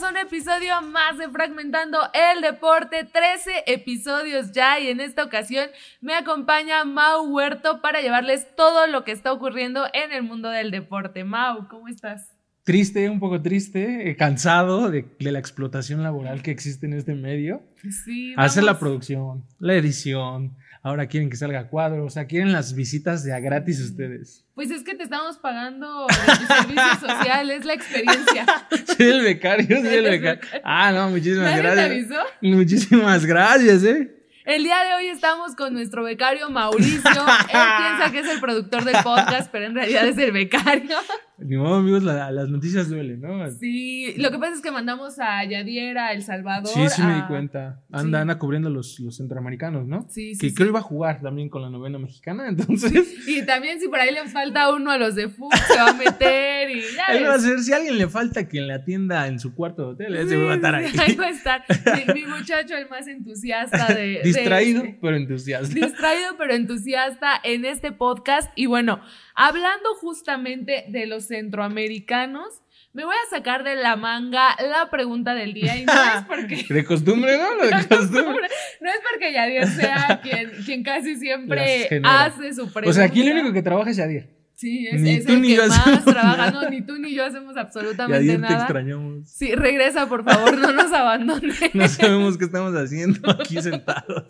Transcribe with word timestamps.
bienvenidos 0.00 0.02
a 0.02 0.10
un 0.10 0.16
episodio 0.16 0.82
más 0.90 1.18
de 1.18 1.28
Fragmentando 1.28 1.98
el 2.14 2.42
Deporte, 2.42 3.04
13 3.04 3.64
episodios 3.66 4.52
ya 4.52 4.78
y 4.78 4.88
en 4.88 5.00
esta 5.00 5.24
ocasión 5.24 5.68
me 6.00 6.14
acompaña 6.14 6.84
Mau 6.84 7.26
Huerto 7.26 7.80
para 7.80 8.00
llevarles 8.00 8.46
todo 8.56 8.86
lo 8.86 9.04
que 9.04 9.12
está 9.12 9.32
ocurriendo 9.32 9.84
en 9.92 10.12
el 10.12 10.22
mundo 10.22 10.48
del 10.48 10.70
deporte. 10.70 11.24
Mau, 11.24 11.68
¿cómo 11.68 11.88
estás? 11.88 12.30
Triste, 12.62 13.08
un 13.08 13.20
poco 13.20 13.40
triste, 13.42 14.10
eh, 14.10 14.16
cansado 14.16 14.90
de, 14.90 15.06
de, 15.18 15.32
la 15.32 15.38
explotación 15.38 16.02
laboral 16.02 16.42
que 16.42 16.50
existe 16.50 16.86
en 16.86 16.94
este 16.94 17.14
medio. 17.14 17.62
Sí. 18.04 18.34
Hacer 18.36 18.64
la 18.64 18.78
producción, 18.78 19.44
la 19.58 19.74
edición, 19.74 20.56
ahora 20.82 21.06
quieren 21.06 21.30
que 21.30 21.36
salga 21.36 21.68
cuadro, 21.68 22.04
o 22.04 22.10
sea, 22.10 22.26
quieren 22.26 22.52
las 22.52 22.74
visitas 22.74 23.24
de 23.24 23.32
a 23.32 23.40
gratis 23.40 23.80
ustedes. 23.80 24.46
Pues 24.60 24.70
es 24.72 24.84
que 24.84 24.94
te 24.94 25.04
estamos 25.04 25.38
pagando 25.38 26.06
tu 26.06 26.54
servicio 26.54 27.08
social, 27.08 27.50
es 27.50 27.64
la 27.64 27.72
experiencia. 27.72 28.44
soy 28.94 29.06
el 29.06 29.22
becario, 29.22 29.80
soy 29.80 29.94
el 29.94 30.04
becario. 30.04 30.40
Ah, 30.62 30.92
no, 30.92 31.08
muchísimas 31.08 31.44
¿Nadie 31.46 31.62
gracias. 31.62 31.86
te 31.86 31.94
avisó? 31.94 32.22
Muchísimas 32.42 33.24
gracias, 33.24 33.84
eh. 33.84 34.14
El 34.44 34.62
día 34.62 34.84
de 34.84 34.94
hoy 34.96 35.06
estamos 35.06 35.56
con 35.56 35.72
nuestro 35.72 36.02
becario 36.02 36.50
Mauricio. 36.50 37.10
Él 37.10 37.58
piensa 37.78 38.10
que 38.12 38.18
es 38.18 38.28
el 38.28 38.38
productor 38.38 38.84
del 38.84 39.02
podcast, 39.02 39.50
pero 39.50 39.64
en 39.64 39.76
realidad 39.76 40.06
es 40.06 40.18
el 40.18 40.32
becario. 40.32 40.98
Ni 41.42 41.56
modo, 41.56 41.76
amigos, 41.76 42.02
la- 42.02 42.30
las 42.30 42.48
noticias 42.48 42.88
duelen, 42.88 43.20
¿no? 43.20 43.50
Sí, 43.52 44.14
lo 44.18 44.30
que 44.30 44.38
pasa 44.38 44.54
es 44.54 44.60
que 44.60 44.70
mandamos 44.70 45.18
a 45.18 45.44
Yadiera, 45.44 46.08
a 46.08 46.12
El 46.12 46.22
Salvador. 46.22 46.68
Sí, 46.68 46.88
sí 46.88 47.02
me 47.02 47.14
di 47.14 47.22
cuenta. 47.22 47.80
Anda, 47.90 48.18
Sí. 48.18 48.22
anda 48.22 48.38
cubriendo 48.38 48.68
los, 48.70 49.00
los 49.00 49.16
centroamericanos, 49.16 49.86
¿no? 49.86 50.06
Sí, 50.10 50.34
sí, 50.34 50.40
Que 50.40 50.48
sí. 50.50 50.54
creo 50.54 50.68
iba 50.68 50.78
a 50.80 50.82
jugar 50.82 51.20
también 51.22 51.48
con 51.48 51.62
la 51.62 51.70
novena 51.70 51.98
mexicana, 51.98 52.48
entonces. 52.48 53.26
Y 53.26 53.44
también 53.46 53.80
si 53.80 53.88
por 53.88 54.00
ahí 54.00 54.12
le 54.12 54.26
falta 54.28 54.72
uno 54.74 54.90
a 54.90 54.98
los 54.98 55.14
de 55.14 55.28
fútbol, 55.28 55.58
se 55.66 55.76
va 55.76 55.90
a 55.90 55.94
meter 55.94 56.70
y 56.70 56.80
ya 56.94 57.16
Él 57.16 57.24
va 57.28 57.34
a 57.34 57.38
ser, 57.38 57.58
si 57.60 57.72
a 57.72 57.76
alguien 57.76 57.96
le 57.98 58.08
falta 58.08 58.46
quien 58.46 58.66
le 58.66 58.74
atienda 58.74 59.26
en 59.26 59.38
su 59.40 59.54
cuarto 59.54 59.82
de 59.82 59.88
hotel, 59.92 60.16
ese 60.16 60.36
va 60.36 60.52
a 60.52 60.54
estar 60.56 60.74
ahí. 60.74 60.92
Ahí 60.98 61.14
va 61.16 61.26
a 61.26 61.30
estar. 61.30 61.64
Mi, 62.06 62.14
mi 62.22 62.26
muchacho, 62.26 62.76
el 62.76 62.88
más 62.88 63.06
entusiasta 63.06 63.86
de. 63.94 63.94
de 63.94 64.20
Distraído, 64.24 64.82
este. 64.84 64.98
pero 65.00 65.16
entusiasta. 65.16 65.74
distraído 65.74 66.36
pero 66.38 66.54
entusiasta 66.54 67.32
en 67.44 67.64
este 67.64 67.92
podcast. 67.92 68.50
Y 68.56 68.66
bueno, 68.66 69.00
hablando 69.48 69.94
justamente 70.00 70.84
de 70.88 71.06
los 71.06 71.26
centroamericanos, 71.26 72.62
me 72.92 73.04
voy 73.04 73.14
a 73.14 73.30
sacar 73.30 73.62
de 73.62 73.76
la 73.76 73.94
manga 73.96 74.56
la 74.68 74.90
pregunta 74.90 75.34
del 75.34 75.54
día. 75.54 75.76
Y 75.76 75.84
no 75.84 75.92
es 75.92 76.24
porque. 76.28 76.66
De 76.68 76.84
costumbre, 76.84 77.38
¿no? 77.38 77.64
De 77.64 77.70
costumbre. 77.88 78.48
No 78.80 78.90
es 78.90 78.96
porque 79.10 79.32
Yadier 79.32 79.66
sea 79.68 80.20
quien, 80.22 80.50
quien 80.64 80.82
casi 80.82 81.16
siempre 81.16 81.88
hace 82.04 82.52
su 82.54 82.64
pregunta. 82.72 82.90
O 82.90 82.92
sea, 82.92 83.04
aquí 83.04 83.22
el 83.22 83.32
único 83.32 83.52
que 83.52 83.62
trabaja 83.62 83.90
es 83.90 83.96
Yadir. 83.96 84.40
Sí, 84.56 84.86
es, 84.88 85.00
Ni 85.00 85.10
es 85.14 85.24
tú 85.24 85.32
el 85.32 85.40
ni 85.40 85.48
que 85.48 85.54
yo 85.54 85.66
más 85.68 85.78
hacemos 85.78 86.04
trabaja. 86.04 86.36
nada. 86.36 86.50
No, 86.50 86.68
ni 86.68 86.82
tú 86.82 86.98
ni 86.98 87.14
yo 87.14 87.24
hacemos 87.24 87.56
absolutamente 87.56 88.26
Yadir, 88.26 88.40
te 88.42 88.48
nada. 88.52 88.64
extrañamos. 88.64 89.30
Sí, 89.30 89.54
regresa, 89.54 90.06
por 90.06 90.22
favor, 90.22 90.58
no 90.58 90.72
nos 90.72 90.92
abandones. 90.92 91.74
No 91.74 91.88
sabemos 91.88 92.36
qué 92.36 92.44
estamos 92.44 92.74
haciendo 92.74 93.30
aquí 93.30 93.62
sentados. 93.62 94.24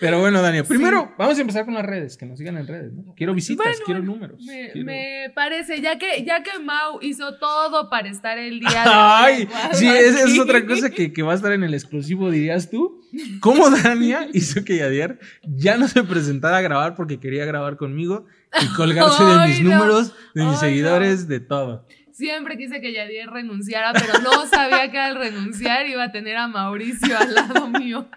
Pero 0.00 0.20
bueno, 0.20 0.40
Dania, 0.40 0.64
primero 0.64 1.14
vamos 1.18 1.36
a 1.36 1.40
empezar 1.40 1.64
con 1.64 1.74
las 1.74 1.84
redes, 1.84 2.16
que 2.16 2.24
nos 2.26 2.38
sigan 2.38 2.56
en 2.56 2.66
redes. 2.66 2.92
¿no? 2.94 3.14
Quiero 3.14 3.34
visitas, 3.34 3.66
Bueno, 3.66 3.80
quiero 3.84 4.00
números. 4.02 4.40
Me, 4.42 4.70
quiero- 4.72 4.86
me 4.86 5.30
parece, 5.34 5.80
ya 5.82 5.98
que, 5.98 6.24
ya 6.24 6.42
que 6.42 6.58
Mau 6.58 6.98
hizo 7.02 7.36
todo 7.38 7.90
para 7.90 8.08
estar 8.08 8.38
el 8.38 8.60
día 8.60 8.70
de 8.70 8.76
Ay, 8.86 9.48
sí, 9.72 9.86
esa 9.86 10.24
es 10.24 10.38
otra 10.38 10.64
cosa 10.64 10.90
que, 10.90 11.12
que 11.12 11.22
va 11.22 11.32
a 11.32 11.36
estar 11.36 11.52
en 11.52 11.64
el 11.64 11.74
exclusivo, 11.74 12.30
dirías 12.30 12.70
tú. 12.70 13.00
¿Cómo 13.40 13.68
Dania 13.70 14.28
hizo 14.32 14.64
que 14.64 14.76
Yadier 14.76 15.18
ya 15.42 15.76
no 15.76 15.88
se 15.88 16.02
presentara 16.02 16.58
a 16.58 16.60
grabar 16.60 16.94
porque 16.94 17.20
quería 17.20 17.44
grabar 17.44 17.76
conmigo 17.76 18.26
y 18.62 18.66
colgarse 18.76 19.22
de 19.24 19.46
mis 19.48 19.60
no. 19.62 19.70
números, 19.76 20.14
de 20.34 20.44
mis 20.44 20.54
Ay, 20.62 20.70
seguidores, 20.70 21.28
de 21.28 21.40
todo? 21.40 21.86
Siempre 22.12 22.56
quise 22.58 22.80
que 22.80 22.92
Yadier 22.92 23.28
renunciara, 23.30 23.92
pero 23.92 24.18
no 24.22 24.46
sabía 24.46 24.90
que 24.90 24.98
al 24.98 25.14
renunciar 25.16 25.86
iba 25.86 26.04
a 26.04 26.10
tener 26.12 26.36
a 26.36 26.48
Mauricio 26.48 27.16
al 27.16 27.32
lado 27.34 27.68
mío. 27.68 28.08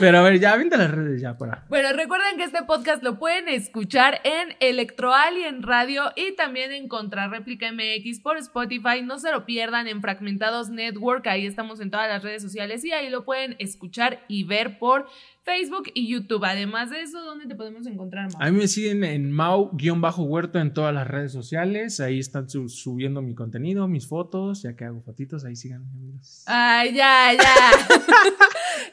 Pero 0.00 0.18
a 0.18 0.22
ver, 0.22 0.40
ya 0.40 0.56
vente 0.56 0.76
las 0.76 0.90
redes 0.90 1.20
ya 1.20 1.36
para. 1.36 1.64
Bueno, 1.68 1.92
recuerden 1.92 2.36
que 2.36 2.44
este 2.44 2.62
podcast 2.62 3.02
lo 3.02 3.18
pueden 3.18 3.48
escuchar 3.48 4.20
en 4.24 4.56
Electroalien 4.60 5.62
Radio 5.62 6.12
y 6.16 6.34
también 6.36 6.72
en 6.72 6.88
Contrarréplica 6.88 7.70
MX 7.72 8.20
por 8.20 8.36
Spotify. 8.38 9.02
No 9.02 9.18
se 9.18 9.30
lo 9.30 9.44
pierdan 9.44 9.88
en 9.88 10.00
Fragmentados 10.00 10.70
Network. 10.70 11.26
Ahí 11.26 11.46
estamos 11.46 11.80
en 11.80 11.90
todas 11.90 12.08
las 12.08 12.22
redes 12.22 12.42
sociales 12.42 12.84
y 12.84 12.92
ahí 12.92 13.10
lo 13.10 13.24
pueden 13.24 13.56
escuchar 13.58 14.24
y 14.28 14.44
ver 14.44 14.78
por 14.78 15.06
Facebook 15.46 15.84
y 15.94 16.08
YouTube. 16.08 16.44
Además 16.44 16.90
de 16.90 17.00
eso, 17.02 17.22
¿dónde 17.22 17.46
te 17.46 17.54
podemos 17.54 17.86
encontrar, 17.86 18.28
Mau? 18.32 18.42
A 18.42 18.50
mí 18.50 18.58
me 18.58 18.66
siguen 18.66 19.04
en 19.04 19.30
Mau-Huerto 19.30 20.58
en 20.58 20.74
todas 20.74 20.92
las 20.92 21.06
redes 21.06 21.30
sociales. 21.32 22.00
Ahí 22.00 22.18
están 22.18 22.50
su- 22.50 22.68
subiendo 22.68 23.22
mi 23.22 23.34
contenido, 23.36 23.86
mis 23.86 24.08
fotos. 24.08 24.62
Ya 24.64 24.74
que 24.74 24.84
hago 24.84 25.00
fotitos, 25.02 25.44
ahí 25.44 25.54
sigan, 25.54 25.84
amigos. 25.94 26.42
Ay, 26.46 26.94
ya, 26.94 27.32
ya. 27.32 27.70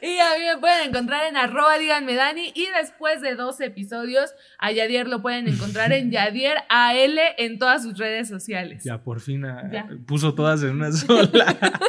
y 0.00 0.18
a 0.18 0.38
mí 0.38 0.44
me 0.54 0.58
pueden 0.60 0.88
encontrar 0.90 1.26
en 1.28 1.36
arroba 1.36 1.76
díganme 1.76 2.14
Dani. 2.14 2.52
Y 2.54 2.66
después 2.80 3.20
de 3.20 3.34
dos 3.34 3.60
episodios, 3.60 4.32
a 4.58 4.70
Yadier 4.70 5.08
lo 5.08 5.22
pueden 5.22 5.48
encontrar 5.48 5.92
en 5.92 6.10
Yadier 6.12 6.58
AL 6.68 7.18
en 7.36 7.58
todas 7.58 7.82
sus 7.82 7.98
redes 7.98 8.28
sociales. 8.28 8.84
Ya 8.84 9.02
por 9.02 9.20
fin 9.20 9.44
ah, 9.44 9.68
Ya. 9.72 9.88
puso 10.06 10.34
todas 10.34 10.62
en 10.62 10.70
una 10.70 10.92
sola. 10.92 11.56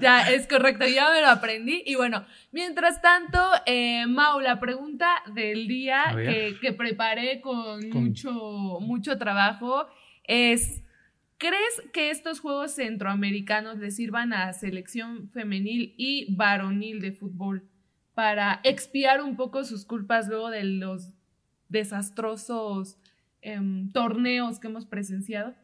Ya, 0.00 0.28
es 0.32 0.48
correcto, 0.48 0.84
ya 0.84 1.10
me 1.12 1.20
lo 1.20 1.28
aprendí. 1.28 1.84
Y 1.86 1.94
bueno, 1.94 2.26
mientras 2.50 3.00
tanto, 3.00 3.38
eh, 3.66 3.89
Mau, 4.08 4.40
la 4.40 4.58
pregunta 4.60 5.22
del 5.34 5.66
día 5.68 6.04
que, 6.32 6.56
que 6.60 6.72
preparé 6.72 7.40
con, 7.40 7.90
Con- 7.90 8.04
Mucho, 8.06 8.78
mucho 8.80 9.16
trabajo 9.18 9.86
es, 10.24 10.82
¿crees 11.38 11.82
que 11.92 12.10
estos 12.10 12.40
Juegos 12.40 12.72
Centroamericanos 12.72 13.78
le 13.78 13.90
sirvan 13.90 14.32
a 14.32 14.52
selección 14.52 15.28
femenil 15.30 15.94
y 15.96 16.34
varonil 16.34 17.00
de 17.00 17.12
fútbol 17.12 17.68
para 18.14 18.60
expiar 18.64 19.22
un 19.22 19.36
poco 19.36 19.64
sus 19.64 19.84
culpas 19.84 20.28
luego 20.28 20.50
de 20.50 20.64
los 20.64 21.12
desastrosos 21.68 22.98
em, 23.42 23.90
torneos 23.92 24.58
que 24.60 24.68
hemos 24.68 24.84
presenciado? 24.86 25.54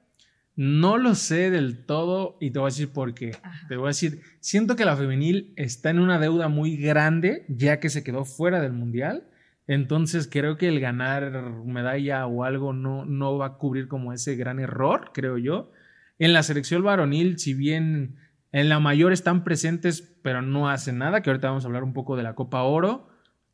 No 0.56 0.97
lo 0.97 1.15
sé 1.15 1.50
del 1.50 1.84
todo 1.84 2.39
y 2.41 2.50
te 2.50 2.59
voy 2.59 2.69
a 2.69 2.72
decir 2.72 2.91
por 2.91 3.15
qué. 3.15 3.33
Ajá. 3.43 3.69
Te 3.69 3.77
voy 3.77 3.87
a 3.87 3.89
decir, 3.89 4.22
siento 4.41 4.75
que 4.75 4.87
la 4.87 4.97
femenil 4.97 5.53
está 5.56 5.91
en 5.91 5.99
una 5.99 6.19
deuda 6.19 6.49
muy 6.49 6.77
grande 6.77 7.44
ya 7.49 7.78
que 7.78 7.91
se 7.91 8.03
quedó 8.03 8.25
fuera 8.25 8.61
del 8.61 8.72
mundial. 8.72 9.28
Entonces 9.66 10.28
creo 10.31 10.56
que 10.56 10.69
el 10.69 10.81
ganar 10.81 11.43
medalla 11.65 12.27
o 12.27 12.45
algo 12.45 12.72
no, 12.72 13.05
no 13.05 13.37
va 13.37 13.47
a 13.47 13.59
cubrir 13.59 13.87
como 13.87 14.12
ese 14.12 14.37
gran 14.37 14.59
error, 14.59 15.11
creo 15.12 15.39
yo. 15.39 15.72
En 16.19 16.33
la 16.33 16.43
selección 16.43 16.83
varonil, 16.83 17.39
si 17.39 17.53
bien 17.53 18.16
en 18.53 18.69
la 18.71 18.81
mayor 18.81 19.12
están 19.12 19.45
presentes, 19.45 20.00
pero 20.22 20.41
no 20.41 20.71
hacen 20.71 20.99
nada, 20.99 21.21
que 21.21 21.28
ahorita 21.28 21.49
vamos 21.49 21.65
a 21.65 21.66
hablar 21.66 21.84
un 21.84 21.93
poco 21.93 22.16
de 22.16 22.22
la 22.22 22.34
Copa 22.34 22.62
Oro, 22.62 23.11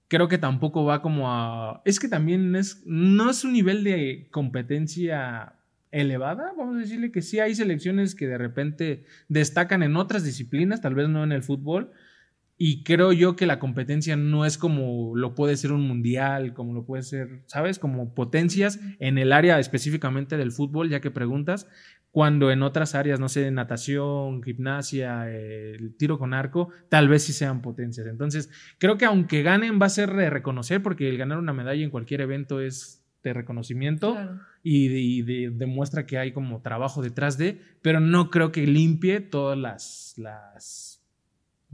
creo 0.07 0.29
que 0.29 0.39
tampoco 0.39 0.85
va 0.85 1.03
como 1.03 1.33
a... 1.33 1.83
Es 1.85 1.99
que 1.99 2.09
también 2.09 2.55
es, 2.55 2.83
no 2.87 3.31
es 3.31 3.43
un 3.43 3.53
nivel 3.55 3.83
de 3.83 4.29
competencia 4.31 5.55
elevada, 5.93 6.53
vamos 6.57 6.77
a 6.77 6.81
decirle 6.81 7.13
que 7.13 7.23
sí 7.23 7.39
hay 7.39 7.55
selecciones 7.55 8.15
que 8.15 8.27
de 8.27 8.39
repente 8.39 9.05
destacan 9.29 9.83
en 9.83 9.97
otras 9.97 10.25
disciplinas, 10.25 10.81
tal 10.81 10.95
vez 10.95 11.09
no 11.09 11.23
en 11.23 11.33
el 11.33 11.43
fútbol, 11.43 11.93
y 12.59 12.85
creo 12.85 13.13
yo 13.13 13.37
que 13.37 13.47
la 13.47 13.59
competencia 13.59 14.17
no 14.17 14.47
es 14.47 14.57
como 14.57 15.17
lo 15.17 15.35
puede 15.35 15.57
ser 15.57 15.73
un 15.73 15.87
mundial, 15.87 16.55
como 16.55 16.73
lo 16.73 16.85
puede 16.85 17.03
ser, 17.03 17.43
¿sabes? 17.47 17.79
Como 17.79 18.15
potencias 18.15 18.79
en 19.01 19.19
el 19.19 19.33
área 19.33 19.59
específicamente 19.59 20.37
del 20.37 20.53
fútbol, 20.53 20.89
ya 20.89 21.01
que 21.01 21.11
preguntas, 21.11 21.69
cuando 22.13 22.51
en 22.51 22.63
otras 22.63 22.95
áreas, 22.95 23.19
no 23.19 23.29
sé, 23.29 23.51
natación, 23.51 24.43
gimnasia, 24.43 25.29
el 25.31 25.97
tiro 25.97 26.19
con 26.19 26.35
arco, 26.35 26.69
tal 26.89 27.09
vez 27.09 27.25
sí 27.25 27.33
sean 27.33 27.63
potencias. 27.63 28.07
Entonces, 28.07 28.51
creo 28.79 28.97
que 28.97 29.07
aunque 29.07 29.43
ganen 29.43 29.81
va 29.81 29.87
a 29.87 29.89
ser 29.89 30.11
reconocer, 30.11 30.83
porque 30.83 31.09
el 31.09 31.19
ganar 31.19 31.39
una 31.39 31.55
medalla 31.55 31.83
en 31.83 31.91
cualquier 31.91 32.21
evento 32.21 32.61
es 32.61 33.02
de 33.23 33.33
reconocimiento 33.33 34.13
Claro. 34.15 34.41
y, 34.63 34.89
de- 34.89 35.01
y 35.01 35.23
de- 35.23 35.51
demuestra 35.51 36.07
que 36.07 36.19
hay 36.19 36.33
como 36.33 36.61
trabajo 36.61 37.03
detrás 37.03 37.39
de, 37.39 37.61
pero 37.83 38.01
no 38.01 38.31
creo 38.31 38.51
que 38.53 38.67
limpie 38.67 39.21
todas 39.21 39.57
las, 39.59 40.15
las 40.17 40.89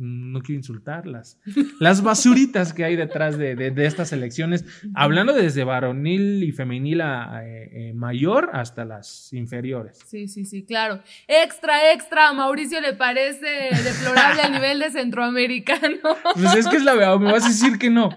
no 0.01 0.43
quiero 0.43 0.59
insultarlas, 0.61 1.41
las 1.81 2.03
basuritas 2.05 2.73
que 2.73 2.85
hay 2.85 2.95
detrás 2.95 3.37
de, 3.37 3.57
de- 3.57 3.85
estas 3.85 4.13
elecciones, 4.13 4.65
hablando 4.95 5.33
desde 5.33 5.65
varonil 5.65 6.45
y 6.45 6.53
femenil 6.53 7.01
a, 7.01 7.35
a, 7.39 7.45
eh, 7.45 7.89
eh, 7.89 7.93
mayor 7.95 8.51
hasta 8.53 8.85
las 8.85 9.33
inferiores. 9.33 9.99
Sí, 10.07 10.29
sí, 10.29 10.45
sí, 10.45 10.63
claro. 10.65 11.03
Extra, 11.27 11.93
extra, 11.93 12.29
a 12.29 12.33
Mauricio 12.33 12.81
le 12.81 12.93
parece 12.93 13.71
deplorable 13.83 14.43
a 14.43 14.49
nivel 14.51 14.79
de 14.79 14.91
centroamericano. 14.93 15.99
Pues 16.35 16.55
es 16.55 16.69
que 16.69 16.77
es 16.77 16.85
la 16.85 16.95
verdad, 16.95 17.19
me 17.19 17.33
vas 17.33 17.45
a 17.45 17.49
decir 17.49 17.77
que 17.77 17.91
no. 17.91 18.11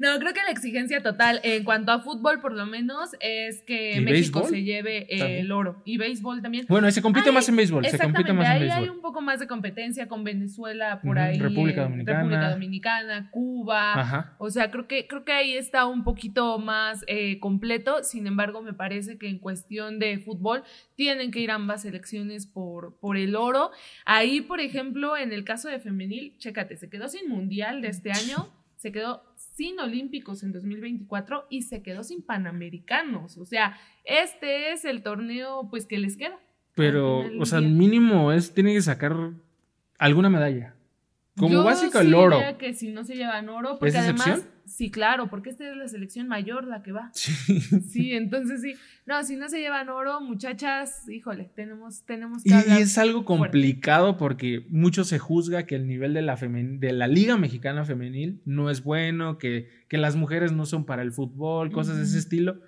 No, 0.00 0.18
creo 0.18 0.32
que 0.32 0.40
la 0.42 0.50
exigencia 0.50 1.02
total 1.02 1.40
en 1.42 1.62
cuanto 1.62 1.92
a 1.92 2.00
fútbol, 2.00 2.40
por 2.40 2.54
lo 2.54 2.64
menos, 2.64 3.10
es 3.20 3.60
que 3.60 4.00
México 4.00 4.42
se 4.48 4.62
lleve 4.62 5.06
el 5.10 5.52
oro. 5.52 5.82
Y 5.84 5.98
béisbol 5.98 6.40
también. 6.40 6.64
Bueno, 6.70 6.90
se 6.90 7.02
compite 7.02 7.30
más 7.30 7.46
en 7.50 7.56
béisbol. 7.56 7.84
Se 7.84 7.98
compite 7.98 8.32
más 8.32 8.48
ahí 8.48 8.64
en 8.64 8.70
hay 8.70 8.88
un 8.88 9.02
poco 9.02 9.20
más 9.20 9.40
de 9.40 9.46
competencia 9.46 10.08
con 10.08 10.24
Venezuela 10.24 11.02
por 11.02 11.18
ahí. 11.18 11.38
República 11.38 11.82
Dominicana. 11.82 12.18
República 12.18 12.50
Dominicana, 12.50 13.30
Cuba. 13.30 14.36
O 14.38 14.48
sea, 14.48 14.70
creo 14.70 14.88
que, 14.88 15.06
creo 15.06 15.26
que 15.26 15.32
ahí 15.32 15.54
está 15.54 15.84
un 15.84 16.02
poquito 16.02 16.58
más 16.58 17.04
eh, 17.06 17.38
completo. 17.38 18.02
Sin 18.02 18.26
embargo, 18.26 18.62
me 18.62 18.72
parece 18.72 19.18
que 19.18 19.28
en 19.28 19.38
cuestión 19.38 19.98
de 19.98 20.18
fútbol 20.18 20.64
tienen 20.96 21.30
que 21.30 21.40
ir 21.40 21.50
ambas 21.50 21.82
selecciones 21.82 22.46
por, 22.46 22.98
por 23.00 23.18
el 23.18 23.36
oro. 23.36 23.70
Ahí, 24.06 24.40
por 24.40 24.60
ejemplo, 24.60 25.18
en 25.18 25.34
el 25.34 25.44
caso 25.44 25.68
de 25.68 25.78
femenil, 25.78 26.38
chécate, 26.38 26.78
se 26.78 26.88
quedó 26.88 27.06
sin 27.08 27.28
mundial 27.28 27.82
de 27.82 27.88
este 27.88 28.12
año 28.12 28.48
se 28.80 28.92
quedó 28.92 29.29
sin 29.60 29.78
Olímpicos 29.78 30.42
en 30.42 30.52
2024 30.52 31.46
y 31.50 31.62
se 31.62 31.82
quedó 31.82 32.02
sin 32.02 32.22
Panamericanos. 32.22 33.36
O 33.36 33.44
sea, 33.44 33.76
este 34.04 34.72
es 34.72 34.86
el 34.86 35.02
torneo 35.02 35.68
pues 35.68 35.84
que 35.84 35.98
les 35.98 36.16
queda. 36.16 36.38
Pero, 36.74 37.24
o 37.38 37.44
sea, 37.44 37.60
mínimo 37.60 38.32
es, 38.32 38.54
tiene 38.54 38.72
que 38.72 38.80
sacar 38.80 39.14
alguna 39.98 40.30
medalla. 40.30 40.74
Como 41.36 41.62
básico 41.62 41.98
el 41.98 42.14
oro. 42.14 42.38
que 42.56 42.72
si 42.72 42.90
no 42.90 43.04
se 43.04 43.16
llevan 43.16 43.50
oro, 43.50 43.78
porque 43.78 43.98
además, 43.98 44.46
sí, 44.64 44.90
claro, 44.90 45.28
porque 45.28 45.50
esta 45.50 45.70
es 45.70 45.76
la 45.76 45.88
selección 45.88 46.26
mayor 46.26 46.66
la 46.66 46.82
que 46.82 46.92
va. 46.92 47.10
Sí. 47.14 47.60
Sí, 47.86 48.14
entonces 48.14 48.62
sí. 48.62 48.76
No, 49.10 49.24
si 49.24 49.34
no 49.34 49.48
se 49.48 49.58
llevan 49.58 49.88
oro, 49.88 50.20
muchachas, 50.20 51.08
híjole, 51.08 51.50
tenemos, 51.56 52.04
tenemos 52.04 52.44
que. 52.44 52.50
Y, 52.50 52.80
es 52.80 52.96
algo 52.96 53.24
complicado 53.24 54.16
porque 54.16 54.64
mucho 54.70 55.02
se 55.02 55.18
juzga 55.18 55.64
que 55.66 55.74
el 55.74 55.88
nivel 55.88 56.14
de 56.14 56.22
la, 56.22 56.36
de 56.36 56.92
la 56.92 57.08
Liga 57.08 57.36
Mexicana 57.36 57.84
Femenil 57.84 58.40
no 58.44 58.70
es 58.70 58.84
bueno, 58.84 59.36
que, 59.36 59.68
que 59.88 59.98
las 59.98 60.14
mujeres 60.14 60.52
no 60.52 60.64
son 60.64 60.86
para 60.86 61.02
el 61.02 61.10
fútbol, 61.10 61.72
cosas 61.72 61.96
de 61.96 62.04
ese 62.04 62.18
estilo. 62.18 62.60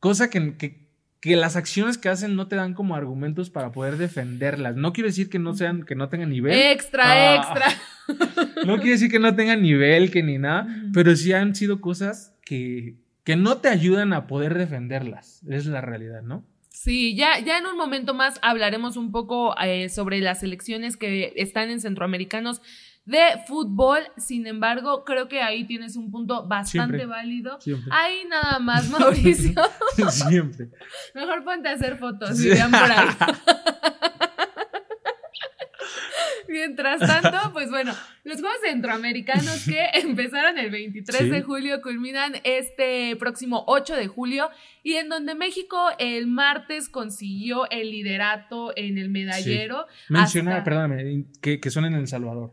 Cosa 0.00 0.30
que, 0.30 0.56
que 0.56 0.82
que 1.20 1.36
las 1.36 1.54
acciones 1.54 1.98
que 1.98 2.08
hacen 2.08 2.34
no 2.34 2.48
te 2.48 2.56
dan 2.56 2.74
como 2.74 2.96
argumentos 2.96 3.48
para 3.48 3.70
poder 3.70 3.96
defenderlas. 3.96 4.74
No 4.74 4.92
quiere 4.92 5.10
decir 5.10 5.30
que 5.30 5.38
no 5.38 5.54
sean, 5.54 5.84
que 5.84 5.94
no 5.94 6.08
tengan 6.08 6.30
nivel. 6.30 6.52
Extra, 6.52 7.04
ah. 7.06 7.36
extra. 7.36 7.66
no 8.66 8.78
quiere 8.78 8.92
decir 8.92 9.08
que 9.08 9.20
no 9.20 9.36
tengan 9.36 9.62
nivel, 9.62 10.10
que 10.10 10.24
ni 10.24 10.38
nada, 10.38 10.66
pero 10.92 11.14
sí 11.14 11.32
han 11.32 11.54
sido 11.54 11.80
cosas 11.80 12.34
que, 12.44 12.96
que 13.24 13.36
no 13.36 13.58
te 13.58 13.68
ayudan 13.68 14.12
a 14.12 14.26
poder 14.26 14.56
defenderlas. 14.58 15.42
Es 15.48 15.66
la 15.66 15.80
realidad, 15.80 16.22
¿no? 16.22 16.44
Sí, 16.70 17.14
ya, 17.14 17.38
ya 17.38 17.58
en 17.58 17.66
un 17.66 17.76
momento 17.76 18.14
más 18.14 18.38
hablaremos 18.42 18.96
un 18.96 19.12
poco 19.12 19.54
eh, 19.60 19.88
sobre 19.88 20.20
las 20.20 20.42
elecciones 20.42 20.96
que 20.96 21.32
están 21.36 21.70
en 21.70 21.80
centroamericanos 21.80 22.62
de 23.04 23.20
fútbol. 23.46 24.00
Sin 24.16 24.46
embargo, 24.46 25.04
creo 25.04 25.28
que 25.28 25.42
ahí 25.42 25.64
tienes 25.64 25.96
un 25.96 26.10
punto 26.10 26.46
bastante 26.48 27.06
válido. 27.06 27.58
Ahí 27.90 28.24
nada 28.28 28.58
más, 28.58 28.88
Mauricio. 28.98 29.52
siempre. 30.10 30.70
Mejor 31.14 31.44
ponte 31.44 31.68
a 31.68 31.72
hacer 31.72 31.98
fotos 31.98 32.42
vean 32.42 32.70
por 32.70 32.80
ahí. 32.80 33.08
Mientras 36.52 37.00
tanto, 37.00 37.50
pues 37.54 37.70
bueno, 37.70 37.94
los 38.24 38.40
Juegos 38.40 38.58
Centroamericanos 38.62 39.64
que 39.64 39.86
empezaron 39.94 40.58
el 40.58 40.70
23 40.70 41.30
de 41.30 41.40
julio 41.40 41.80
culminan 41.80 42.34
este 42.44 43.16
próximo 43.16 43.64
8 43.68 43.96
de 43.96 44.06
julio 44.06 44.50
y 44.82 44.96
en 44.96 45.08
donde 45.08 45.34
México 45.34 45.78
el 45.98 46.26
martes 46.26 46.90
consiguió 46.90 47.70
el 47.70 47.90
liderato 47.90 48.74
en 48.76 48.98
el 48.98 49.08
medallero. 49.08 49.86
Menciona, 50.10 50.62
perdóname, 50.62 51.24
que, 51.40 51.58
que 51.58 51.70
son 51.70 51.86
en 51.86 51.94
El 51.94 52.06
Salvador. 52.06 52.52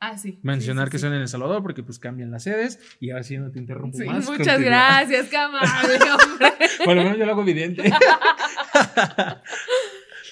Ah, 0.00 0.16
sí. 0.16 0.38
Mencionar 0.42 0.88
que 0.88 0.98
son 0.98 1.12
en 1.12 1.20
El 1.20 1.28
Salvador 1.28 1.62
porque 1.62 1.82
pues 1.82 1.98
cambian 1.98 2.30
las 2.30 2.44
sedes 2.44 2.78
y 3.00 3.10
ahora 3.10 3.22
sí 3.22 3.36
no 3.36 3.50
te 3.50 3.58
interrumpo 3.58 3.98
más. 3.98 4.26
Muchas 4.26 4.60
gracias, 4.60 5.28
qué 5.28 5.36
hombre. 5.38 5.60
bueno, 6.86 7.16
yo 7.16 7.26
lo 7.26 7.32
hago 7.32 7.42
evidente. 7.42 7.82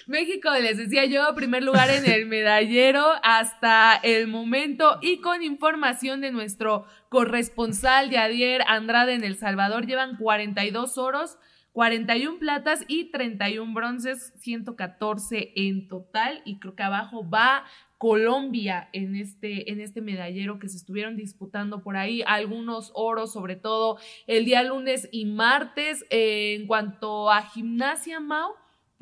México, 0.06 0.50
les 0.60 0.76
decía 0.76 1.06
yo, 1.06 1.34
primer 1.34 1.62
lugar 1.62 1.88
en 1.90 2.10
el 2.10 2.26
medallero 2.28 3.04
hasta 3.22 3.96
el 4.02 4.26
momento 4.28 4.98
y 5.00 5.20
con 5.20 5.42
información 5.42 6.20
de 6.20 6.30
nuestro 6.30 6.86
corresponsal 7.08 8.10
Yadier 8.10 8.62
Andrade 8.66 9.14
en 9.14 9.24
El 9.24 9.36
Salvador, 9.36 9.86
llevan 9.86 10.16
42 10.16 10.98
oros, 10.98 11.38
41 11.72 12.38
platas 12.38 12.84
y 12.86 13.10
31 13.10 13.72
bronces, 13.72 14.32
114 14.36 15.52
en 15.56 15.88
total 15.88 16.42
y 16.44 16.58
creo 16.58 16.76
que 16.76 16.82
abajo 16.82 17.28
va 17.28 17.64
Colombia 17.96 18.90
en 18.92 19.16
este, 19.16 19.72
en 19.72 19.80
este 19.80 20.02
medallero 20.02 20.58
que 20.58 20.68
se 20.68 20.76
estuvieron 20.76 21.16
disputando 21.16 21.82
por 21.82 21.96
ahí, 21.96 22.22
algunos 22.26 22.92
oros 22.94 23.32
sobre 23.32 23.56
todo 23.56 23.98
el 24.26 24.44
día 24.44 24.62
lunes 24.62 25.08
y 25.10 25.24
martes. 25.24 26.04
Eh, 26.10 26.56
en 26.60 26.66
cuanto 26.66 27.30
a 27.30 27.42
gimnasia, 27.42 28.20
Mau, 28.20 28.52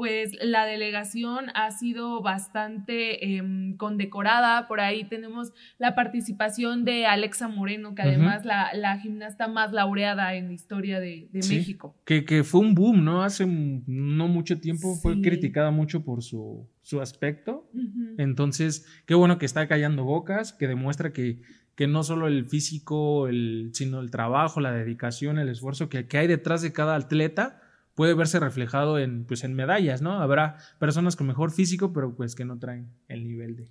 pues 0.03 0.33
la 0.43 0.67
delegación 0.67 1.47
ha 1.55 1.71
sido 1.71 2.23
bastante 2.23 3.37
em, 3.37 3.77
condecorada. 3.77 4.67
Por 4.67 4.81
ahí 4.81 5.05
tenemos 5.05 5.53
la 5.79 5.95
participación 5.95 6.85
de 6.85 7.07
Alexa 7.07 7.47
Moreno, 7.47 7.95
que 7.95 8.03
además 8.03 8.45
la, 8.45 8.75
la, 8.75 8.99
gimnasta 8.99 9.47
más 9.47 9.73
laureada 9.73 10.35
en 10.35 10.49
la 10.49 10.55
historia 10.55 10.99
de, 10.99 11.29
México. 11.33 11.95
Que, 12.05 12.25
que, 12.25 12.43
fue 12.43 12.63
un 12.63 12.75
boom, 12.75 13.05
¿no? 13.05 13.23
Hace 13.23 13.47
no 13.47 14.27
mucho 14.27 14.59
tiempo 14.59 14.97
fue 14.97 15.21
criticada 15.21 15.71
mucho 15.71 16.05
por 16.05 16.25
su, 16.25 16.69
su 16.83 17.01
aspecto. 17.01 17.71
Entonces, 18.19 18.85
qué 19.07 19.15
bueno 19.15 19.39
que 19.39 19.47
está 19.47 19.69
callando 19.69 20.03
bocas, 20.03 20.53
que 20.53 20.67
demuestra 20.67 21.13
que, 21.13 21.43
que 21.77 21.87
no 21.87 22.03
solo 22.03 22.27
el 22.27 22.45
físico, 22.45 23.29
el, 23.29 23.71
sino 23.73 24.01
el 24.01 24.11
trabajo, 24.11 24.61
la 24.61 24.73
dedicación, 24.73 25.39
el 25.39 25.49
esfuerzo 25.49 25.89
que, 25.89 26.09
que 26.09 26.19
hay 26.19 26.27
detrás 26.27 26.61
de 26.61 26.73
cada 26.73 26.97
atleta 26.97 27.62
puede 27.95 28.15
verse 28.15 28.41
reflejado 28.41 28.99
en, 28.99 29.25
pues, 29.25 29.45
en 29.45 29.55
medallas, 29.55 30.03
¿no? 30.03 30.21
Habrá 30.21 30.57
personas 30.79 31.17
con 31.17 31.27
mejor 31.27 31.53
físico, 31.53 31.93
pero 31.93 32.15
pues 32.15 32.35
que 32.35 32.45
no 32.45 32.59
traen 32.59 32.93
el 33.09 33.25
nivel 33.25 33.57
de, 33.57 33.69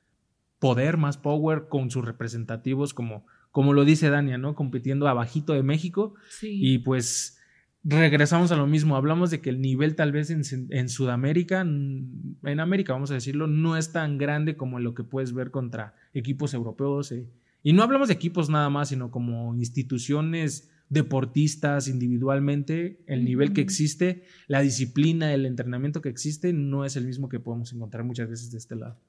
poder, 0.61 0.97
más 0.97 1.17
power 1.17 1.67
con 1.69 1.89
sus 1.89 2.05
representativos, 2.05 2.93
como, 2.93 3.25
como 3.49 3.73
lo 3.73 3.83
dice 3.83 4.11
Dania, 4.11 4.37
¿no? 4.37 4.53
Compitiendo 4.53 5.07
abajito 5.07 5.53
de 5.53 5.63
México. 5.63 6.13
Sí. 6.29 6.59
Y 6.61 6.77
pues 6.77 7.40
regresamos 7.83 8.51
a 8.51 8.55
lo 8.55 8.67
mismo, 8.67 8.95
hablamos 8.95 9.31
de 9.31 9.41
que 9.41 9.49
el 9.49 9.61
nivel 9.61 9.95
tal 9.95 10.11
vez 10.11 10.29
en, 10.29 10.89
Sudamérica, 10.89 11.61
en 11.61 12.59
América 12.59 12.93
vamos 12.93 13.11
a 13.11 13.15
decirlo, 13.15 13.47
no 13.47 13.77
es 13.77 13.91
tan 13.91 14.17
grande 14.17 14.55
como 14.55 14.79
lo 14.79 14.93
que 14.93 15.03
puedes 15.03 15.33
ver 15.33 15.51
contra 15.51 15.95
equipos 16.13 16.53
europeos. 16.53 17.11
Eh. 17.11 17.25
Y 17.63 17.73
no 17.73 17.83
hablamos 17.83 18.09
de 18.09 18.13
equipos 18.13 18.49
nada 18.49 18.69
más, 18.69 18.89
sino 18.89 19.09
como 19.09 19.55
instituciones 19.55 20.69
deportistas 20.89 21.87
individualmente, 21.87 22.99
el 23.07 23.23
nivel 23.23 23.53
que 23.53 23.61
existe, 23.61 24.23
la 24.47 24.59
disciplina, 24.59 25.33
el 25.33 25.45
entrenamiento 25.45 26.01
que 26.01 26.09
existe, 26.09 26.51
no 26.51 26.83
es 26.83 26.97
el 26.97 27.05
mismo 27.05 27.29
que 27.29 27.39
podemos 27.39 27.71
encontrar 27.71 28.03
muchas 28.03 28.29
veces 28.29 28.51
de 28.51 28.57
este 28.57 28.75
lado. 28.75 28.99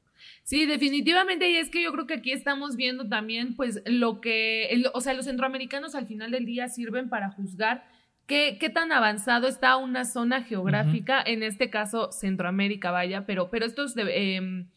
Sí, 0.44 0.64
definitivamente, 0.66 1.50
y 1.50 1.56
es 1.56 1.70
que 1.70 1.82
yo 1.82 1.92
creo 1.92 2.06
que 2.06 2.14
aquí 2.14 2.30
estamos 2.30 2.76
viendo 2.76 3.08
también, 3.08 3.56
pues, 3.56 3.82
lo 3.84 4.20
que, 4.20 4.82
o 4.94 5.00
sea, 5.00 5.12
los 5.14 5.24
centroamericanos 5.24 5.96
al 5.96 6.06
final 6.06 6.30
del 6.30 6.46
día 6.46 6.68
sirven 6.68 7.08
para 7.08 7.30
juzgar 7.30 7.82
¿Qué, 8.32 8.56
¿Qué, 8.58 8.70
tan 8.70 8.92
avanzado 8.92 9.46
está 9.46 9.76
una 9.76 10.06
zona 10.06 10.42
geográfica, 10.42 11.22
en 11.22 11.42
este 11.42 11.68
caso 11.68 12.10
Centroamérica, 12.12 12.90
vaya, 12.90 13.26
pero, 13.26 13.50
pero 13.50 13.66
estos 13.66 13.94
em, 13.94 14.70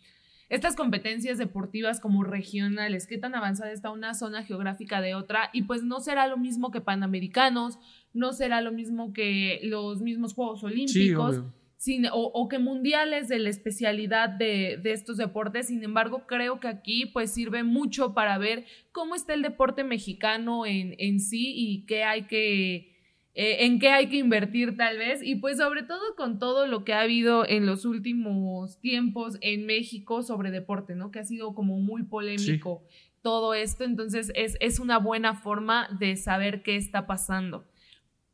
estas 0.49 0.75
competencias 0.75 1.37
deportivas 1.37 2.01
como 2.01 2.25
regionales, 2.25 3.07
qué 3.07 3.17
tan 3.17 3.33
avanzada 3.33 3.71
está 3.71 3.91
una 3.91 4.13
zona 4.13 4.43
geográfica 4.43 4.99
de 4.99 5.15
otra, 5.15 5.51
y 5.53 5.61
pues 5.61 5.83
no 5.83 6.01
será 6.01 6.27
lo 6.27 6.35
mismo 6.35 6.69
que 6.69 6.81
Panamericanos, 6.81 7.79
no 8.11 8.33
será 8.33 8.59
lo 8.59 8.73
mismo 8.73 9.13
que 9.13 9.61
los 9.63 10.01
mismos 10.01 10.33
Juegos 10.33 10.61
Olímpicos. 10.65 11.41
o, 12.11 12.49
que 12.49 12.59
mundiales 12.59 13.29
de 13.29 13.39
la 13.39 13.49
especialidad 13.49 14.27
de, 14.27 14.81
estos 14.83 15.15
deportes. 15.15 15.67
Sin 15.67 15.81
embargo, 15.81 16.27
creo 16.27 16.59
que 16.59 16.67
aquí 16.67 17.05
pues 17.05 17.31
sirve 17.31 17.63
mucho 17.63 18.13
para 18.13 18.37
ver 18.37 18.65
cómo 18.91 19.15
está 19.15 19.33
el 19.33 19.43
deporte 19.43 19.85
mexicano 19.85 20.65
en, 20.65 20.93
en 20.97 21.21
sí 21.21 21.53
y 21.55 21.85
qué 21.85 22.03
hay 22.03 22.23
que, 22.23 22.94
eh, 23.37 23.65
en 23.65 23.79
qué 23.79 23.89
hay 23.89 24.07
que 24.07 24.15
invertir 24.15 24.77
tal 24.77 24.97
vez 24.97 25.21
y 25.21 25.35
pues 25.35 25.57
sobre 25.57 25.83
todo 25.83 26.15
con 26.15 26.39
todo 26.39 26.67
lo 26.67 26.85
que 26.85 26.93
ha 26.93 27.01
habido 27.01 27.45
en 27.45 27.65
los 27.65 27.83
últimos 27.83 28.79
tiempos 28.79 29.37
en 29.41 29.65
México 29.65 30.23
sobre 30.23 30.51
deporte, 30.51 30.95
¿no? 30.95 31.11
Que 31.11 31.19
ha 31.19 31.25
sido 31.25 31.53
como 31.53 31.81
muy 31.81 32.03
polémico 32.03 32.83
todo 33.21 33.53
esto, 33.53 33.83
entonces 33.83 34.31
es, 34.35 34.55
es, 34.61 34.79
una 34.79 34.99
buena 34.99 35.33
forma 35.33 35.89
de 35.99 36.15
saber 36.15 36.63
qué 36.63 36.77
está 36.77 37.07
pasando. 37.07 37.65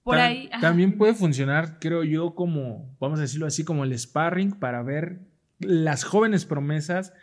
Por 0.03 0.17
ahí... 0.17 0.49
También 0.59 0.97
puede 0.97 1.13
funcionar, 1.13 1.79
creo 1.79 2.03
yo, 2.03 2.35
como, 2.35 2.95
vamos 2.99 3.17
a 3.17 3.23
decirlo 3.23 3.47
así, 3.47 3.63
como 3.63 3.85
el 3.85 3.97
sparring 3.97 4.51
para 4.51 4.83
ver 4.83 5.21
las 5.59 6.03
jóvenes 6.03 6.45
promesas, 6.45 7.13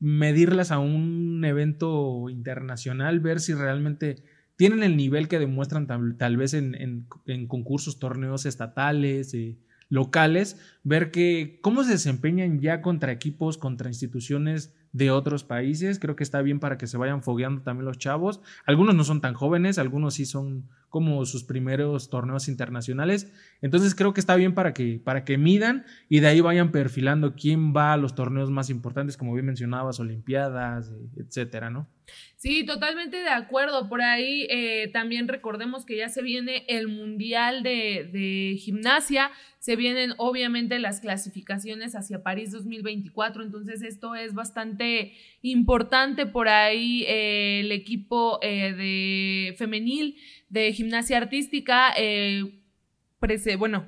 medirlas 0.00 0.72
a 0.72 0.78
un 0.78 1.44
evento 1.44 2.30
internacional, 2.30 3.20
ver 3.20 3.40
si 3.40 3.54
realmente 3.54 4.24
tienen 4.56 4.82
el 4.82 4.96
nivel 4.96 5.28
que 5.28 5.38
demuestran 5.38 5.86
tal, 5.86 6.36
vez 6.36 6.54
en, 6.54 7.06
concursos, 7.46 7.98
torneos 7.98 8.46
estatales, 8.46 9.34
eh, 9.34 9.58
locales, 9.88 10.58
ver 10.82 11.10
que 11.10 11.60
cómo 11.62 11.84
se 11.84 11.92
desempeñan 11.92 12.60
ya 12.60 12.80
contra 12.80 13.12
equipos, 13.12 13.58
contra 13.58 13.88
instituciones 13.88 14.74
de 14.92 15.10
otros 15.10 15.44
países. 15.44 15.98
Creo 15.98 16.16
que 16.16 16.24
está 16.24 16.40
bien 16.42 16.58
para 16.58 16.78
que 16.78 16.86
se 16.86 16.96
vayan 16.96 17.22
fogueando 17.22 17.62
también 17.62 17.84
los 17.84 17.98
chavos. 17.98 18.40
Algunos 18.64 18.94
no 18.94 19.04
son 19.04 19.20
tan 19.20 19.34
jóvenes, 19.34 19.78
algunos 19.78 20.14
sí 20.14 20.24
son 20.24 20.68
como 20.88 21.24
sus 21.26 21.44
primeros 21.44 22.08
torneos 22.08 22.48
internacionales. 22.48 23.30
Entonces 23.60 23.94
creo 23.94 24.14
que 24.14 24.20
está 24.20 24.36
bien 24.36 24.54
para 24.54 24.72
que, 24.72 25.00
para 25.04 25.24
que 25.24 25.36
midan 25.36 25.84
y 26.08 26.20
de 26.20 26.28
ahí 26.28 26.40
vayan 26.40 26.72
perfilando 26.72 27.34
quién 27.34 27.74
va 27.76 27.92
a 27.92 27.96
los 27.98 28.14
torneos 28.14 28.50
más 28.50 28.70
importantes, 28.70 29.18
como 29.18 29.34
bien 29.34 29.46
mencionabas, 29.46 30.00
Olimpiadas, 30.00 30.92
etcétera, 31.16 31.68
¿no? 31.68 31.88
Sí, 32.36 32.64
totalmente 32.64 33.16
de 33.16 33.28
acuerdo. 33.28 33.88
Por 33.88 34.02
ahí 34.02 34.46
eh, 34.50 34.88
también 34.92 35.26
recordemos 35.26 35.84
que 35.84 35.96
ya 35.96 36.08
se 36.08 36.22
viene 36.22 36.64
el 36.68 36.86
Mundial 36.86 37.62
de, 37.62 38.08
de, 38.12 38.56
Gimnasia, 38.58 39.30
se 39.58 39.74
vienen 39.74 40.12
obviamente 40.18 40.78
las 40.78 41.00
clasificaciones 41.00 41.96
hacia 41.96 42.22
París 42.22 42.52
2024, 42.52 43.42
entonces 43.42 43.82
esto 43.82 44.14
es 44.14 44.34
bastante 44.34 45.14
importante. 45.42 46.26
Por 46.26 46.48
ahí 46.48 47.04
eh, 47.08 47.60
el 47.64 47.72
equipo 47.72 48.38
eh, 48.42 48.74
de 48.74 49.54
femenil 49.56 50.16
de 50.48 50.72
gimnasia 50.72 51.16
artística, 51.16 51.94
bueno, 53.58 53.86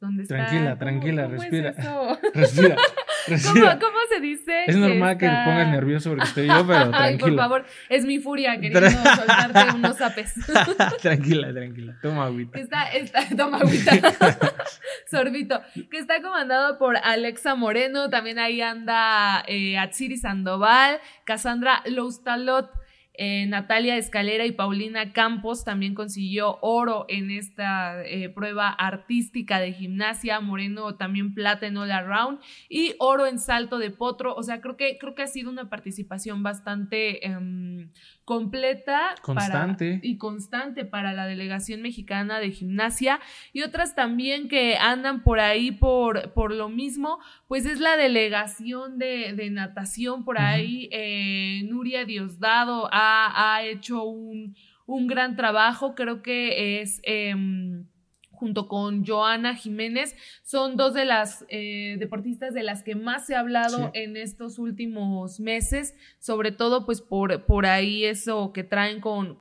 ¿dónde 0.00 0.22
está? 0.22 0.36
Tranquila, 0.36 0.78
tranquila, 0.78 1.26
respira. 1.26 1.74
respira. 2.34 2.76
¿Cómo, 3.26 3.98
se 4.08 4.20
dice? 4.20 4.64
Es 4.66 4.76
normal 4.76 5.16
que 5.16 5.26
te 5.26 5.34
pongas 5.44 5.68
nervioso 5.68 6.10
porque 6.10 6.24
estoy 6.24 6.46
yo, 6.46 6.66
pero 6.66 6.90
tranquila. 6.90 6.98
Ay, 7.04 7.18
por 7.18 7.36
favor, 7.36 7.64
es 7.88 8.04
mi 8.04 8.18
furia 8.18 8.52
queriendo 8.60 8.88
soltarte 8.88 9.76
unos 9.76 10.00
apes. 10.00 10.34
tranquila, 11.02 11.52
tranquila. 11.52 11.96
Toma 12.02 12.26
agüita. 12.26 12.58
Está, 12.58 12.92
está, 12.92 13.24
toma 13.36 13.58
agüita. 13.58 13.92
Sorbito. 15.10 15.60
Que 15.90 15.98
está 15.98 16.20
comandado 16.20 16.78
por 16.78 16.96
Alexa 16.96 17.54
Moreno. 17.54 18.10
También 18.10 18.38
ahí 18.38 18.60
anda 18.60 19.44
eh, 19.46 19.78
Atsiri 19.78 20.16
Sandoval, 20.16 21.00
Cassandra 21.24 21.82
Loustalot. 21.86 22.70
Eh, 23.16 23.46
Natalia 23.46 23.96
Escalera 23.96 24.44
y 24.44 24.52
Paulina 24.52 25.12
Campos 25.12 25.64
también 25.64 25.94
consiguió 25.94 26.58
oro 26.62 27.06
en 27.08 27.30
esta 27.30 28.04
eh, 28.04 28.28
prueba 28.28 28.70
artística 28.70 29.60
de 29.60 29.72
gimnasia. 29.72 30.40
Moreno 30.40 30.96
también 30.96 31.32
plata 31.32 31.66
en 31.66 31.76
all 31.76 31.92
around 31.92 32.40
y 32.68 32.94
oro 32.98 33.26
en 33.26 33.38
salto 33.38 33.78
de 33.78 33.90
potro. 33.90 34.34
O 34.34 34.42
sea, 34.42 34.60
creo 34.60 34.76
que, 34.76 34.98
creo 34.98 35.14
que 35.14 35.22
ha 35.22 35.28
sido 35.28 35.50
una 35.50 35.70
participación 35.70 36.42
bastante 36.42 37.26
em, 37.26 37.90
completa 38.24 39.14
constante. 39.22 40.00
y 40.02 40.16
constante 40.16 40.84
para 40.84 41.12
la 41.12 41.26
delegación 41.26 41.82
mexicana 41.82 42.40
de 42.40 42.50
gimnasia 42.50 43.20
y 43.52 43.62
otras 43.62 43.94
también 43.94 44.48
que 44.48 44.76
andan 44.76 45.22
por 45.22 45.40
ahí 45.40 45.72
por, 45.72 46.32
por 46.32 46.52
lo 46.52 46.68
mismo, 46.68 47.18
pues 47.48 47.66
es 47.66 47.80
la 47.80 47.96
delegación 47.96 48.98
de, 48.98 49.50
natación 49.50 50.24
por 50.24 50.40
ahí. 50.40 50.88
Eh, 50.90 51.62
Nuria 51.68 52.04
Diosdado 52.04 52.88
ha, 52.92 53.54
ha 53.54 53.62
hecho 53.62 54.04
un, 54.04 54.56
un, 54.86 55.06
gran 55.06 55.36
trabajo, 55.36 55.94
creo 55.94 56.22
que 56.22 56.80
es... 56.80 57.00
Em, 57.04 57.86
junto 58.44 58.68
con 58.68 59.06
Joana 59.06 59.56
Jiménez, 59.56 60.14
son 60.42 60.76
dos 60.76 60.92
de 60.92 61.06
las 61.06 61.46
eh, 61.48 61.96
deportistas 61.98 62.52
de 62.52 62.62
las 62.62 62.82
que 62.82 62.94
más 62.94 63.24
se 63.24 63.34
ha 63.34 63.40
hablado 63.40 63.90
en 63.94 64.18
estos 64.18 64.58
últimos 64.58 65.40
meses, 65.40 65.94
sobre 66.18 66.52
todo 66.52 66.84
pues 66.84 67.00
por, 67.00 67.46
por 67.46 67.64
ahí 67.64 68.04
eso 68.04 68.52
que 68.52 68.62
traen 68.62 69.00
con... 69.00 69.38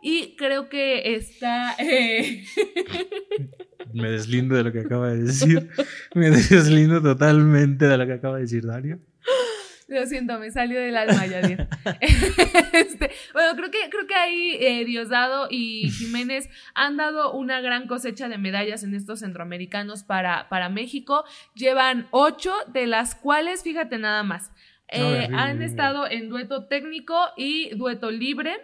Y 0.00 0.34
creo 0.36 0.70
que 0.70 1.14
está... 1.14 1.74
Eh, 1.78 2.42
Me 3.92 4.10
deslindo 4.12 4.54
de 4.54 4.64
lo 4.64 4.72
que 4.72 4.80
acaba 4.80 5.10
de 5.10 5.24
decir. 5.24 5.68
Me 6.14 6.30
deslindo 6.30 7.02
totalmente 7.02 7.86
de 7.86 7.98
lo 7.98 8.06
que 8.06 8.14
acaba 8.14 8.36
de 8.36 8.42
decir 8.42 8.64
Dario. 8.64 8.98
Lo 9.90 10.06
siento, 10.06 10.38
me 10.38 10.52
salió 10.52 10.78
del 10.78 10.96
alma, 10.96 11.26
ya 11.26 11.40
este, 12.00 13.10
bueno, 13.32 13.56
creo 13.56 13.70
que, 13.72 13.90
creo 13.90 14.06
que 14.06 14.14
ahí 14.30 14.56
eh, 14.60 14.84
Diosdado 14.84 15.48
y 15.50 15.90
Jiménez 15.98 16.48
han 16.74 16.96
dado 16.96 17.32
una 17.32 17.60
gran 17.60 17.86
cosecha 17.86 18.28
de 18.28 18.38
medallas 18.38 18.82
en 18.82 18.94
estos 18.94 19.20
centroamericanos 19.20 20.04
para, 20.04 20.48
para 20.48 20.68
México. 20.68 21.24
Llevan 21.54 22.08
ocho, 22.10 22.52
de 22.72 22.86
las 22.86 23.14
cuales, 23.14 23.62
fíjate 23.62 23.98
nada 23.98 24.22
más, 24.22 24.50
eh, 24.88 25.28
han 25.32 25.62
estado 25.62 26.08
en 26.10 26.28
dueto 26.28 26.66
técnico 26.66 27.16
y 27.36 27.70
dueto 27.76 28.10
libre. 28.10 28.56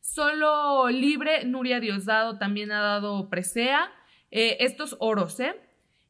Solo 0.00 0.88
libre, 0.88 1.44
Nuria 1.44 1.80
Diosdado 1.80 2.38
también 2.38 2.72
ha 2.72 2.80
dado 2.80 3.28
presea. 3.28 3.90
Eh, 4.30 4.56
estos 4.64 4.96
oros, 4.98 5.38
¿eh? 5.40 5.54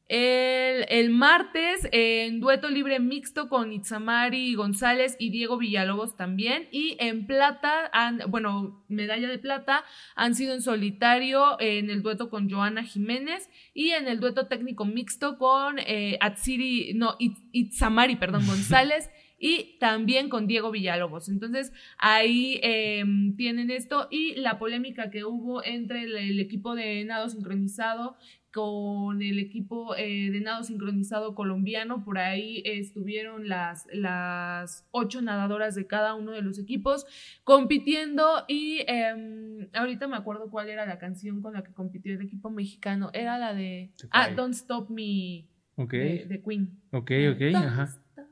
El, 0.06 1.08
martes 1.10 1.88
en 1.90 2.38
dueto 2.40 2.68
libre 2.68 3.00
mixto 3.00 3.48
con 3.48 3.72
Itzamari 3.72 4.54
González 4.54 5.16
y 5.18 5.30
Diego 5.30 5.56
Villalobos 5.56 6.14
también. 6.14 6.68
Y 6.70 6.96
en 7.00 7.26
plata, 7.26 7.90
bueno, 8.28 8.84
medalla 8.88 9.28
de 9.28 9.38
plata, 9.38 9.84
han 10.14 10.34
sido 10.34 10.52
en 10.54 10.60
solitario 10.60 11.58
en 11.58 11.88
el 11.88 12.02
dueto 12.02 12.28
con 12.28 12.50
Joana 12.50 12.84
Jiménez 12.84 13.48
y 13.72 13.90
en 13.90 14.06
el 14.06 14.20
dueto 14.20 14.46
técnico 14.46 14.84
mixto 14.84 15.38
con 15.38 15.78
eh, 15.78 16.18
Atsiri, 16.20 16.92
no, 16.94 17.16
Itzamari, 17.18 18.16
perdón, 18.16 18.42
González. 18.46 19.10
y 19.38 19.78
también 19.78 20.28
con 20.28 20.46
Diego 20.46 20.70
Villalobos. 20.70 21.28
Entonces 21.28 21.72
ahí 21.98 22.60
em, 22.62 23.36
tienen 23.36 23.70
esto 23.70 24.08
y 24.10 24.34
la 24.36 24.58
polémica 24.58 25.10
que 25.10 25.24
hubo 25.24 25.64
entre 25.64 26.02
el 26.04 26.38
equipo 26.40 26.74
de 26.74 27.04
nado 27.04 27.28
sincronizado 27.28 28.16
con 28.54 29.20
el 29.20 29.40
equipo 29.40 29.96
eh, 29.96 30.30
de 30.30 30.40
nado 30.40 30.62
sincronizado 30.62 31.34
colombiano. 31.34 32.04
Por 32.04 32.18
ahí 32.18 32.62
estuvieron 32.64 33.48
las, 33.48 33.88
las 33.92 34.86
ocho 34.92 35.20
nadadoras 35.20 35.74
de 35.74 35.88
cada 35.88 36.14
uno 36.14 36.30
de 36.30 36.42
los 36.42 36.60
equipos 36.60 37.04
compitiendo 37.42 38.44
y 38.46 38.84
em, 38.86 39.66
ahorita 39.72 40.06
me 40.06 40.16
acuerdo 40.16 40.50
cuál 40.50 40.68
era 40.68 40.86
la 40.86 41.00
canción 41.00 41.42
con 41.42 41.54
la 41.54 41.64
que 41.64 41.72
compitió 41.72 42.14
el 42.14 42.22
equipo 42.22 42.48
mexicano. 42.48 43.10
Era 43.12 43.38
la 43.38 43.54
de 43.54 43.90
ah, 44.12 44.30
Don't 44.30 44.54
Stop 44.54 44.88
Me 44.88 45.46
de, 45.76 46.40
Queen. 46.46 46.80
Ok, 46.92 47.10
ok, 47.32 47.56
ajá. 47.56 47.88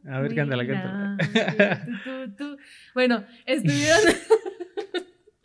A 0.08 0.20
ver, 0.20 0.36
canta 0.36 0.54
la 0.54 0.66
canta. 0.68 1.16
Bueno, 2.94 3.24
estuvieron... 3.46 4.14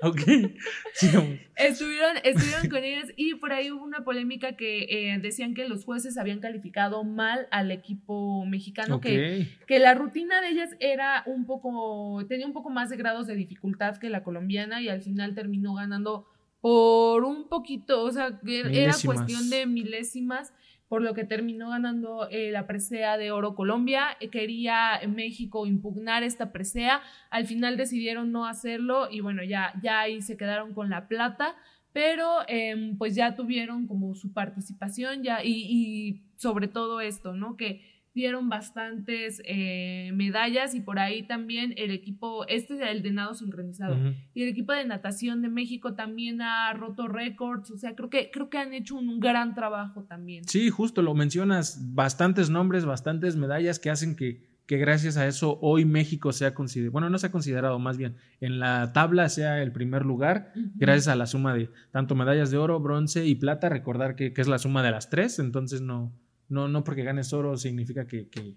Ok, 0.03 0.19
sigamos. 0.93 1.39
Estuvieron, 1.55 2.17
estuvieron 2.23 2.69
con 2.69 2.83
ellas 2.83 3.11
y 3.15 3.33
por 3.35 3.51
ahí 3.51 3.71
hubo 3.71 3.83
una 3.83 4.03
polémica 4.03 4.55
que 4.55 4.83
eh, 4.89 5.19
decían 5.19 5.55
que 5.55 5.67
los 5.67 5.85
jueces 5.85 6.17
habían 6.17 6.39
calificado 6.39 7.03
mal 7.03 7.47
al 7.49 7.71
equipo 7.71 8.45
mexicano, 8.45 9.01
que, 9.01 9.47
que 9.65 9.79
la 9.79 9.95
rutina 9.95 10.39
de 10.41 10.49
ellas 10.49 10.69
era 10.79 11.23
un 11.25 11.45
poco, 11.45 12.23
tenía 12.27 12.45
un 12.45 12.53
poco 12.53 12.69
más 12.69 12.89
de 12.89 12.97
grados 12.97 13.25
de 13.25 13.35
dificultad 13.35 13.97
que 13.97 14.09
la 14.09 14.23
colombiana 14.23 14.81
y 14.81 14.89
al 14.89 15.01
final 15.01 15.33
terminó 15.33 15.73
ganando 15.73 16.27
por 16.61 17.23
un 17.23 17.47
poquito, 17.49 18.03
o 18.03 18.11
sea, 18.11 18.39
era 18.45 18.93
cuestión 19.03 19.49
de 19.49 19.65
milésimas 19.65 20.53
por 20.87 21.01
lo 21.01 21.13
que 21.13 21.23
terminó 21.25 21.69
ganando 21.69 22.27
eh, 22.29 22.51
la 22.51 22.65
presea 22.67 23.17
de 23.17 23.31
oro 23.31 23.55
Colombia. 23.55 24.17
Eh, 24.19 24.29
quería 24.29 24.99
México 25.07 25.65
impugnar 25.65 26.23
esta 26.23 26.51
presea, 26.51 27.01
al 27.29 27.45
final 27.45 27.77
decidieron 27.77 28.31
no 28.31 28.45
hacerlo 28.45 29.09
y 29.11 29.21
bueno, 29.21 29.43
ya, 29.43 29.73
ya 29.81 30.01
ahí 30.01 30.21
se 30.21 30.37
quedaron 30.37 30.73
con 30.73 30.89
la 30.89 31.07
plata. 31.07 31.55
pero 31.93 32.41
em, 32.47 32.95
pues 32.97 33.15
ya 33.15 33.35
tuvieron 33.35 33.87
como 33.87 34.13
su 34.13 34.31
participación 34.31 35.23
ya 35.23 35.43
y, 35.43 35.65
y 35.67 36.21
sobre 36.35 36.67
todo 36.67 37.01
esto, 37.01 37.33
¿no? 37.33 37.57
Que 37.57 37.81
dieron 38.17 38.49
bastantes 38.49 39.43
eh, 39.45 40.11
medallas 40.15 40.73
y 40.73 40.81
por 40.81 40.97
ahí 40.97 41.27
también 41.27 41.75
el 41.77 41.91
equipo, 41.91 42.47
este 42.47 42.73
es 42.73 42.81
el 42.81 43.03
de 43.03 43.11
nado 43.11 43.35
sincronizado, 43.35 43.95
y 44.33 44.41
el 44.41 44.49
equipo 44.49 44.73
de 44.73 44.83
natación 44.85 45.43
de 45.43 45.49
México 45.49 45.93
también 45.93 46.41
ha 46.41 46.73
roto 46.73 47.07
récords, 47.07 47.69
o 47.69 47.77
sea, 47.77 47.95
creo 47.95 48.09
que, 48.09 48.31
creo 48.31 48.49
que 48.49 48.57
han 48.57 48.73
hecho 48.73 48.95
un 48.95 49.19
gran 49.19 49.53
trabajo 49.53 50.03
también. 50.03 50.45
Sí, 50.45 50.71
justo 50.71 51.03
lo 51.03 51.13
mencionas, 51.13 51.93
bastantes 51.93 52.49
nombres, 52.49 52.85
bastantes 52.85 53.35
medallas 53.35 53.77
que 53.77 53.91
hacen 53.91 54.15
que, 54.15 54.41
que 54.65 54.77
gracias 54.77 55.15
a 55.17 55.27
eso 55.27 55.59
hoy 55.61 55.85
México 55.85 56.33
sea 56.33 56.55
considerado, 56.55 56.93
bueno, 56.93 57.11
no 57.11 57.19
se 57.19 57.27
ha 57.27 57.31
considerado 57.31 57.77
más 57.77 57.97
bien, 57.97 58.15
en 58.41 58.57
la 58.57 58.93
tabla 58.93 59.29
sea 59.29 59.61
el 59.61 59.71
primer 59.71 60.05
lugar, 60.05 60.51
gracias 60.73 61.07
a 61.07 61.15
la 61.15 61.27
suma 61.27 61.53
de 61.53 61.69
tanto 61.91 62.15
medallas 62.15 62.49
de 62.49 62.57
oro, 62.57 62.79
bronce 62.79 63.27
y 63.27 63.35
plata, 63.35 63.69
recordar 63.69 64.15
que, 64.15 64.33
que 64.33 64.41
es 64.41 64.47
la 64.47 64.57
suma 64.57 64.81
de 64.81 64.89
las 64.89 65.11
tres, 65.11 65.37
entonces 65.37 65.81
no, 65.81 66.11
no, 66.49 66.67
no 66.67 66.83
porque 66.83 67.03
ganes 67.03 67.33
oro 67.33 67.57
significa 67.57 68.05
que, 68.07 68.27
que, 68.29 68.55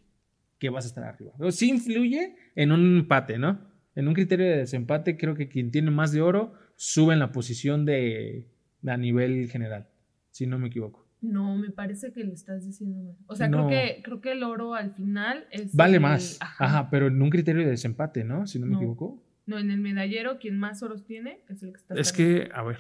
que 0.59 0.71
vas 0.71 0.85
a 0.85 0.89
estar 0.89 1.05
arriba. 1.05 1.33
Pero 1.39 1.51
sí 1.53 1.69
influye 1.71 2.37
en 2.55 2.73
un 2.73 2.99
empate, 2.99 3.39
¿no? 3.39 3.61
En 3.95 4.07
un 4.09 4.15
criterio 4.15 4.47
de 4.47 4.57
desempate, 4.59 5.17
creo 5.17 5.35
que 5.35 5.49
quien 5.49 5.71
tiene 5.71 5.91
más 5.91 6.13
de 6.13 6.21
oro 6.23 6.53
sube 6.77 7.13
en 7.15 7.19
la 7.21 7.33
posición 7.33 7.85
de, 7.85 8.47
a 8.87 8.97
nivel 8.97 9.49
general, 9.51 9.89
si 10.31 10.47
no 10.47 10.59
me 10.59 10.69
equivoco. 10.69 11.07
No, 11.23 11.55
me 11.59 11.71
parece 11.71 12.13
que 12.13 12.25
le 12.25 12.33
estás 12.33 12.65
diciendo 12.65 12.97
mal. 13.03 13.17
O 13.27 13.37
sea, 13.37 13.49
No. 13.49 13.67
creo 13.67 13.69
que 13.69 14.03
creo 14.03 14.21
que 14.23 14.33
el 14.33 14.43
oro 14.43 14.75
al 14.75 14.93
final 14.95 15.45
es 15.51 15.75
Vale 15.75 15.97
el- 15.97 16.01
más. 16.01 16.39
Ajá. 16.41 16.89
pero 16.91 17.09
en 17.09 17.21
un 17.21 17.29
criterio 17.29 17.63
de 17.63 17.69
desempate, 17.71 18.25
¿no? 18.25 18.47
Si 18.47 18.59
no 18.59 18.65
me 18.67 18.73
No. 18.73 18.79
equivoco. 18.79 19.23
No, 19.47 19.59
en 19.59 19.71
el 19.71 19.81
medallero 19.81 20.39
quien 20.39 20.57
más 20.59 20.83
oros 20.83 21.05
tiene 21.05 21.41
es 21.51 21.63
el 21.63 21.73
que 21.73 21.77
está. 21.77 21.95
Es 21.95 22.13
arriba. 22.15 22.45
que, 22.47 22.51
a 22.55 22.63
ver, 22.63 22.79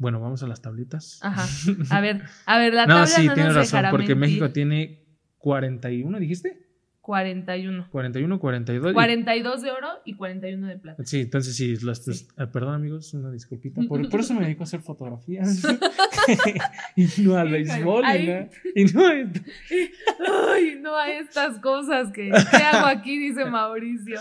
bueno, 0.00 0.18
vamos 0.18 0.42
a 0.42 0.46
las 0.46 0.62
tablitas. 0.62 1.20
Ajá. 1.22 1.46
A 1.90 2.00
ver, 2.00 2.22
a 2.46 2.58
ver, 2.58 2.72
la 2.72 2.86
no, 2.86 2.94
tabla 2.94 3.06
sí, 3.06 3.26
no 3.26 3.34
tienes 3.34 3.54
nos 3.54 3.70
razón, 3.70 3.90
porque 3.90 4.14
mentir. 4.14 4.40
México 4.40 4.50
tiene 4.50 5.04
41, 5.36 6.18
¿dijiste? 6.18 6.69
41. 7.02 7.88
41, 7.90 8.38
42. 8.38 8.90
y- 8.90 8.94
42 8.94 9.62
de 9.62 9.70
oro 9.72 9.88
y 10.04 10.14
41 10.14 10.66
de 10.68 10.78
plata. 10.78 11.02
Sí, 11.04 11.20
entonces 11.22 11.56
sí, 11.56 11.76
las, 11.82 12.04
Sí. 12.04 12.26
ah, 12.36 12.46
perdón 12.52 12.74
amigos, 12.74 13.12
una 13.14 13.30
disculpita. 13.30 13.80
Por, 13.88 14.08
por 14.08 14.20
eso 14.20 14.34
me 14.34 14.42
dedico 14.44 14.62
a 14.62 14.64
hacer 14.64 14.80
fotografías. 14.80 15.62
y 16.96 17.06
no 17.22 17.36
al 17.36 17.48
béisbol. 17.50 18.04
Y 18.14 18.26
no, 18.26 18.48
y 18.74 18.84
no 18.92 19.06
a. 19.06 19.12
Ay, 20.52 20.78
no 20.80 20.96
hay 20.96 21.12
estas 21.12 21.58
cosas 21.58 22.12
que 22.12 22.30
¿qué 22.50 22.56
hago 22.58 22.86
aquí? 22.86 23.18
Dice 23.18 23.44
Mauricio. 23.46 24.20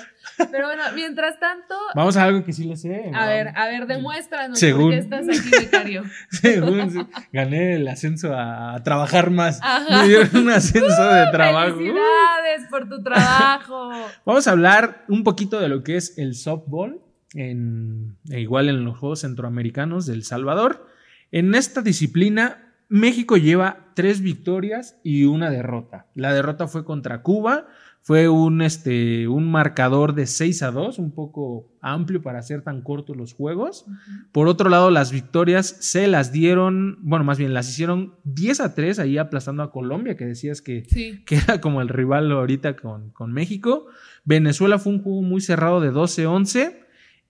Pero 0.52 0.68
bueno, 0.68 0.84
mientras 0.96 1.40
tanto, 1.40 1.76
Vamos 1.96 2.16
a 2.18 2.24
algo 2.24 2.44
que 2.44 2.54
sí 2.54 2.64
le 2.66 2.78
sé. 2.78 3.12
a 3.14 3.28
ver, 3.28 3.50
a 3.56 3.68
ver, 3.68 3.88
demuéstranos 3.88 4.58
Según- 4.60 4.84
por 4.84 4.92
qué 4.92 4.98
estás 5.00 5.28
aquí, 5.28 5.50
becario. 5.66 6.04
Según 6.30 6.92
sí, 6.92 7.00
gané 7.34 7.76
el 7.76 7.88
ascenso 7.88 8.34
a, 8.34 8.76
a 8.76 8.84
trabajar 8.84 9.32
más. 9.32 9.60
Ajá. 9.62 10.02
Me 10.04 10.08
dieron 10.08 10.30
un 10.36 10.50
ascenso 10.50 11.04
de 11.10 11.28
trabajo. 11.32 11.76
Felicidades 11.78 12.69
por 12.70 12.88
tu 12.88 13.02
trabajo. 13.02 13.90
Vamos 14.26 14.48
a 14.48 14.52
hablar 14.52 15.06
un 15.08 15.24
poquito 15.24 15.60
de 15.60 15.70
lo 15.70 15.84
que 15.84 15.98
es 15.98 16.18
el 16.18 16.36
softball, 16.36 17.02
en, 17.34 18.18
e 18.30 18.40
igual 18.42 18.70
en 18.70 18.84
los 18.86 18.98
Juegos 18.98 19.22
Centroamericanos 19.22 20.06
de 20.06 20.14
El 20.14 20.24
Salvador. 20.24 20.88
En 21.32 21.56
esta 21.56 21.82
disciplina, 21.82 22.74
México 22.88 23.38
lleva 23.38 23.92
tres 23.94 24.22
victorias 24.22 25.00
y 25.04 25.26
una 25.26 25.52
derrota. 25.52 26.08
La 26.16 26.34
derrota 26.34 26.68
fue 26.68 26.86
contra 26.86 27.22
Cuba, 27.22 27.68
fue 28.10 28.28
un, 28.28 28.64
este, 28.64 29.28
un 29.28 29.52
marcador 29.52 30.16
de 30.16 30.26
6 30.26 30.64
a 30.64 30.72
2, 30.72 30.98
un 30.98 31.12
poco 31.12 31.78
amplio 31.80 32.24
para 32.24 32.40
hacer 32.40 32.64
tan 32.64 32.82
cortos 32.82 33.16
los 33.16 33.36
juegos. 33.36 33.86
Por 34.32 34.48
otro 34.48 34.68
lado, 34.68 34.90
las 34.90 35.12
victorias 35.12 35.76
se 35.80 36.08
las 36.08 36.32
dieron, 36.32 36.98
bueno, 37.04 37.24
más 37.24 37.38
bien 37.38 37.54
las 37.54 37.70
hicieron 37.70 38.16
10 38.24 38.62
a 38.62 38.74
3, 38.74 38.98
ahí 38.98 39.20
aplastando 39.20 39.62
a 39.62 39.72
Colombia, 39.72 40.18
que 40.18 40.26
decías 40.26 40.64
que, 40.64 40.86
Sí. 40.88 41.24
que 41.24 41.36
era 41.36 41.62
como 41.62 41.84
el 41.84 41.88
rival 41.88 42.32
ahorita 42.32 42.78
con, 42.78 43.12
con 43.12 43.32
México. 43.32 43.86
Venezuela 44.26 44.80
fue 44.80 44.94
un 44.94 45.04
juego 45.04 45.22
muy 45.22 45.42
cerrado 45.42 45.80
de 45.80 45.92
12-11. 45.92 46.78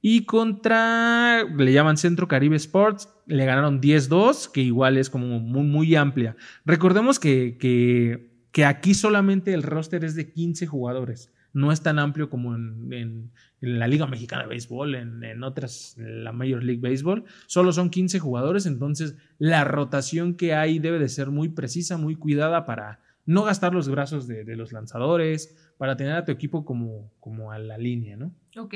Y 0.02 0.24
contra, 0.24 1.44
le 1.44 1.74
llaman 1.74 1.98
Centro 1.98 2.30
Caribe 2.30 2.56
Sports, 2.56 3.10
le 3.26 3.44
ganaron 3.44 3.82
10-2, 3.82 4.50
que 4.50 4.62
igual 4.62 4.98
es 4.98 5.10
como 5.10 5.42
muy, 5.42 5.64
muy 5.64 5.94
amplia. 5.96 6.38
Recordemos 6.64 7.20
que, 7.20 7.58
que, 7.60 8.29
que 8.52 8.66
aquí 8.66 8.94
solamente 8.94 9.54
el 9.54 9.64
roster 9.64 10.04
es 10.06 10.16
de 10.16 10.32
15 10.32 10.66
jugadores. 10.68 11.32
No 11.52 11.72
es 11.72 11.82
tan 11.82 11.98
amplio 11.98 12.30
como 12.30 12.56
en, 12.56 12.94
en- 12.94 13.32
en 13.62 13.80
la 13.80 13.88
Liga 13.88 14.06
Mexicana 14.08 14.44
de 14.44 14.50
Béisbol, 14.50 14.96
en, 14.96 15.24
en 15.24 15.44
otras, 15.44 15.98
en 15.98 16.24
la 16.24 16.32
Major 16.32 16.64
League 16.64 16.80
Baseball. 16.82 17.26
Solo 17.48 17.74
son 17.74 17.90
15 17.90 18.20
jugadores, 18.20 18.66
entonces 18.66 19.16
la 19.40 19.64
rotación 19.66 20.36
que 20.36 20.54
hay 20.54 20.80
debe 20.80 21.00
de 21.00 21.10
ser 21.10 21.30
muy 21.32 21.50
precisa, 21.50 21.98
muy 21.98 22.16
cuidada 22.16 22.66
para 22.66 23.00
no 23.26 23.44
gastar 23.44 23.74
los 23.74 23.90
brazos 23.90 24.28
de, 24.28 24.44
de 24.46 24.56
los 24.56 24.72
lanzadores, 24.72 25.56
para 25.78 25.98
tener 25.98 26.14
a 26.14 26.24
tu 26.26 26.32
equipo 26.32 26.64
como, 26.66 27.12
como 27.20 27.52
a 27.52 27.60
la 27.60 27.78
línea, 27.78 28.16
¿no? 28.16 28.32
Ok. 28.58 28.74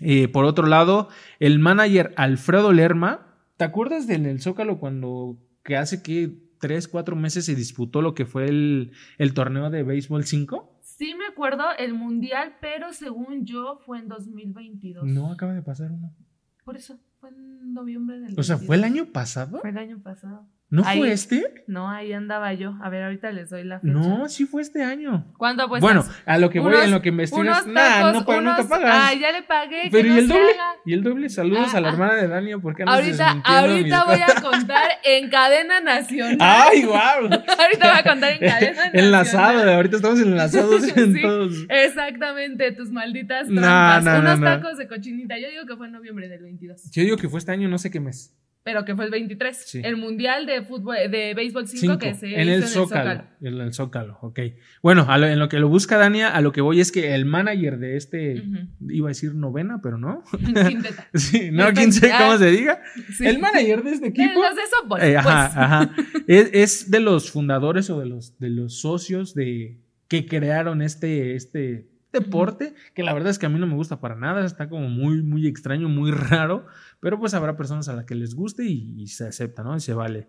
Eh, 0.00 0.28
por 0.28 0.44
otro 0.44 0.66
lado, 0.66 1.08
el 1.40 1.58
manager 1.58 2.12
Alfredo 2.16 2.72
Lerma, 2.72 3.34
¿te 3.56 3.64
acuerdas 3.64 4.06
de 4.06 4.14
en 4.14 4.26
el 4.26 4.40
Zócalo 4.40 4.78
cuando 4.78 5.38
que 5.64 5.76
hace 5.76 6.02
que 6.02 6.43
tres, 6.58 6.88
cuatro 6.88 7.16
meses 7.16 7.44
se 7.46 7.54
disputó 7.54 8.02
lo 8.02 8.14
que 8.14 8.26
fue 8.26 8.46
el, 8.46 8.92
el 9.18 9.34
torneo 9.34 9.70
de 9.70 9.82
béisbol 9.82 10.24
5? 10.24 10.78
Sí 10.80 11.14
me 11.14 11.26
acuerdo 11.26 11.64
el 11.78 11.94
mundial, 11.94 12.56
pero 12.60 12.92
según 12.92 13.44
yo 13.44 13.78
fue 13.84 13.98
en 13.98 14.08
2022. 14.08 15.04
No, 15.04 15.32
acaba 15.32 15.54
de 15.54 15.62
pasar 15.62 15.90
uno. 15.90 16.14
Por 16.64 16.76
eso, 16.76 16.98
fue 17.20 17.30
en 17.30 17.74
noviembre 17.74 18.20
del 18.20 18.38
O 18.38 18.42
sea, 18.42 18.56
¿fue 18.56 18.76
el 18.76 18.82
22. 18.82 18.84
año 19.06 19.12
pasado? 19.12 19.60
Fue 19.60 19.70
el 19.70 19.78
año 19.78 19.98
pasado. 20.02 20.46
¿No 20.74 20.82
Ahí- 20.84 20.98
fue 20.98 21.12
este? 21.12 21.64
No, 21.68 21.88
ahí 21.88 22.12
andaba 22.12 22.52
yo. 22.52 22.74
A 22.82 22.88
ver, 22.88 23.04
ahorita 23.04 23.30
les 23.30 23.48
doy 23.48 23.62
la 23.62 23.78
fecha. 23.78 23.92
No, 23.92 24.28
sí 24.28 24.44
fue 24.44 24.60
este 24.60 24.82
año. 24.82 25.32
¿Cuándo 25.38 25.62
apuestas? 25.62 25.82
Bueno, 25.88 26.04
a 26.26 26.38
lo 26.38 26.50
que 26.50 26.58
voy, 26.58 26.72
Unos- 26.72 26.84
en 26.86 26.90
lo 26.90 27.00
que 27.00 27.10
investigas. 27.10 27.62
unos 27.62 27.66
Nah, 27.72 28.12
no, 28.12 28.24
pa- 28.24 28.40
nunca 28.40 28.56
unos- 28.56 28.66
pagas. 28.66 28.90
Ah, 28.92 29.14
ya 29.14 29.30
le 29.30 29.44
pagué. 29.44 29.82
que 29.82 29.90
Pero 29.92 30.08
no 30.08 30.14
¿y 30.16 30.18
el 30.18 30.26
doble? 30.28 30.50
haga. 30.50 30.74
¿Y 30.84 30.92
el 30.94 31.02
doble? 31.04 31.28
Saludos 31.28 31.68
Ah, 31.72 31.76
a 31.76 31.80
la 31.80 31.88
ah. 31.88 31.92
hermana 31.92 32.14
de 32.14 32.26
Dani, 32.26 32.56
¿por 32.56 32.74
qué 32.74 32.82
andas 32.82 32.96
Ahorita, 32.96 33.40
ahorita 33.44 34.04
voy 34.04 34.18
cosas? 34.20 34.36
a 34.36 34.42
contar 34.42 34.88
en 35.04 35.30
cadena 35.30 35.80
nacional. 35.80 36.38
¡Ay, 36.40 36.82
guau! 36.82 37.20
ahorita 37.30 37.88
voy 37.90 37.98
a 37.98 38.02
contar 38.02 38.32
en 38.32 38.38
cadena 38.40 38.72
nacional. 38.72 38.90
Enlazado, 38.94 39.72
ahorita 39.74 39.96
estamos 39.96 40.20
enlazados 40.20 40.82
en 40.96 41.22
todos. 41.22 41.54
Exactamente, 41.68 42.72
tus 42.72 42.90
malditas 42.90 43.46
No, 43.48 43.60
trampas. 43.60 44.04
no, 44.04 44.12
no, 44.14 44.18
Unos 44.18 44.40
no. 44.40 44.46
tacos 44.46 44.76
de 44.76 44.88
cochinita. 44.88 45.38
Yo 45.38 45.48
digo 45.50 45.66
que 45.66 45.76
fue 45.76 45.86
en 45.86 45.92
noviembre 45.92 46.28
del 46.28 46.42
22. 46.42 46.90
Yo 46.90 47.02
digo 47.04 47.16
que 47.16 47.28
fue 47.28 47.38
este 47.38 47.52
año, 47.52 47.68
no 47.68 47.78
sé 47.78 47.90
qué 47.92 48.00
mes. 48.00 48.34
Pero 48.64 48.84
que 48.86 48.96
fue 48.96 49.04
el 49.04 49.10
23. 49.10 49.56
Sí. 49.66 49.82
El 49.84 49.98
mundial 49.98 50.46
de 50.46 50.62
fútbol, 50.62 50.96
de 51.10 51.34
béisbol 51.34 51.68
5 51.68 51.80
Cinco, 51.80 51.98
que 51.98 52.14
se 52.14 52.34
en 52.34 52.48
hizo 52.48 52.54
el 52.56 52.62
Zócalo. 52.64 53.10
Zócalo. 53.10 53.24
En 53.42 53.60
el 53.60 53.74
Zócalo, 53.74 54.18
ok. 54.22 54.40
Bueno, 54.82 55.04
a 55.06 55.18
lo- 55.18 55.26
en 55.26 55.38
lo 55.38 55.50
que 55.50 55.58
lo 55.58 55.68
busca 55.68 55.98
Dania, 55.98 56.28
a 56.34 56.40
lo 56.40 56.50
que 56.52 56.62
voy 56.62 56.80
es 56.80 56.90
que 56.90 57.14
el 57.14 57.26
manager 57.26 57.78
de 57.78 57.98
este, 57.98 58.42
iba 58.88 59.08
a 59.08 59.10
decir 59.10 59.34
novena, 59.34 59.80
pero 59.82 59.98
no. 59.98 60.24
Quinteta. 60.66 61.06
sí, 61.14 61.50
no, 61.52 61.70
quién 61.74 61.92
sé 61.92 62.10
cómo 62.18 62.38
se 62.38 62.50
diga. 62.50 62.80
Sí. 63.16 63.26
El 63.26 63.38
manager 63.38 63.82
de 63.82 63.90
este 63.90 64.10
De 64.10 64.24
equipo. 64.24 64.42
los 64.42 64.56
de 64.56 64.62
softball. 64.80 65.02
Eh, 65.02 65.16
ajá, 65.18 65.50
pues. 65.52 65.56
ajá. 65.56 65.94
Es, 66.26 66.50
es 66.54 66.90
de 66.90 67.00
los 67.00 67.30
fundadores 67.30 67.90
o 67.90 68.00
de 68.00 68.06
los, 68.06 68.38
de 68.38 68.48
los 68.48 68.80
socios 68.80 69.34
de 69.34 69.78
que 70.08 70.24
crearon 70.26 70.80
este, 70.80 71.34
este 71.36 71.90
deporte, 72.14 72.74
que 72.94 73.02
la 73.02 73.12
verdad 73.12 73.30
es 73.30 73.38
que 73.38 73.44
a 73.44 73.50
mí 73.50 73.58
no 73.58 73.66
me 73.66 73.74
gusta 73.74 74.00
para 74.00 74.14
nada, 74.16 74.46
está 74.46 74.70
como 74.70 74.88
muy, 74.88 75.22
muy 75.22 75.46
extraño, 75.46 75.88
muy 75.90 76.10
raro, 76.12 76.66
pero 77.00 77.18
pues 77.20 77.34
habrá 77.34 77.56
personas 77.56 77.88
a 77.88 77.92
las 77.94 78.06
que 78.06 78.14
les 78.14 78.34
guste 78.34 78.64
y, 78.64 79.06
se 79.08 79.26
acepta, 79.26 79.62
¿no? 79.62 79.76
Y 79.76 79.80
se 79.80 79.92
vale. 79.92 80.28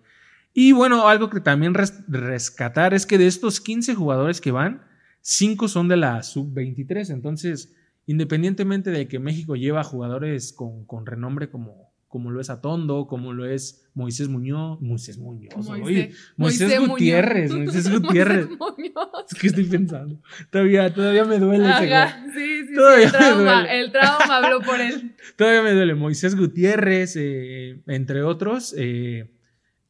Y 0.54 0.74
bueno, 0.74 1.08
algo 1.08 1.30
que 1.30 1.40
también 1.40 1.74
res- 1.74 2.04
rescatar 2.08 2.94
es 2.94 3.06
que 3.06 3.18
de 3.18 3.28
estos 3.28 3.62
15 3.62 3.96
jugadores 3.96 4.42
que 4.42 4.52
van, 4.52 4.84
5 5.22 5.68
son 5.68 5.88
de 5.88 5.98
la 5.98 6.22
sub-23, 6.24 7.10
entonces, 7.12 7.76
independientemente 8.06 8.92
de 8.92 9.08
que 9.08 9.20
México 9.20 9.56
lleva 9.56 9.84
jugadores 9.84 10.54
con, 10.54 10.86
con 10.86 11.06
renombre 11.06 11.50
como, 11.50 11.85
como 12.16 12.32
lo 12.32 12.40
es 12.40 12.50
Atondo, 12.50 13.08
como 13.08 13.34
lo 13.34 13.46
es 13.46 13.86
Moisés 13.94 14.30
Muñoz, 14.30 14.80
Moisés 14.80 15.18
Muñoz, 15.18 15.54
Moisés- 15.68 15.84
oye, 15.84 16.12
Moisés, 16.38 16.70
Moisés 16.70 16.88
Gutiérrez, 16.88 17.52
Muñoz. 17.52 17.66
Moisés 17.74 17.92
Gutiérrez. 18.00 18.48
Moisés 18.48 18.60
Muñoz. 18.78 19.26
Es 19.30 19.38
que 19.38 19.48
estoy 19.48 19.64
pensando. 19.66 20.22
Todavía, 20.50 20.94
todavía 20.94 21.26
me 21.26 21.40
duele. 21.40 21.68
Ajá, 21.68 22.24
sí, 22.34 22.40
sí, 22.40 22.68
sí, 22.70 22.74
Todavía 22.74 23.06
el 23.08 23.12
me 23.12 23.18
trauma, 23.18 23.66
el 23.66 23.92
trauma 23.92 24.38
habló 24.38 24.62
por 24.62 24.80
él. 24.80 25.14
Todavía 25.36 25.62
me 25.62 25.74
duele. 25.74 25.94
Moisés 25.94 26.38
Gutiérrez, 26.38 27.16
eh, 27.18 27.82
entre 27.88 28.24
otros. 28.24 28.74
eh, 28.78 29.30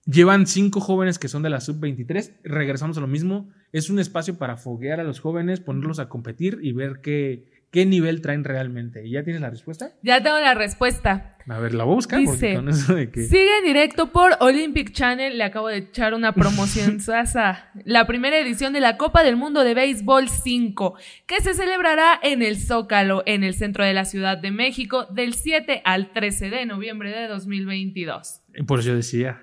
llevan 0.07 0.47
cinco 0.47 0.79
jóvenes 0.81 1.19
que 1.19 1.27
son 1.27 1.43
de 1.43 1.51
la 1.51 1.59
sub-23. 1.61 2.37
Regresamos 2.43 2.97
a 2.97 3.01
lo 3.01 3.07
mismo. 3.07 3.51
Es 3.71 3.91
un 3.91 3.99
espacio 3.99 4.39
para 4.39 4.57
foguear 4.57 4.99
a 4.99 5.03
los 5.03 5.19
jóvenes, 5.19 5.59
ponerlos 5.59 5.99
a 5.99 6.09
competir 6.09 6.57
y 6.63 6.71
ver 6.73 7.01
qué, 7.01 7.54
qué 7.75 7.85
nivel 7.85 8.21
traen 8.21 8.45
realmente. 8.45 9.05
¿Y 9.05 9.11
ya 9.11 9.23
tienes 9.25 9.41
la 9.41 9.49
respuesta? 9.49 9.91
Ya 10.01 10.23
tengo 10.23 10.39
la 10.39 10.53
respuesta. 10.53 11.35
A 11.45 11.59
ver, 11.59 11.73
la 11.73 11.83
voy 11.83 11.91
a 11.91 11.95
buscar 11.95 12.23
porque 12.23 12.31
Dice, 12.31 12.55
con 12.55 12.69
eso 12.69 12.95
de 12.95 13.11
que. 13.11 13.23
Sigue 13.23 13.57
en 13.57 13.65
directo 13.65 14.13
por 14.13 14.31
Olympic 14.39 14.93
Channel. 14.93 15.37
Le 15.37 15.43
acabo 15.43 15.67
de 15.67 15.79
echar 15.79 16.13
una 16.13 16.33
promoción 16.33 16.99
sasa. 17.01 17.69
La 17.83 18.07
primera 18.07 18.39
edición 18.39 18.71
de 18.71 18.79
la 18.79 18.95
Copa 18.95 19.23
del 19.23 19.35
Mundo 19.35 19.65
de 19.65 19.73
Béisbol 19.73 20.29
5, 20.29 20.95
que 21.27 21.41
se 21.41 21.53
celebrará 21.53 22.17
en 22.23 22.41
el 22.41 22.57
Zócalo, 22.57 23.23
en 23.25 23.43
el 23.43 23.53
centro 23.53 23.83
de 23.83 23.93
la 23.93 24.05
Ciudad 24.05 24.37
de 24.37 24.51
México, 24.51 25.07
del 25.07 25.33
7 25.33 25.81
al 25.83 26.13
13 26.13 26.49
de 26.49 26.65
noviembre 26.65 27.11
de 27.11 27.27
2022. 27.27 28.41
Por 28.65 28.79
eso 28.79 28.87
yo 28.87 28.95
decía. 28.95 29.41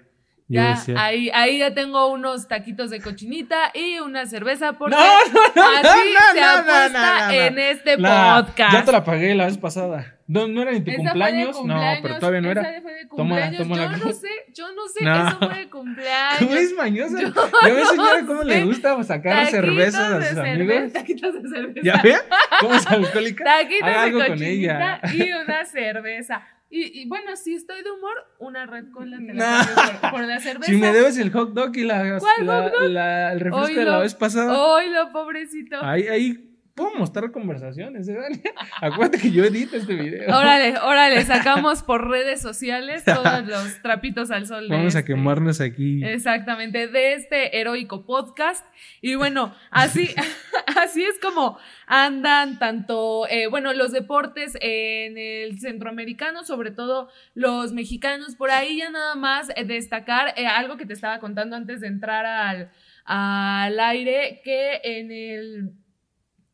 Ya, 0.48 0.70
decía. 0.70 0.94
ahí, 1.02 1.30
ahí 1.32 1.58
ya 1.60 1.72
tengo 1.72 2.08
unos 2.08 2.46
taquitos 2.46 2.90
de 2.90 3.00
cochinita 3.00 3.70
y 3.74 4.00
una 4.00 4.26
cerveza 4.26 4.74
porque 4.74 4.94
No, 4.96 5.02
no, 5.32 5.40
no, 5.54 5.68
así 5.78 6.10
no, 6.12 6.20
se 6.34 6.40
no, 6.40 6.46
no, 6.46 6.58
apuesta 6.60 6.90
no, 6.90 7.20
no, 7.20 7.26
no. 7.26 7.30
en 7.32 7.58
este 7.58 7.96
podcast. 7.96 8.72
Ya 8.72 8.84
te 8.84 8.92
la 8.92 9.04
pagué 9.04 9.34
la 9.34 9.46
vez 9.46 9.56
pasada. 9.56 10.16
No, 10.26 10.48
no 10.48 10.62
era 10.62 10.72
ni 10.72 10.80
tu 10.82 10.90
Esa 10.90 11.00
cumpleaños. 11.02 11.64
No, 11.64 11.80
pero 12.02 12.18
todavía 12.18 12.40
no 12.40 12.50
era. 12.50 12.62
esa 12.62 12.80
fue 12.82 12.92
de 12.92 13.06
Toma, 13.06 13.16
cumpleaños. 13.16 13.58
toma 13.62 13.76
la 13.76 13.82
yo 13.98 14.04
no 14.06 14.12
sé, 14.12 14.28
yo 14.54 14.72
no 14.72 14.88
sé, 14.88 15.04
No. 15.04 15.28
eso 15.28 15.38
fue 15.38 15.58
de 15.58 15.70
cumpleaños. 15.70 16.38
¿Cómo 16.38 16.54
es 16.54 16.74
mañosa? 16.74 17.20
Yo 17.20 17.86
señora, 17.86 18.20
no 18.22 18.26
cómo 18.26 18.42
le 18.42 18.64
gusta 18.64 19.04
sacar 19.04 19.46
cervezas 19.46 20.00
a 20.12 20.22
sus 20.26 20.34
de 20.36 20.50
amigos. 20.52 20.92
Taquitos 20.92 21.34
de 21.42 21.48
cerveza. 21.48 21.80
¿Ya 21.82 22.00
ve? 22.02 22.16
¿Cómo 22.60 22.74
es 22.74 22.86
alcohólica? 22.86 23.44
Taquitos 23.44 23.88
Haga 23.88 24.02
algo 24.04 24.18
de 24.18 24.26
con 24.28 24.36
cochinita 24.38 25.00
ella. 25.02 25.14
y 25.14 25.32
una 25.32 25.64
cerveza. 25.66 26.42
Y, 26.74 27.02
y 27.02 27.06
bueno, 27.06 27.36
si 27.36 27.54
estoy 27.54 27.82
de 27.82 27.90
humor, 27.90 28.14
una 28.38 28.64
red 28.64 28.86
cola 28.92 29.18
te 29.18 29.34
la 29.34 29.62
No. 29.62 30.00
por, 30.00 30.10
por 30.12 30.20
la 30.22 30.40
cerveza. 30.40 30.72
Si 30.72 30.78
me 30.78 30.90
debes 30.90 31.18
el 31.18 31.30
hot 31.30 31.52
dog 31.52 31.76
y 31.76 31.82
la, 31.84 32.18
¿Cuál 32.18 32.46
la- 32.46 32.70
dog? 32.70 32.82
la- 32.88 33.32
el 33.34 33.40
refresco 33.40 33.74
de 33.80 33.84
la 33.84 33.98
vez 33.98 34.14
pasada. 34.14 34.76
Ay, 34.78 34.88
lo 34.90 35.12
pobrecito. 35.12 35.76
Ahí, 35.82 36.08
ahí 36.08 36.51
puedo 36.74 36.94
mostrar 36.94 37.30
conversaciones, 37.30 38.08
¿eh? 38.08 38.16
Acuérdate 38.80 39.18
que 39.18 39.30
yo 39.30 39.44
edito 39.44 39.76
este 39.76 39.94
video. 39.94 40.36
Órale, 40.36 40.78
órale, 40.78 41.22
sacamos 41.26 41.82
por 41.82 42.08
redes 42.08 42.40
sociales 42.40 43.04
todos 43.04 43.46
los 43.46 43.82
trapitos 43.82 44.30
al 44.30 44.46
sol. 44.46 44.66
Vamos 44.68 44.94
a 44.94 45.00
este. 45.00 45.12
quemarnos 45.12 45.60
aquí. 45.60 46.04
Exactamente, 46.04 46.88
de 46.88 47.14
este 47.14 47.58
heroico 47.58 48.06
podcast. 48.06 48.64
Y 49.00 49.14
bueno, 49.16 49.54
así, 49.70 50.14
así 50.76 51.04
es 51.04 51.18
como 51.20 51.58
andan 51.86 52.58
tanto, 52.58 53.26
eh, 53.28 53.48
bueno, 53.48 53.72
los 53.74 53.92
deportes 53.92 54.56
en 54.60 55.18
el 55.18 55.60
centroamericano, 55.60 56.44
sobre 56.44 56.70
todo 56.70 57.08
los 57.34 57.72
mexicanos. 57.72 58.34
Por 58.36 58.50
ahí 58.50 58.78
ya 58.78 58.90
nada 58.90 59.14
más 59.14 59.50
eh, 59.56 59.64
destacar 59.64 60.34
eh, 60.36 60.46
algo 60.46 60.76
que 60.76 60.86
te 60.86 60.94
estaba 60.94 61.18
contando 61.18 61.56
antes 61.56 61.80
de 61.82 61.88
entrar 61.88 62.24
al, 62.24 62.70
al 63.04 63.78
aire, 63.78 64.40
que 64.42 64.80
en 64.84 65.10
el 65.12 65.81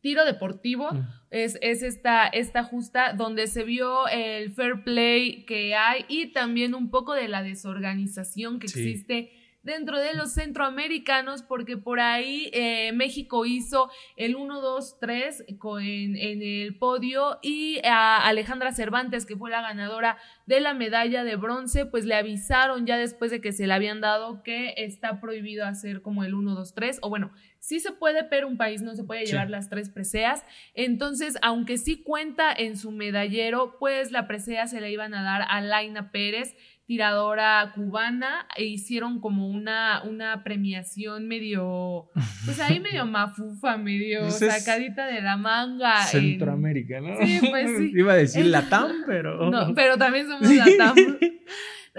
tiro 0.01 0.23
deportivo 0.25 0.91
Mm. 0.91 1.01
es, 1.31 1.57
es 1.61 1.83
esta, 1.83 2.27
esta 2.27 2.63
justa 2.63 3.13
donde 3.13 3.47
se 3.47 3.63
vio 3.63 4.07
el 4.07 4.51
fair 4.51 4.83
play 4.83 5.45
que 5.45 5.75
hay 5.75 6.05
y 6.07 6.27
también 6.33 6.73
un 6.73 6.89
poco 6.89 7.13
de 7.13 7.27
la 7.27 7.43
desorganización 7.43 8.59
que 8.59 8.67
Sí. 8.67 8.79
existe 8.79 9.31
dentro 9.61 9.99
de 9.99 10.13
los 10.13 10.31
centroamericanos, 10.33 11.43
porque 11.43 11.75
por 11.75 11.99
ahí 11.99 12.49
eh, 12.53 12.91
México 12.93 13.45
hizo 13.45 13.91
el 14.15 14.35
1-2-3 14.37 15.43
co- 15.59 15.79
en, 15.81 16.15
en 16.15 16.41
el 16.41 16.77
podio 16.77 17.39
y 17.41 17.79
a 17.85 18.25
Alejandra 18.25 18.71
Cervantes, 18.71 19.25
que 19.25 19.35
fue 19.35 19.49
la 19.51 19.61
ganadora 19.61 20.17
de 20.45 20.61
la 20.61 20.73
medalla 20.73 21.25
de 21.25 21.35
bronce, 21.35 21.85
pues 21.85 22.05
le 22.05 22.15
avisaron 22.15 22.85
ya 22.85 22.97
después 22.97 23.31
de 23.31 23.41
que 23.41 23.51
se 23.51 23.67
le 23.67 23.73
habían 23.73 23.99
dado 24.01 24.43
que 24.43 24.73
está 24.77 25.19
prohibido 25.19 25.65
hacer 25.65 26.01
como 26.01 26.23
el 26.23 26.33
1-2-3, 26.33 26.99
o 27.01 27.09
bueno, 27.09 27.31
sí 27.59 27.79
se 27.79 27.91
puede, 27.91 28.23
pero 28.23 28.47
un 28.47 28.57
país 28.57 28.81
no 28.81 28.95
se 28.95 29.03
puede 29.03 29.25
Sí. 29.25 29.31
llevar 29.33 29.49
las 29.49 29.69
tres 29.69 29.89
preseas. 29.89 30.43
Entonces, 30.73 31.37
aunque 31.41 31.77
sí 31.77 32.01
cuenta 32.03 32.51
en 32.51 32.77
su 32.77 32.91
medallero, 32.91 33.75
pues 33.79 34.11
la 34.11 34.27
presea 34.27 34.67
se 34.67 34.81
la 34.81 34.89
iban 34.89 35.13
a 35.13 35.23
dar 35.23 35.43
a 35.47 35.61
Laina 35.61 36.11
Pérez, 36.11 36.55
tiradora 36.85 37.71
cubana, 37.75 38.47
e 38.57 38.65
hicieron 38.65 39.21
como 39.21 39.47
una, 39.47 40.01
una 40.03 40.43
premiación 40.43 41.27
medio, 41.27 42.09
pues 42.45 42.59
ahí 42.59 42.79
medio 43.01 43.05
mafufa, 43.05 43.77
medio 43.77 44.21
Pues 44.21 44.41
es 44.41 44.63
sacadita 44.63 45.05
de 45.05 45.21
la 45.21 45.37
manga. 45.37 46.01
en- 46.01 46.07
Centroamérica, 46.07 46.99
¿no? 46.99 47.15
Sí, 47.23 47.41
pues 47.47 47.69
sí. 47.77 47.91
Iba 47.95 48.13
a 48.13 48.15
decir 48.15 48.45
Latam, 48.47 48.91
pero. 49.05 49.51
No, 49.51 49.75
pero 49.75 49.97
también 49.97 50.27
somos. 50.27 50.49
Latam. 50.51 50.95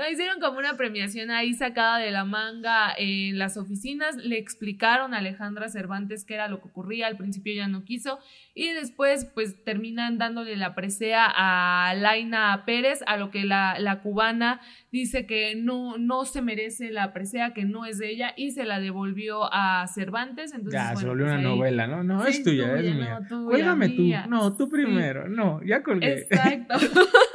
No, 0.01 0.11
hicieron 0.11 0.41
como 0.41 0.59
una 0.59 0.77
premiación 0.79 1.31
ahí 1.31 1.53
sacada 1.53 1.99
de 1.99 2.11
la 2.11 2.25
manga 2.25 2.93
en 2.97 3.39
las 3.39 3.57
oficinas. 3.59 4.17
Le 4.17 4.39
explicaron 4.39 5.13
a 5.13 5.19
Alejandra 5.19 5.69
Cervantes 5.69 6.25
qué 6.25 6.35
era 6.35 6.49
lo 6.49 6.61
que 6.63 6.69
ocurría. 6.69 7.07
Al 7.07 7.19
principio 7.19 7.53
ya 7.55 7.69
no 7.69 7.85
quiso. 7.85 8.19
Y 8.55 8.73
después, 8.73 9.27
pues 9.35 9.63
terminan 9.63 10.17
dándole 10.17 10.57
la 10.57 10.75
presea 10.75 11.27
a 11.35 11.93
Laina 11.95 12.63
Pérez, 12.65 13.01
a 13.07 13.17
lo 13.19 13.31
que 13.31 13.45
la, 13.45 13.77
la 13.79 14.01
cubana 14.01 14.61
dice 14.91 15.27
que 15.27 15.55
no, 15.55 15.99
no 15.99 16.25
se 16.25 16.41
merece 16.41 16.91
la 16.91 17.13
presea, 17.13 17.53
que 17.53 17.65
no 17.67 17.85
es 17.85 17.99
de 17.99 18.11
ella, 18.11 18.33
y 18.37 18.53
se 18.53 18.65
la 18.65 18.81
devolvió 18.81 19.53
a 19.53 19.87
Cervantes. 19.87 20.53
Entonces, 20.55 20.81
Ya, 20.81 20.97
se 20.97 21.07
volvió 21.07 21.27
pues 21.27 21.39
una 21.39 21.49
ahí- 21.51 21.57
novela, 21.57 21.87
¿no? 21.87 22.03
No, 22.05 22.23
Sí, 22.25 22.31
es 22.31 22.43
tuya, 22.43 22.75
es 22.79 22.95
mía. 22.95 23.19
no, 23.21 23.29
tuya, 23.29 23.45
Cuélgame 23.51 23.89
tú. 23.91 24.03
No, 24.29 24.57
tú 24.57 24.65
Sí. 24.65 24.71
primero. 24.73 25.29
No, 25.29 25.61
ya 25.63 25.83
colgué. 25.83 26.21
Exacto. 26.23 26.75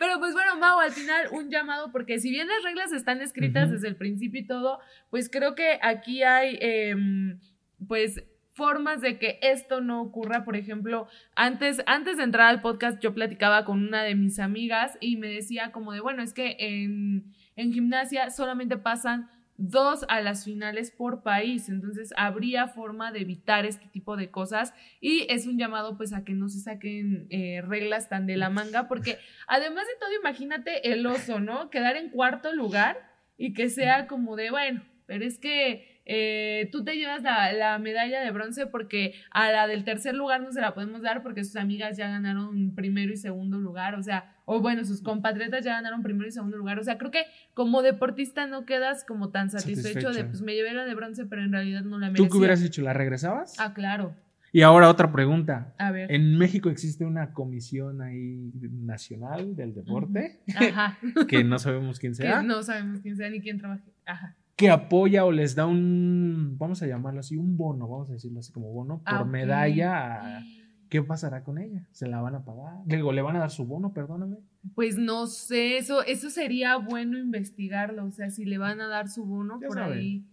Pero 0.00 0.18
pues 0.18 0.32
bueno, 0.32 0.56
Mau, 0.56 0.80
al 0.80 0.92
final 0.92 1.28
un 1.30 1.50
llamado, 1.50 1.92
porque 1.92 2.18
si 2.20 2.30
bien 2.30 2.48
las 2.48 2.62
reglas 2.64 2.90
están 2.90 3.20
escritas 3.20 3.70
desde 3.70 3.86
el 3.86 3.96
principio 3.96 4.40
y 4.40 4.46
todo, 4.46 4.80
pues 5.10 5.28
creo 5.28 5.54
que 5.54 5.78
aquí 5.82 6.22
hay, 6.22 6.56
em, 6.62 7.38
pues 7.86 8.24
formas 8.52 9.02
de 9.02 9.18
que 9.18 9.38
esto 9.42 9.82
no 9.82 10.00
ocurra. 10.00 10.42
Por 10.42 10.56
ejemplo, 10.56 11.06
antes, 11.34 11.82
antes 11.84 12.16
de 12.16 12.22
entrar 12.22 12.48
al 12.48 12.62
podcast 12.62 12.98
yo 13.02 13.12
platicaba 13.12 13.66
con 13.66 13.86
una 13.86 14.02
de 14.02 14.14
mis 14.14 14.38
amigas 14.38 14.96
y 15.00 15.18
me 15.18 15.28
decía 15.28 15.70
como 15.70 15.92
de, 15.92 16.00
bueno, 16.00 16.22
es 16.22 16.32
que 16.32 16.56
en, 16.58 17.34
en 17.56 17.70
gimnasia 17.74 18.30
solamente 18.30 18.78
pasan 18.78 19.28
dos 19.60 20.06
a 20.08 20.22
las 20.22 20.44
finales 20.44 20.90
por 20.90 21.22
país, 21.22 21.68
entonces 21.68 22.14
habría 22.16 22.66
forma 22.66 23.12
de 23.12 23.20
evitar 23.20 23.66
este 23.66 23.86
tipo 23.88 24.16
de 24.16 24.30
cosas 24.30 24.72
y 25.00 25.26
es 25.28 25.46
un 25.46 25.58
llamado 25.58 25.98
pues 25.98 26.14
a 26.14 26.24
que 26.24 26.32
no 26.32 26.48
se 26.48 26.60
saquen 26.60 27.26
eh, 27.28 27.60
reglas 27.60 28.08
tan 28.08 28.26
de 28.26 28.38
la 28.38 28.48
manga, 28.48 28.88
porque 28.88 29.18
además 29.46 29.86
de 29.86 29.92
todo 30.00 30.10
imagínate 30.18 30.92
el 30.92 31.06
oso, 31.06 31.40
¿no? 31.40 31.68
Quedar 31.68 31.96
en 31.96 32.08
cuarto 32.08 32.54
lugar 32.54 32.96
y 33.36 33.52
que 33.52 33.68
sea 33.68 34.06
como 34.06 34.34
de, 34.34 34.50
bueno, 34.50 34.82
pero 35.04 35.26
es 35.26 35.38
que 35.38 35.99
eh, 36.12 36.68
tú 36.72 36.82
te 36.82 36.96
llevas 36.96 37.22
la, 37.22 37.52
la 37.52 37.78
medalla 37.78 38.20
de 38.20 38.32
bronce 38.32 38.66
porque 38.66 39.14
a 39.30 39.52
la 39.52 39.68
del 39.68 39.84
tercer 39.84 40.16
lugar 40.16 40.42
no 40.42 40.50
se 40.50 40.60
la 40.60 40.74
podemos 40.74 41.02
dar 41.02 41.22
porque 41.22 41.44
sus 41.44 41.54
amigas 41.54 41.96
ya 41.96 42.08
ganaron 42.08 42.74
primero 42.74 43.12
y 43.12 43.16
segundo 43.16 43.58
lugar, 43.58 43.94
o 43.94 44.02
sea, 44.02 44.34
o 44.44 44.60
bueno, 44.60 44.84
sus 44.84 45.02
compatriotas 45.02 45.64
ya 45.64 45.74
ganaron 45.74 46.02
primero 46.02 46.26
y 46.26 46.32
segundo 46.32 46.56
lugar, 46.56 46.80
o 46.80 46.82
sea, 46.82 46.98
creo 46.98 47.12
que 47.12 47.26
como 47.54 47.82
deportista 47.82 48.48
no 48.48 48.66
quedas 48.66 49.04
como 49.04 49.30
tan 49.30 49.50
satisfecho, 49.50 50.10
de, 50.10 50.24
pues 50.24 50.42
me 50.42 50.56
llevé 50.56 50.74
la 50.74 50.84
de 50.84 50.96
bronce, 50.96 51.26
pero 51.26 51.44
en 51.44 51.52
realidad 51.52 51.82
no 51.82 52.00
la 52.00 52.08
¿Tú 52.08 52.12
merecía. 52.12 52.28
qué 52.28 52.36
hubieras 52.38 52.62
hecho? 52.62 52.82
¿La 52.82 52.92
regresabas? 52.92 53.54
Ah, 53.60 53.72
claro. 53.72 54.16
Y 54.52 54.62
ahora 54.62 54.88
otra 54.88 55.12
pregunta. 55.12 55.72
A 55.78 55.92
ver. 55.92 56.10
En 56.10 56.36
México 56.36 56.70
existe 56.70 57.04
una 57.04 57.32
comisión 57.32 58.02
ahí 58.02 58.50
nacional 58.72 59.54
del 59.54 59.74
deporte, 59.74 60.40
Ajá. 60.56 60.98
que 61.28 61.44
no 61.44 61.60
sabemos 61.60 62.00
quién 62.00 62.12
que 62.14 62.22
sea, 62.24 62.42
no 62.42 62.64
sabemos 62.64 63.00
quién 63.00 63.16
sea 63.16 63.30
ni 63.30 63.40
quién 63.40 63.58
trabaje. 63.58 63.84
Ajá. 64.06 64.34
Que 64.60 64.70
apoya 64.70 65.24
o 65.24 65.32
les 65.32 65.54
da 65.54 65.66
un, 65.66 66.56
vamos 66.58 66.82
a 66.82 66.86
llamarlo 66.86 67.20
así, 67.20 67.36
un 67.36 67.56
bono, 67.56 67.88
vamos 67.88 68.10
a 68.10 68.12
decirlo 68.12 68.40
así 68.40 68.52
como 68.52 68.70
bono, 68.72 68.98
por 69.02 69.14
Ah, 69.14 69.22
ok. 69.22 69.26
medalla. 69.28 70.36
a- 70.38 70.42
¿Qué 70.90 71.02
pasará 71.02 71.44
con 71.44 71.58
ella? 71.58 71.86
¿Se 71.92 72.08
la 72.08 72.20
van 72.20 72.34
a 72.34 72.44
pagar? 72.44 72.74
Digo, 72.84 73.12
¿le 73.12 73.22
van 73.22 73.36
a 73.36 73.38
dar 73.38 73.50
su 73.50 73.64
bono? 73.64 73.92
Perdóname. 73.94 74.38
Pues 74.74 74.96
no 74.98 75.26
sé, 75.28 75.76
eso, 75.78 76.02
eso 76.04 76.30
sería 76.30 76.76
bueno 76.76 77.16
investigarlo, 77.16 78.04
o 78.06 78.10
sea, 78.10 78.28
si 78.30 78.44
le 78.44 78.58
van 78.58 78.80
a 78.80 78.88
dar 78.88 79.08
su 79.08 79.24
bono 79.24 79.58
Ya 79.62 79.68
por 79.68 79.76
saben. 79.78 79.98
ahí. 79.98 80.24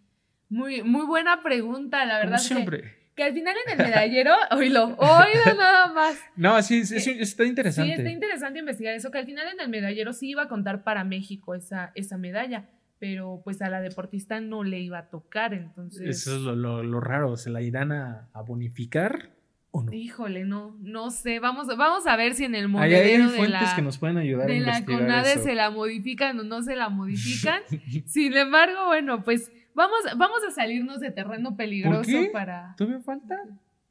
Muy, 0.49 0.81
muy 0.83 1.05
buena 1.05 1.41
pregunta, 1.43 2.05
la 2.05 2.19
Como 2.19 2.31
verdad. 2.31 2.37
Que, 2.37 2.43
siempre. 2.43 2.83
que 3.15 3.23
al 3.23 3.33
final 3.33 3.55
en 3.67 3.79
el 3.79 3.85
medallero, 3.87 4.31
oílo, 4.51 4.83
oílo 4.97 5.55
nada 5.57 5.93
más. 5.93 6.17
No, 6.35 6.59
sí, 6.63 6.79
es- 6.79 6.91
es- 6.91 7.05
está 7.07 7.45
interesante. 7.45 7.93
Sí, 7.93 7.97
está 7.99 8.09
interesante 8.09 8.59
investigar 8.59 8.95
eso, 8.95 9.11
que 9.11 9.19
al 9.19 9.25
final 9.25 9.45
en 9.53 9.59
el 9.59 9.69
medallero 9.69 10.11
sí 10.11 10.29
iba 10.29 10.43
a 10.43 10.47
contar 10.47 10.83
para 10.83 11.03
México 11.03 11.53
esa, 11.53 11.91
esa 11.93 12.17
medalla, 12.17 12.67
pero 12.99 13.41
pues 13.43 13.61
a 13.61 13.69
la 13.69 13.81
deportista 13.81 14.39
no 14.41 14.63
le 14.63 14.79
iba 14.79 14.97
a 14.99 15.09
tocar, 15.09 15.53
entonces... 15.53 16.07
Eso 16.07 16.35
es 16.35 16.41
lo, 16.41 16.55
lo- 16.55 16.83
lo 16.83 16.99
raro. 16.99 17.37
¿Se 17.37 17.49
la 17.49 17.61
irán 17.61 17.91
a, 17.91 18.27
a 18.33 18.41
bonificar 18.41 19.31
o 19.71 19.83
no? 19.83 19.93
Híjole, 19.93 20.45
no, 20.45 20.75
no 20.81 21.11
sé, 21.11 21.39
vamos, 21.39 21.67
vamos 21.77 22.07
a 22.07 22.15
ver 22.15 22.33
si 22.33 22.45
en 22.45 22.55
el 22.55 22.65
Ahí 22.77 22.93
hay 22.93 23.17
monedero 23.19 23.31
de 23.31 23.49
la... 23.49 23.73
que 23.75 23.81
nos 23.81 23.97
pueden 23.97 24.17
ayudar 24.17 24.49
a 24.49 24.53
de 24.53 24.59
la 24.61 24.83
CONADE 24.85 25.33
eso. 25.33 25.43
se 25.43 25.55
la 25.55 25.69
modifican 25.69 26.39
o 26.39 26.43
no 26.43 26.61
se 26.63 26.75
la 26.75 26.89
modifican. 26.89 27.61
Sin 28.05 28.35
embargo, 28.35 28.85
bueno, 28.87 29.23
pues 29.23 29.51
vamos, 29.75 29.99
vamos 30.17 30.39
a 30.47 30.51
salirnos 30.51 30.99
de 30.99 31.11
terreno 31.11 31.55
peligroso 31.55 32.09
qué? 32.09 32.29
para. 32.33 32.73
¿Todavía 32.77 33.01
falta? 33.01 33.35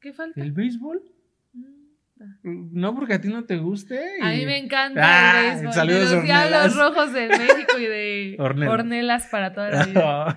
¿Qué 0.01 0.13
falta? 0.13 0.41
¿El 0.41 0.51
béisbol? 0.51 1.01
No, 2.43 2.95
porque 2.95 3.13
a 3.15 3.21
ti 3.21 3.27
no 3.27 3.43
te 3.45 3.57
guste. 3.57 3.99
A 4.21 4.29
mí 4.31 4.45
me 4.45 4.57
encanta 4.57 5.01
Ah, 5.03 5.41
el 5.49 5.53
béisbol. 5.55 5.73
saludos, 5.73 6.09
de 6.09 6.15
los 6.15 6.23
Diablos. 6.25 6.75
Rojos 6.75 7.13
de 7.13 7.27
México 7.29 7.77
y 7.79 7.85
de 7.85 8.35
Ornelas. 8.39 8.73
Ornelas 8.73 9.27
para 9.27 9.53
toda 9.53 9.69
la 9.69 9.85
vida. 9.85 10.35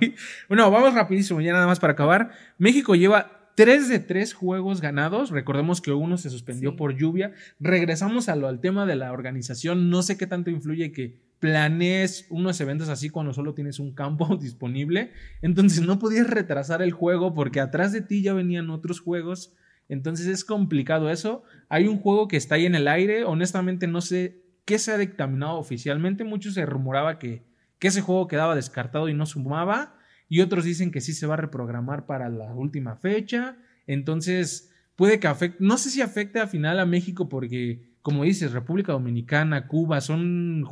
Bueno, 0.49 0.71
vamos 0.71 0.95
rapidísimo, 0.95 1.41
ya 1.41 1.53
nada 1.53 1.67
más 1.67 1.81
para 1.81 1.93
acabar. 1.95 2.31
México 2.59 2.95
lleva 2.95 3.37
Tres 3.57 3.89
de 3.91 3.99
tres 3.99 4.33
juegos 4.33 4.81
ganados. 4.81 5.31
Recordemos 5.31 5.83
que 5.83 5.93
uno 5.93 6.17
se 6.17 6.31
suspendió 6.31 6.71
Sí. 6.71 6.77
por 6.79 6.97
lluvia. 6.97 7.33
Regresamos 7.59 8.31
a 8.31 8.37
lo, 8.37 8.49
al 8.49 8.61
tema 8.61 8.87
de 8.87 8.95
la 8.97 9.13
organización. 9.13 9.91
No 9.91 10.03
sé 10.03 10.17
qué 10.17 10.27
tanto 10.27 10.49
influye 10.51 10.93
que 10.93 11.19
planees 11.41 12.27
unos 12.31 12.59
eventos 12.61 12.89
así 12.89 13.11
cuando 13.11 13.35
solo 13.35 13.53
tienes 13.53 13.79
un 13.79 13.93
campo 13.93 14.37
disponible. 14.41 15.13
Entonces 15.43 15.83
no 15.83 15.99
podías 15.99 16.31
retrasar 16.31 16.81
el 16.81 16.93
juego 16.93 17.35
porque 17.35 17.61
atrás 17.61 17.93
de 17.93 18.01
ti 18.01 18.23
ya 18.23 18.33
venían 18.33 18.71
otros 18.71 19.01
juegos. 19.01 19.53
Entonces 19.91 20.29
es 20.29 20.45
complicado 20.45 21.11
eso. 21.11 21.43
Hay 21.69 21.89
un 21.89 21.99
juego 21.99 22.29
que 22.29 22.37
está 22.37 22.55
ahí 22.55 22.65
en 22.65 22.77
el 22.77 22.87
aire. 22.87 23.25
Honestamente 23.25 23.89
no 23.89 24.01
sé 24.01 24.41
qué 24.65 24.79
se 24.79 24.93
ha 24.93 24.97
dictaminado 24.99 25.59
oficialmente. 25.59 26.23
Muchos 26.23 26.55
se 26.55 26.65
rumoraba 26.65 27.19
que, 27.19 27.43
que 27.81 27.89
ese 27.89 28.01
juego 28.01 28.29
quedaba 28.29 28.55
descartado 28.55 29.09
y 29.09 29.15
no 29.15 29.27
sumaba. 29.27 29.99
Y 30.29 30.43
otros 30.43 30.65
dicen 30.65 30.93
que 30.93 31.01
sí 31.01 31.13
se 31.13 31.27
va 31.27 31.35
a 31.35 31.39
reprogramar 31.39 32.07
para 32.07 32.29
la 32.29 32.55
última 32.55 32.95
fecha. 32.95 33.57
Entonces 33.89 34.73
puede 34.95 35.19
que 35.19 35.27
afecte, 35.27 35.59
no 35.59 35.77
sé 35.77 35.91
si 35.91 36.01
afecte 36.01 36.39
a 36.39 36.47
final 36.47 36.79
a 36.79 36.87
México 36.87 37.29
porque, 37.29 37.97
como 38.01 38.23
dices, 38.23 38.53
República 38.53 38.93
Dominicana, 38.93 39.67
Cuba 39.67 40.01
son 40.01 40.69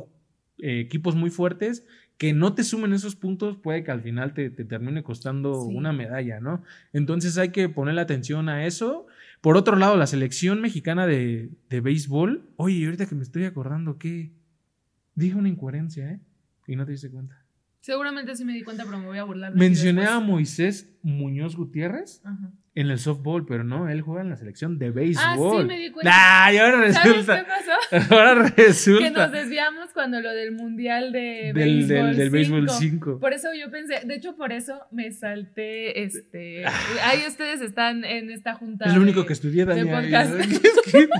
eh, 0.59 0.79
equipos 0.79 1.17
muy 1.17 1.29
fuertes 1.29 1.85
que 2.19 2.33
no 2.33 2.53
te 2.53 2.63
sumen 2.63 2.93
esos 2.93 3.15
puntos, 3.15 3.57
puede 3.57 3.83
que 3.83 3.89
al 3.91 4.01
final 4.01 4.33
te, 4.35 4.49
te 4.51 4.65
termine 4.65 5.01
costando 5.03 5.65
Sí. 5.67 5.73
una 5.75 5.91
medalla, 5.93 6.39
¿no? 6.39 6.61
Entonces 6.93 7.37
hay 7.39 7.49
que 7.49 7.69
ponerle 7.69 8.01
atención 8.01 8.49
a 8.49 8.65
eso. 8.67 9.07
Por 9.41 9.55
otro 9.57 9.75
lado, 9.77 9.95
la 9.97 10.05
selección 10.05 10.59
mexicana 10.61 11.07
de, 11.07 11.49
de 11.69 11.81
béisbol, 11.81 12.43
oye, 12.57 12.85
ahorita 12.85 13.07
que 13.07 13.15
me 13.15 13.23
estoy 13.23 13.45
acordando 13.45 13.97
que 13.97 14.31
dije 15.15 15.35
una 15.35 15.49
incoherencia, 15.49 16.11
¿eh? 16.11 16.19
Y 16.67 16.75
no 16.75 16.85
te 16.85 16.91
diste 16.91 17.09
cuenta. 17.09 17.41
Seguramente 17.81 18.35
sí 18.35 18.43
me 18.43 18.53
di 18.53 18.63
cuenta, 18.63 18.83
pero 18.83 18.99
me 18.99 19.05
voy 19.05 19.17
a 19.17 19.23
burlar. 19.23 19.55
Mencioné 19.55 20.05
a. 20.05 20.19
Moisés 20.19 20.89
Muñoz 21.01 21.55
Gutiérrez 21.55 22.21
Ajá. 22.25 22.51
En 22.81 22.89
el 22.89 22.99
softball, 22.99 23.45
pero 23.45 23.63
no, 23.63 23.89
él 23.89 24.01
juega 24.01 24.21
en 24.21 24.29
la 24.29 24.37
selección 24.37 24.77
de 24.79 24.91
béisbol. 24.91 25.25
Ah, 25.25 25.59
sí, 25.61 25.65
me 25.65 25.77
di 25.79 25.91
cuenta. 25.91 26.11
¡Ay, 26.45 26.57
ahora 26.57 26.91
¿Sabes 26.93 26.99
qué 27.01 27.09
resulta! 27.33 27.45
pasó? 27.47 28.13
Ahora 28.15 28.33
Que 28.55 28.61
nos 28.61 28.67
resulta. 28.67 29.27
desviamos 29.29 29.89
cuando 29.93 30.21
lo 30.21 30.29
del 30.31 30.51
mundial 30.51 31.11
de 31.11 31.51
Del, 31.53 31.85
béisbol 31.87 32.15
del 32.15 32.29
béisbol 32.29 32.69
5. 32.69 32.79
5. 32.79 33.19
Por 33.19 33.33
eso 33.33 33.49
yo 33.59 33.69
pensé, 33.71 34.01
de 34.05 34.15
hecho 34.15 34.35
por 34.35 34.51
eso 34.53 34.79
me 34.91 35.11
salté, 35.11 36.03
este, 36.03 36.65
ahí 36.65 37.19
ustedes 37.27 37.61
están 37.61 38.05
en 38.05 38.29
esta 38.31 38.53
junta. 38.55 38.85
Es 38.85 38.95
lo 38.95 39.01
único 39.01 39.21
de- 39.21 39.27
que 39.27 39.33
estudié, 39.33 39.65
de 39.65 39.85
podcast. 39.85 40.33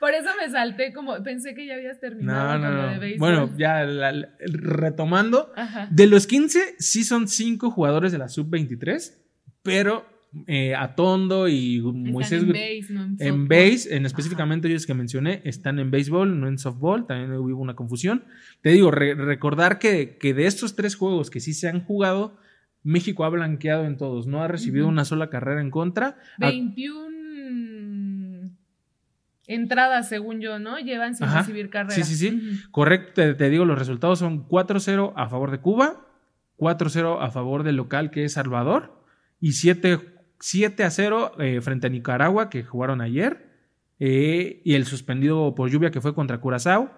Por 0.00 0.12
eso 0.12 0.28
me 0.40 0.50
salté 0.50 0.92
como, 0.92 1.22
pensé 1.22 1.54
que 1.54 1.66
ya 1.66 1.74
habías 1.74 1.98
terminado 2.00 2.58
No, 2.58 2.64
con 2.66 2.76
no, 2.76 2.82
lo 2.82 2.88
de 2.92 2.98
béisbol. 2.98 3.18
Bueno, 3.18 3.50
ya 3.56 3.84
la- 3.84 4.12
la- 4.12 4.28
retomando. 4.40 5.52
Ajá. 5.56 5.88
De 5.90 6.06
los 6.06 6.26
15, 6.26 6.76
sí 6.78 7.02
son 7.04 7.28
5 7.28 7.70
jugadores 7.70 8.12
de 8.12 8.18
la 8.18 8.28
sub-23, 8.28 9.14
pero 9.62 10.06
eh, 10.46 10.74
Atondo 10.74 11.48
y 11.48 11.80
Moisés 11.80 12.42
en 12.42 12.48
base, 12.48 12.86
no 12.90 13.04
en 13.04 13.10
En 13.12 13.18
softball. 13.18 13.48
base, 13.48 13.96
en 13.96 14.06
específicamente 14.06 14.68
ellos 14.68 14.86
que 14.86 14.94
mencioné, 14.94 15.40
están 15.44 15.78
en 15.78 15.90
béisbol, 15.90 16.38
no 16.40 16.48
en 16.48 16.58
softball, 16.58 17.06
también 17.06 17.32
hubo 17.32 17.60
una 17.60 17.74
confusión. 17.74 18.24
Te 18.62 18.70
digo, 18.70 18.90
re- 18.90 19.14
recordar 19.14 19.78
que, 19.78 20.16
que 20.18 20.34
de 20.34 20.46
estos 20.46 20.76
tres 20.76 20.96
juegos 20.96 21.30
que 21.30 21.40
sí 21.40 21.54
se 21.54 21.68
han 21.68 21.84
jugado, 21.84 22.36
México 22.82 23.24
ha 23.24 23.28
blanqueado 23.30 23.84
en 23.84 23.96
todos, 23.96 24.26
no 24.26 24.42
ha 24.42 24.48
recibido 24.48 24.86
una 24.86 25.04
sola 25.04 25.28
carrera 25.30 25.60
en 25.60 25.70
contra. 25.70 26.18
A- 26.40 26.48
21 26.50 27.06
entradas, 29.48 30.08
según 30.08 30.40
yo, 30.40 30.58
¿no? 30.58 30.78
Llevan 30.78 31.14
sin 31.14 31.26
Ajá. 31.26 31.40
recibir 31.40 31.70
carrera. 31.70 31.94
Sí, 31.94 32.02
sí, 32.02 32.16
sí. 32.16 32.60
Correcto, 32.70 33.12
te, 33.14 33.34
te 33.34 33.50
digo, 33.50 33.64
los 33.64 33.78
resultados 33.78 34.18
son 34.18 34.46
4-0 34.48 35.12
a 35.16 35.28
favor 35.28 35.50
de 35.52 35.58
Cuba, 35.58 36.06
4-0 36.58 37.18
a 37.20 37.30
favor 37.30 37.62
del 37.62 37.76
local 37.76 38.10
que 38.10 38.24
es 38.24 38.32
Salvador 38.32 39.02
y 39.40 39.52
7, 39.52 40.00
7 40.40 40.84
a 40.84 40.90
0 40.90 41.32
eh, 41.38 41.60
frente 41.60 41.86
a 41.86 41.90
Nicaragua 41.90 42.50
que 42.50 42.62
jugaron 42.62 43.00
ayer 43.00 43.46
eh, 43.98 44.60
y 44.64 44.74
el 44.74 44.84
suspendido 44.84 45.54
por 45.54 45.70
lluvia 45.70 45.90
que 45.90 46.00
fue 46.00 46.14
contra 46.14 46.38
Curazao. 46.38 46.90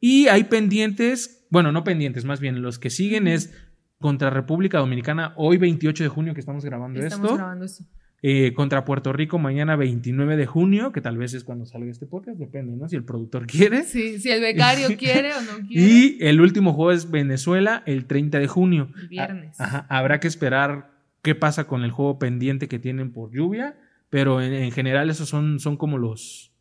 Y 0.00 0.28
hay 0.28 0.44
pendientes, 0.44 1.46
bueno, 1.50 1.72
no 1.72 1.84
pendientes, 1.84 2.24
más 2.24 2.40
bien 2.40 2.62
los 2.62 2.78
que 2.78 2.90
siguen 2.90 3.28
es 3.28 3.54
contra 3.98 4.30
República 4.30 4.78
Dominicana 4.78 5.34
hoy 5.36 5.58
28 5.58 6.04
de 6.04 6.08
junio 6.08 6.34
que 6.34 6.40
estamos 6.40 6.64
grabando 6.64 7.00
Estamos 7.00 7.26
esto. 7.26 7.36
grabando 7.36 7.64
esto. 7.66 7.84
Eh, 8.22 8.52
contra 8.52 8.84
Puerto 8.84 9.14
Rico 9.14 9.38
mañana 9.38 9.76
29 9.76 10.36
de 10.36 10.44
junio, 10.44 10.92
que 10.92 11.00
tal 11.00 11.16
vez 11.16 11.32
es 11.32 11.42
cuando 11.42 11.64
salga 11.64 11.90
este 11.90 12.04
podcast, 12.04 12.38
depende, 12.38 12.76
¿no? 12.76 12.86
Si 12.86 12.96
el 12.96 13.04
productor 13.04 13.46
quiere. 13.46 13.82
Sí, 13.84 14.18
si 14.18 14.30
el 14.30 14.42
becario 14.42 14.88
quiere 14.98 15.32
o 15.32 15.40
no 15.40 15.66
quiere. 15.66 15.82
Y 15.82 16.18
el 16.20 16.40
último 16.42 16.74
juego 16.74 16.92
es 16.92 17.10
Venezuela 17.10 17.82
el 17.86 18.04
30 18.04 18.38
de 18.38 18.46
junio. 18.46 18.90
El 19.00 19.08
viernes. 19.08 19.58
Ajá, 19.58 19.86
habrá 19.88 20.20
que 20.20 20.28
esperar 20.28 20.89
qué 21.22 21.34
pasa 21.34 21.66
con 21.66 21.84
el 21.84 21.90
juego 21.90 22.18
pendiente 22.18 22.68
que 22.68 22.78
tienen 22.78 23.12
por 23.12 23.32
lluvia, 23.32 23.76
pero 24.08 24.40
en, 24.42 24.52
en 24.52 24.72
general 24.72 25.10
esos 25.10 25.28
son, 25.28 25.60
son 25.60 25.76
como 25.76 25.98
los, 25.98 26.52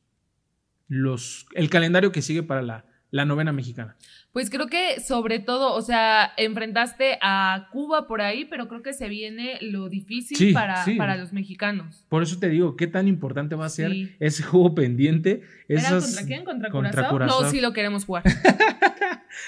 los 0.88 1.46
el 1.56 1.70
calendario 1.70 2.12
que 2.12 2.22
sigue 2.22 2.44
para 2.44 2.62
la, 2.62 2.86
la 3.12 3.26
novena 3.26 3.52
mexicana. 3.52 3.96
Pues 4.32 4.50
creo 4.52 4.68
que 4.68 5.00
sobre 5.00 5.40
todo, 5.40 5.74
o 5.74 5.82
sea, 5.82 6.32
enfrentaste 6.38 7.18
a 7.22 7.68
Cuba 7.72 8.08
por 8.08 8.22
ahí, 8.22 8.46
pero 8.46 8.68
creo 8.68 8.84
que 8.84 8.94
se 8.94 9.08
viene 9.10 9.58
lo 9.62 9.90
difícil 9.90 10.38
Sí, 10.38 10.54
para, 10.54 10.84
sí. 10.86 10.96
para 10.96 11.18
los 11.18 11.34
mexicanos. 11.34 12.06
Por 12.10 12.22
eso 12.22 12.38
te 12.38 12.50
digo, 12.50 12.76
qué 12.76 12.86
tan 12.86 13.08
importante 13.08 13.56
va 13.56 13.66
a 13.66 13.70
ser 13.70 13.92
Sí. 13.92 14.16
ese 14.20 14.44
juego 14.44 14.76
pendiente. 14.76 15.42
¿Era 15.68 15.82
Esos- 15.82 16.06
contra 16.06 16.26
quién? 16.26 16.44
¿Contra, 16.46 16.70
contra 16.70 17.10
Curazao? 17.10 17.42
No, 17.44 17.50
sí 17.50 17.60
lo 17.62 17.74
queremos 17.74 18.06
jugar. 18.06 18.24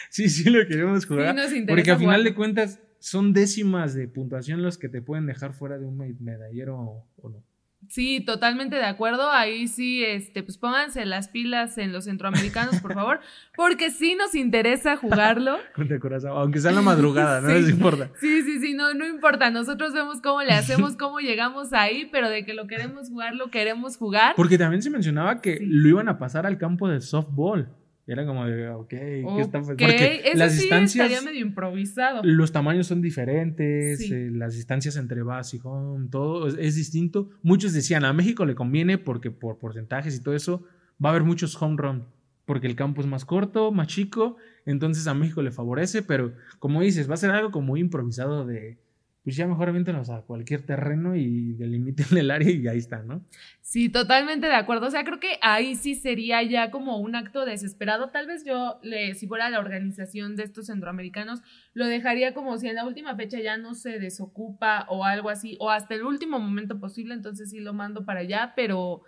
Sí, 0.10 0.30
sí 0.30 0.50
lo 0.50 0.66
queremos 0.68 1.06
jugar. 1.06 1.34
Nos 1.36 1.52
porque 1.68 1.92
a 1.92 1.98
final 1.98 2.24
de 2.24 2.34
cuentas 2.36 2.80
son 3.02 3.34
décimas 3.34 3.94
de 3.94 4.08
puntuación 4.08 4.62
los 4.64 4.78
que 4.78 4.88
te 4.88 5.02
pueden 5.02 5.26
dejar 5.26 5.54
fuera 5.54 5.78
de 5.78 5.86
un 5.86 5.98
me- 5.98 6.16
medallero 6.20 6.78
o, 6.80 7.08
o 7.18 7.30
no. 7.30 7.44
Sí, 7.90 8.22
totalmente 8.24 8.76
de 8.76 8.86
acuerdo. 8.86 9.32
Ahí 9.32 9.68
sí, 9.68 10.06
este, 10.06 10.44
pues 10.44 10.60
pónganse 10.60 11.04
las 11.08 11.30
pilas 11.30 11.80
en 11.80 11.92
los 11.92 12.04
centroamericanos, 12.06 12.80
por 12.80 12.94
favor, 12.94 13.22
porque 13.56 13.90
sí 13.90 14.14
nos 14.14 14.36
interesa 14.36 14.98
jugarlo. 14.98 15.58
Contra 15.76 16.00
Curazao, 16.00 16.38
aunque 16.38 16.60
sea 16.60 16.70
en 16.70 16.76
la 16.76 16.84
madrugada, 16.84 17.42
no 17.42 17.48
Sí. 17.50 17.54
les 17.56 17.70
importa. 17.72 18.12
Sí, 18.20 18.44
sí, 18.44 18.60
sí, 18.60 18.76
no, 18.76 18.94
no 18.94 19.08
importa. 19.08 19.50
Nosotros 19.50 19.94
vemos 19.94 20.22
cómo 20.22 20.44
le 20.44 20.52
hacemos, 20.54 20.96
cómo 20.96 21.22
llegamos 21.22 21.74
ahí, 21.74 22.08
pero 22.12 22.30
de 22.30 22.46
que 22.46 22.54
lo 22.54 22.68
queremos 22.68 23.10
jugar, 23.10 23.34
lo 23.34 23.50
queremos 23.50 23.98
jugar. 23.98 24.36
Porque 24.36 24.60
también 24.60 24.84
se 24.84 24.92
mencionaba 24.92 25.42
que 25.42 25.58
Sí. 25.58 25.66
lo 25.66 25.88
iban 25.90 26.08
a 26.08 26.20
pasar 26.20 26.46
al 26.46 26.60
campo 26.60 26.88
de 26.88 27.02
softball. 27.02 27.68
Era 28.12 28.26
como 28.26 28.46
de, 28.46 28.70
ok, 28.70 28.90
¿qué 28.90 29.24
está 29.40 29.60
Ok, 29.60 29.68
Porque 29.68 30.22
eso 30.26 30.38
las 30.38 30.54
sí 30.54 30.62
distancias, 30.62 31.06
estaría 31.12 31.22
medio 31.32 31.46
improvisado. 31.46 32.22
los 32.24 32.52
tamaños 32.52 32.88
son 32.88 33.02
diferentes, 33.02 34.00
Sí. 34.00 34.14
eh, 34.14 34.30
las 34.32 34.56
distancias 34.56 34.96
entre 34.98 35.24
base 35.24 35.58
y 35.58 35.60
home, 35.64 36.08
todo 36.12 36.48
es, 36.48 36.56
es 36.60 36.76
distinto. 36.76 37.30
Muchos 37.44 37.74
decían, 37.74 38.04
a 38.06 38.14
México 38.14 38.46
le 38.46 38.56
conviene 38.56 38.98
porque 38.98 39.32
por 39.32 39.58
porcentajes 39.58 40.16
y 40.16 40.22
todo 40.24 40.36
eso 40.36 40.64
va 41.04 41.10
a 41.10 41.12
haber 41.12 41.24
muchos 41.24 41.60
home 41.62 41.78
run, 41.78 42.06
porque 42.46 42.68
el 42.68 42.76
campo 42.76 43.02
es 43.02 43.08
más 43.08 43.24
corto, 43.26 43.72
más 43.72 43.88
chico, 43.88 44.36
entonces 44.66 45.08
a 45.08 45.14
México 45.14 45.42
le 45.42 45.52
favorece, 45.52 46.02
pero 46.04 46.34
como 46.60 46.82
dices, 46.82 47.10
va 47.10 47.14
a 47.14 47.18
ser 47.18 47.32
algo 47.32 47.52
como 47.52 47.68
muy 47.68 47.80
improvisado 47.80 48.46
de, 48.46 48.78
pues 49.24 49.36
ya 49.36 49.46
mejor 49.46 49.70
aviéntenos 49.70 50.10
a 50.10 50.22
cualquier 50.24 50.66
terreno 50.66 51.16
y 51.16 51.54
delimiten 51.54 52.18
el 52.18 52.32
área 52.32 52.50
y 52.50 52.68
ahí 52.68 52.80
está, 52.80 53.04
¿no? 53.04 53.24
Sí, 53.62 53.88
totalmente 53.90 54.48
de 54.48 54.56
acuerdo. 54.56 54.88
O 54.88 54.92
sea, 54.92 55.04
creo 55.04 55.20
que 55.20 55.38
ahí 55.42 55.76
sí 55.76 55.94
sería 55.96 56.42
ya 56.44 56.72
como 56.72 56.98
un 56.98 57.16
acto 57.16 57.46
desesperado. 57.46 58.10
Tal 58.10 58.26
vez 58.26 58.44
yo, 58.46 58.80
le, 58.82 59.14
si 59.14 59.28
fuera 59.28 59.50
la 59.52 59.60
organización 59.60 60.36
de 60.36 60.44
estos 60.44 60.66
centroamericanos, 60.68 61.42
lo 61.74 61.86
dejaría 61.86 62.34
como 62.34 62.58
si 62.58 62.68
en 62.68 62.76
la 62.76 62.86
última 62.86 63.16
fecha 63.16 63.40
ya 63.40 63.58
no 63.58 63.76
se 63.76 64.00
desocupa 64.00 64.88
o 64.90 65.06
algo 65.06 65.30
así, 65.30 65.56
o 65.60 65.70
hasta 65.70 65.94
el 65.94 66.04
último 66.04 66.40
momento 66.40 66.80
posible, 66.80 67.14
entonces 67.14 67.52
sí 67.52 67.60
lo 67.60 67.74
mando 67.74 68.06
para 68.06 68.22
allá, 68.22 68.54
pero 68.56 69.04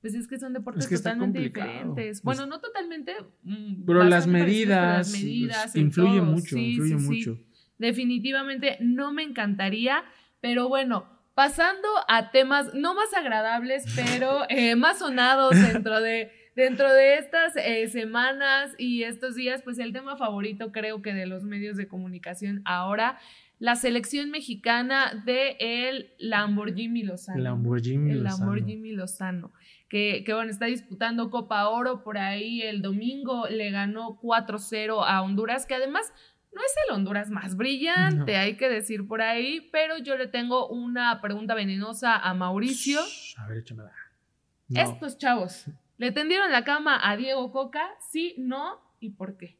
pues 0.00 0.14
es 0.14 0.28
que 0.28 0.38
son 0.38 0.52
deportes 0.52 0.84
Es 0.84 0.88
que 0.88 0.94
está 0.94 1.10
totalmente 1.14 1.40
diferentes. 1.40 2.22
Bueno, 2.22 2.46
no 2.46 2.60
totalmente. 2.60 3.12
mm, 3.42 3.84
Pero 3.84 4.04
las 4.04 4.28
medidas, 4.28 5.08
las 5.08 5.12
medidas 5.20 5.74
en 5.74 5.82
influye 5.82 6.18
todo. 6.20 6.26
mucho, 6.26 6.54
Sí, 6.54 6.70
influye 6.70 6.98
sí, 6.98 7.24
sí. 7.24 7.46
Definitivamente 7.78 8.76
no 8.80 9.12
me 9.12 9.22
encantaría, 9.22 10.04
pero 10.40 10.68
bueno, 10.68 11.06
pasando 11.38 11.86
a 12.08 12.32
temas 12.32 12.74
no 12.74 12.94
más 12.94 13.14
agradables, 13.14 13.84
pero 13.94 14.40
eh, 14.48 14.74
más 14.74 14.98
sonados 14.98 15.54
dentro 15.54 16.00
de, 16.00 16.32
dentro 16.56 16.92
de 16.92 17.18
estas 17.18 17.54
eh, 17.56 17.86
semanas 17.86 18.74
y 18.76 19.04
estos 19.04 19.36
días, 19.36 19.62
pues 19.62 19.78
el 19.78 19.92
tema 19.92 20.16
favorito 20.16 20.72
creo 20.72 21.00
que 21.00 21.14
de 21.14 21.26
los 21.26 21.44
medios 21.44 21.76
de 21.76 21.86
comunicación 21.86 22.62
ahora, 22.64 23.18
la 23.60 23.76
selección 23.76 24.30
mexicana 24.30 25.22
de 25.24 25.56
el 25.60 26.10
Lamborghini 26.18 27.04
Lozano. 27.04 27.40
Lamborghini 27.40 28.10
El 28.10 28.24
Lozano. 28.24 28.46
Lamborghini 28.46 28.92
Lozano. 28.92 29.52
Que, 29.88 30.24
que 30.24 30.34
bueno, 30.34 30.50
está 30.50 30.66
disputando 30.66 31.30
Copa 31.30 31.68
Oro 31.68 32.02
por 32.02 32.18
ahí 32.18 32.62
el 32.62 32.82
domingo, 32.82 33.46
le 33.48 33.70
ganó 33.70 34.20
4-0 34.20 35.04
a 35.06 35.22
Honduras, 35.22 35.66
que 35.66 35.74
además 35.74 36.12
no 36.52 36.60
es 36.62 36.72
el 36.88 36.94
Honduras 36.94 37.30
más 37.30 37.56
brillante, 37.56 38.32
No. 38.32 38.38
hay 38.38 38.56
que 38.56 38.68
decir 38.68 39.06
por 39.06 39.22
ahí, 39.22 39.68
pero 39.72 39.98
yo 39.98 40.16
le 40.16 40.26
tengo 40.28 40.68
una 40.68 41.20
pregunta 41.20 41.54
venenosa 41.54 42.16
a 42.16 42.34
Mauricio. 42.34 43.00
Shh, 43.06 43.38
A 43.38 43.46
ver, 43.48 43.58
échamela. 43.58 43.92
No. 44.68 44.80
Estos 44.80 45.18
chavos, 45.18 45.66
¿le 45.98 46.12
tendieron 46.12 46.50
la 46.52 46.64
cama 46.64 46.98
a 47.02 47.16
Diego 47.16 47.50
Coca? 47.52 47.86
Sí, 48.10 48.34
no, 48.38 48.80
¿y 49.00 49.10
por 49.10 49.36
qué? 49.36 49.56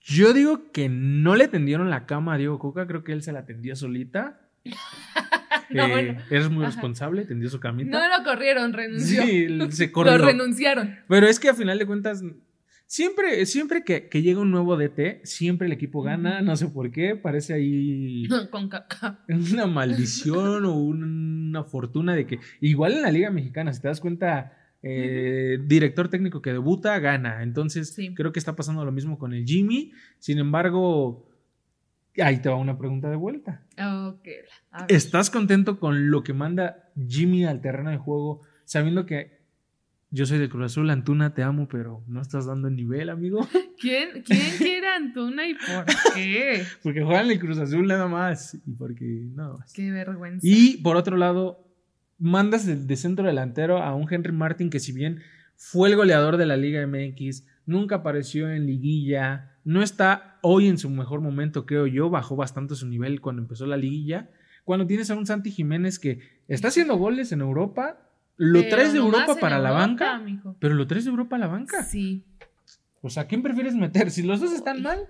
Yo 0.00 0.32
digo 0.32 0.72
que 0.72 0.88
no 0.88 1.36
le 1.36 1.48
tendieron 1.48 1.90
la 1.90 2.06
cama 2.06 2.34
a 2.34 2.38
Diego 2.38 2.58
Coca, 2.58 2.86
creo 2.86 3.04
que 3.04 3.12
él 3.12 3.22
se 3.22 3.32
la 3.32 3.44
tendió 3.44 3.76
solita. 3.76 4.40
No, 5.70 5.84
Eh, 5.84 5.90
bueno. 5.90 6.20
eres 6.30 6.48
muy 6.48 6.64
Ajá. 6.64 6.72
responsable, 6.72 7.26
tendió 7.26 7.50
su 7.50 7.60
camita. 7.60 7.90
No 7.90 8.16
lo 8.18 8.24
corrieron, 8.24 8.72
renunció. 8.72 9.22
sí, 9.22 9.48
se 9.70 9.92
corrió. 9.92 10.16
Lo 10.16 10.24
renunciaron. 10.24 10.96
Pero 11.08 11.26
es 11.26 11.38
que 11.38 11.50
a 11.50 11.54
final 11.54 11.78
de 11.78 11.84
cuentas, 11.84 12.22
siempre, 12.88 13.44
siempre 13.46 13.84
que, 13.84 14.08
que 14.08 14.22
llega 14.22 14.40
un 14.40 14.50
nuevo 14.50 14.76
DT, 14.76 15.20
siempre 15.24 15.66
el 15.68 15.72
equipo 15.72 16.02
gana, 16.02 16.40
no 16.42 16.56
sé 16.56 16.66
por 16.68 16.90
qué, 16.90 17.14
parece 17.14 17.52
ahí 17.54 18.26
Con 18.50 18.68
caca. 18.68 19.20
una 19.28 19.66
maldición 19.66 20.64
o 20.64 20.74
una 20.74 21.62
fortuna 21.64 22.14
de 22.16 22.26
que, 22.26 22.40
igual 22.60 22.94
en 22.94 23.02
la 23.02 23.10
Liga 23.12 23.30
Mexicana, 23.30 23.72
si 23.72 23.80
te 23.80 23.88
das 23.88 24.00
cuenta, 24.00 24.54
eh, 24.82 25.58
director 25.66 26.08
técnico 26.08 26.40
que 26.40 26.52
debuta, 26.52 26.98
gana. 26.98 27.42
Entonces, 27.42 27.90
Sí. 27.94 28.14
creo 28.14 28.32
que 28.32 28.38
está 28.38 28.56
pasando 28.56 28.84
lo 28.84 28.92
mismo 28.92 29.18
con 29.18 29.32
el 29.34 29.44
Jimmy. 29.44 29.92
Sin 30.18 30.38
embargo, 30.38 31.28
ahí 32.22 32.38
te 32.40 32.48
va 32.48 32.56
una 32.56 32.78
pregunta 32.78 33.10
de 33.10 33.16
vuelta. 33.16 33.64
¿Estás 34.88 35.30
contento 35.30 35.78
con 35.78 36.10
lo 36.10 36.22
que 36.22 36.32
manda 36.32 36.90
Jimmy 37.08 37.44
al 37.44 37.60
terreno 37.60 37.90
de 37.90 37.96
juego, 37.98 38.40
sabiendo 38.64 39.04
que 39.04 39.37
yo 40.10 40.26
soy 40.26 40.38
de 40.38 40.48
Cruz 40.48 40.66
Azul, 40.66 40.88
Antuna, 40.90 41.34
te 41.34 41.42
amo, 41.42 41.68
pero 41.68 42.02
no 42.06 42.22
estás 42.22 42.46
dando 42.46 42.68
el 42.68 42.76
nivel, 42.76 43.10
amigo? 43.10 43.46
¿Quién, 43.80 44.22
¿Quién 44.24 44.56
quiere 44.56 44.88
Antuna 44.88 45.46
y 45.46 45.54
por 45.54 45.84
qué? 46.14 46.62
Porque 46.82 47.02
juegan 47.02 47.26
en 47.26 47.32
el 47.32 47.38
Cruz 47.38 47.58
Azul 47.58 47.86
nada 47.86 48.08
más 48.08 48.54
y 48.66 48.72
porque 48.72 49.04
nada 49.34 49.58
más. 49.58 49.72
Qué 49.72 49.90
vergüenza. 49.90 50.40
Y 50.42 50.78
por 50.78 50.96
otro 50.96 51.16
lado, 51.16 51.66
mandas 52.18 52.66
de, 52.66 52.76
de 52.76 52.96
centro 52.96 53.26
delantero 53.26 53.82
a 53.82 53.94
un 53.94 54.12
Henry 54.12 54.32
Martin 54.32 54.70
que 54.70 54.80
si 54.80 54.92
bien 54.92 55.20
fue 55.56 55.90
el 55.90 55.96
goleador 55.96 56.36
de 56.36 56.46
la 56.46 56.56
Liga 56.56 56.86
MX, 56.86 57.46
nunca 57.66 57.96
apareció 57.96 58.50
en 58.50 58.66
liguilla, 58.66 59.58
no 59.64 59.82
está 59.82 60.38
hoy 60.40 60.68
en 60.68 60.78
su 60.78 60.88
mejor 60.88 61.20
momento, 61.20 61.66
creo 61.66 61.86
yo, 61.86 62.08
bajó 62.08 62.36
bastante 62.36 62.74
su 62.74 62.86
nivel 62.86 63.20
cuando 63.20 63.42
empezó 63.42 63.66
la 63.66 63.76
liguilla. 63.76 64.30
Cuando 64.64 64.86
tienes 64.86 65.10
a 65.10 65.14
un 65.14 65.26
Santi 65.26 65.50
Jiménez 65.50 65.98
que 65.98 66.20
está 66.46 66.68
haciendo 66.68 66.96
goles 66.96 67.32
en 67.32 67.40
Europa, 67.40 68.07
lo 68.38 68.60
Pero 68.60 68.70
traes 68.76 68.92
de 68.92 68.98
Europa 68.98 69.36
para 69.40 69.58
la 69.58 69.70
banca, 69.72 70.18
mijo. 70.18 70.56
pero 70.60 70.74
lo 70.74 70.86
traes 70.86 71.04
de 71.04 71.10
Europa 71.10 71.36
a 71.36 71.38
la 71.38 71.46
banca. 71.48 71.82
Sí. 71.82 72.24
O 73.02 73.10
sea, 73.10 73.26
¿quién 73.26 73.42
prefieres 73.42 73.74
meter? 73.74 74.10
Si 74.10 74.22
los 74.22 74.40
dos 74.40 74.52
están 74.52 74.80
mal, 74.82 75.06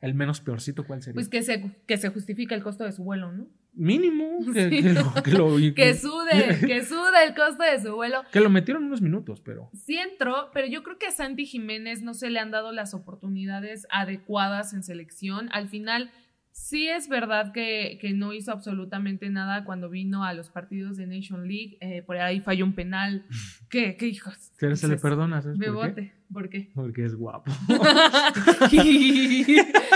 el 0.00 0.14
menos 0.14 0.40
peorcito, 0.40 0.86
¿cuál 0.86 1.02
sería? 1.02 1.14
Pues 1.14 1.28
que 1.28 1.42
se, 1.42 1.76
que 1.86 1.96
se 1.98 2.08
justifica 2.10 2.54
el 2.54 2.62
costo 2.62 2.84
de 2.84 2.92
su 2.92 3.04
vuelo, 3.04 3.32
¿no? 3.32 3.46
Mínimo, 3.74 4.38
que, 4.54 4.70
Sí. 4.70 4.82
que 4.82 4.92
lo, 4.94 5.14
que 5.22 5.30
lo- 5.32 5.56
Que 5.74 5.94
sude, 5.94 6.58
que 6.66 6.84
sude 6.84 7.24
el 7.26 7.34
costo 7.34 7.62
de 7.64 7.80
su 7.82 7.94
vuelo. 7.94 8.22
que 8.32 8.40
lo 8.40 8.48
metieron 8.50 8.84
unos 8.84 9.00
minutos, 9.02 9.40
pero 9.42 9.70
Sí 9.74 9.96
entró, 9.98 10.50
pero 10.54 10.66
yo 10.66 10.82
creo 10.82 10.98
que 10.98 11.06
a 11.06 11.10
Santi 11.12 11.44
Jiménez 11.46 12.02
no 12.02 12.14
se 12.14 12.30
le 12.30 12.38
han 12.38 12.50
dado 12.50 12.72
las 12.72 12.94
oportunidades 12.94 13.86
adecuadas 13.90 14.72
en 14.72 14.82
selección. 14.82 15.48
Al 15.52 15.68
final, 15.68 16.10
sí 16.52 16.88
es 16.88 17.08
verdad 17.08 17.52
que, 17.52 17.98
que 18.00 18.12
no 18.12 18.32
hizo 18.32 18.52
absolutamente 18.52 19.30
nada 19.30 19.64
cuando 19.64 19.88
vino 19.90 20.24
a 20.24 20.32
los 20.34 20.50
partidos 20.50 20.96
de 20.96 21.06
Nation 21.06 21.48
League. 21.48 21.78
Eh, 21.80 22.02
por 22.02 22.16
ahí 22.16 22.40
falló 22.40 22.64
un 22.64 22.74
penal. 22.74 23.24
¿Qué, 23.70 23.96
qué 23.96 24.08
hijos? 24.08 24.34
se, 24.58 24.76
se 24.76 24.88
le 24.88 24.96
perdona, 24.96 25.42
¿sabes 25.42 25.58
por 25.58 25.64
qué? 25.64 25.70
Bebote. 25.70 26.14
¿Por 26.32 26.48
qué? 26.48 26.70
Porque 26.74 27.04
es 27.04 27.14
guapo. 27.16 27.50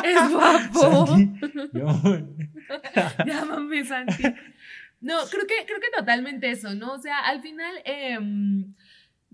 es 0.04 0.32
guapo. 0.32 1.06
Santi, 1.06 1.40
Llámame 3.26 3.84
Santi. 3.84 4.22
No, 5.00 5.18
creo 5.30 5.46
que, 5.46 5.66
creo 5.66 5.80
que 5.80 5.90
totalmente 5.96 6.50
eso, 6.50 6.74
¿no? 6.74 6.94
O 6.94 6.98
sea, 6.98 7.20
al 7.20 7.40
final, 7.40 7.74
em, 7.84 8.74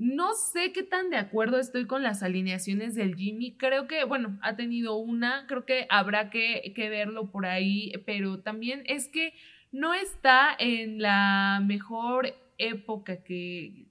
no 0.00 0.32
sé 0.32 0.72
qué 0.72 0.82
tan 0.82 1.10
de 1.10 1.18
acuerdo 1.18 1.60
estoy 1.60 1.86
con 1.86 2.02
las 2.02 2.22
alineaciones 2.22 2.94
del 2.94 3.16
Jimmy. 3.16 3.54
Creo 3.58 3.86
que, 3.86 4.04
bueno, 4.04 4.38
ha 4.40 4.56
tenido 4.56 4.96
una, 4.96 5.44
creo 5.46 5.66
que 5.66 5.86
habrá 5.90 6.30
que, 6.30 6.72
que 6.74 6.88
verlo 6.88 7.30
por 7.30 7.44
ahí, 7.44 7.92
pero 8.06 8.40
también 8.40 8.82
es 8.86 9.08
que 9.08 9.34
no 9.72 9.92
está 9.92 10.56
en 10.58 11.02
la 11.02 11.62
mejor 11.62 12.34
época 12.56 13.22
que 13.22 13.88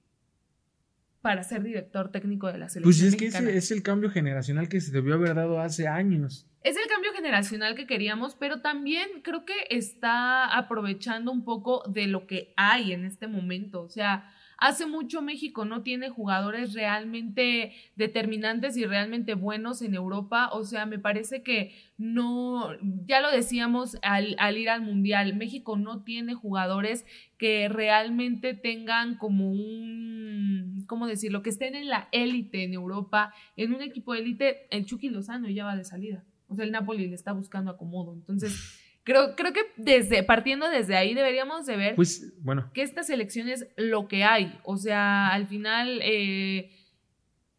para 1.22 1.44
ser 1.44 1.62
director 1.62 2.10
técnico 2.10 2.48
de 2.48 2.58
la 2.58 2.68
selección. 2.68 2.82
Pues 2.82 3.02
es 3.02 3.14
que 3.14 3.26
ese 3.26 3.56
es 3.56 3.70
el 3.70 3.84
cambio 3.84 4.10
generacional 4.10 4.68
que 4.68 4.80
se 4.80 4.90
debió 4.90 5.14
haber 5.14 5.36
dado 5.36 5.60
hace 5.60 5.86
años. 5.86 6.48
Es 6.64 6.76
el 6.76 6.88
cambio 6.88 7.12
generacional 7.12 7.76
que 7.76 7.86
queríamos, 7.86 8.34
pero 8.34 8.60
también 8.62 9.08
creo 9.22 9.44
que 9.44 9.54
está 9.70 10.56
aprovechando 10.58 11.30
un 11.30 11.44
poco 11.44 11.84
de 11.88 12.08
lo 12.08 12.26
que 12.26 12.52
hay 12.56 12.92
en 12.92 13.04
este 13.04 13.28
momento. 13.28 13.82
O 13.82 13.88
sea, 13.88 14.34
hace 14.60 14.86
mucho 14.86 15.22
México 15.22 15.64
no 15.64 15.82
tiene 15.82 16.10
jugadores 16.10 16.74
realmente 16.74 17.72
determinantes 17.96 18.76
y 18.76 18.84
realmente 18.84 19.34
buenos 19.34 19.82
en 19.82 19.94
Europa. 19.94 20.50
O 20.52 20.64
sea, 20.64 20.86
me 20.86 20.98
parece 20.98 21.42
que 21.42 21.72
no, 21.96 22.70
ya 23.06 23.20
lo 23.20 23.30
decíamos 23.30 23.98
al, 24.02 24.36
al 24.38 24.58
ir 24.58 24.68
al 24.68 24.82
Mundial, 24.82 25.34
México 25.34 25.76
no 25.76 26.04
tiene 26.04 26.34
jugadores 26.34 27.04
que 27.38 27.68
realmente 27.68 28.54
tengan 28.54 29.16
como 29.16 29.50
un, 29.50 30.84
¿cómo 30.86 31.06
decirlo? 31.06 31.42
Que 31.42 31.50
estén 31.50 31.74
en 31.74 31.88
la 31.88 32.08
élite 32.12 32.62
en 32.62 32.74
Europa, 32.74 33.32
en 33.56 33.74
un 33.74 33.80
equipo 33.80 34.14
élite, 34.14 34.66
el 34.70 34.84
Chucky 34.84 35.08
Lozano 35.08 35.48
ya 35.48 35.64
va 35.64 35.74
de 35.74 35.84
salida. 35.84 36.24
O 36.48 36.54
sea, 36.54 36.64
el 36.64 36.72
Napoli 36.72 37.06
le 37.06 37.14
está 37.14 37.32
buscando 37.32 37.70
acomodo. 37.70 38.12
Entonces, 38.12 38.79
creo, 39.10 39.34
creo 39.34 39.52
que 39.52 39.60
desde, 39.76 40.22
partiendo 40.22 40.68
desde 40.68 40.96
ahí 40.96 41.14
deberíamos 41.14 41.66
de 41.66 41.76
ver 41.76 41.94
Pues 41.96 42.32
bueno, 42.42 42.70
que 42.72 42.82
esta 42.82 43.02
selección 43.02 43.48
es 43.48 43.66
lo 43.76 44.06
que 44.06 44.22
hay. 44.22 44.58
O 44.62 44.76
sea, 44.76 45.28
al 45.28 45.48
final 45.48 45.98
eh, 46.02 46.70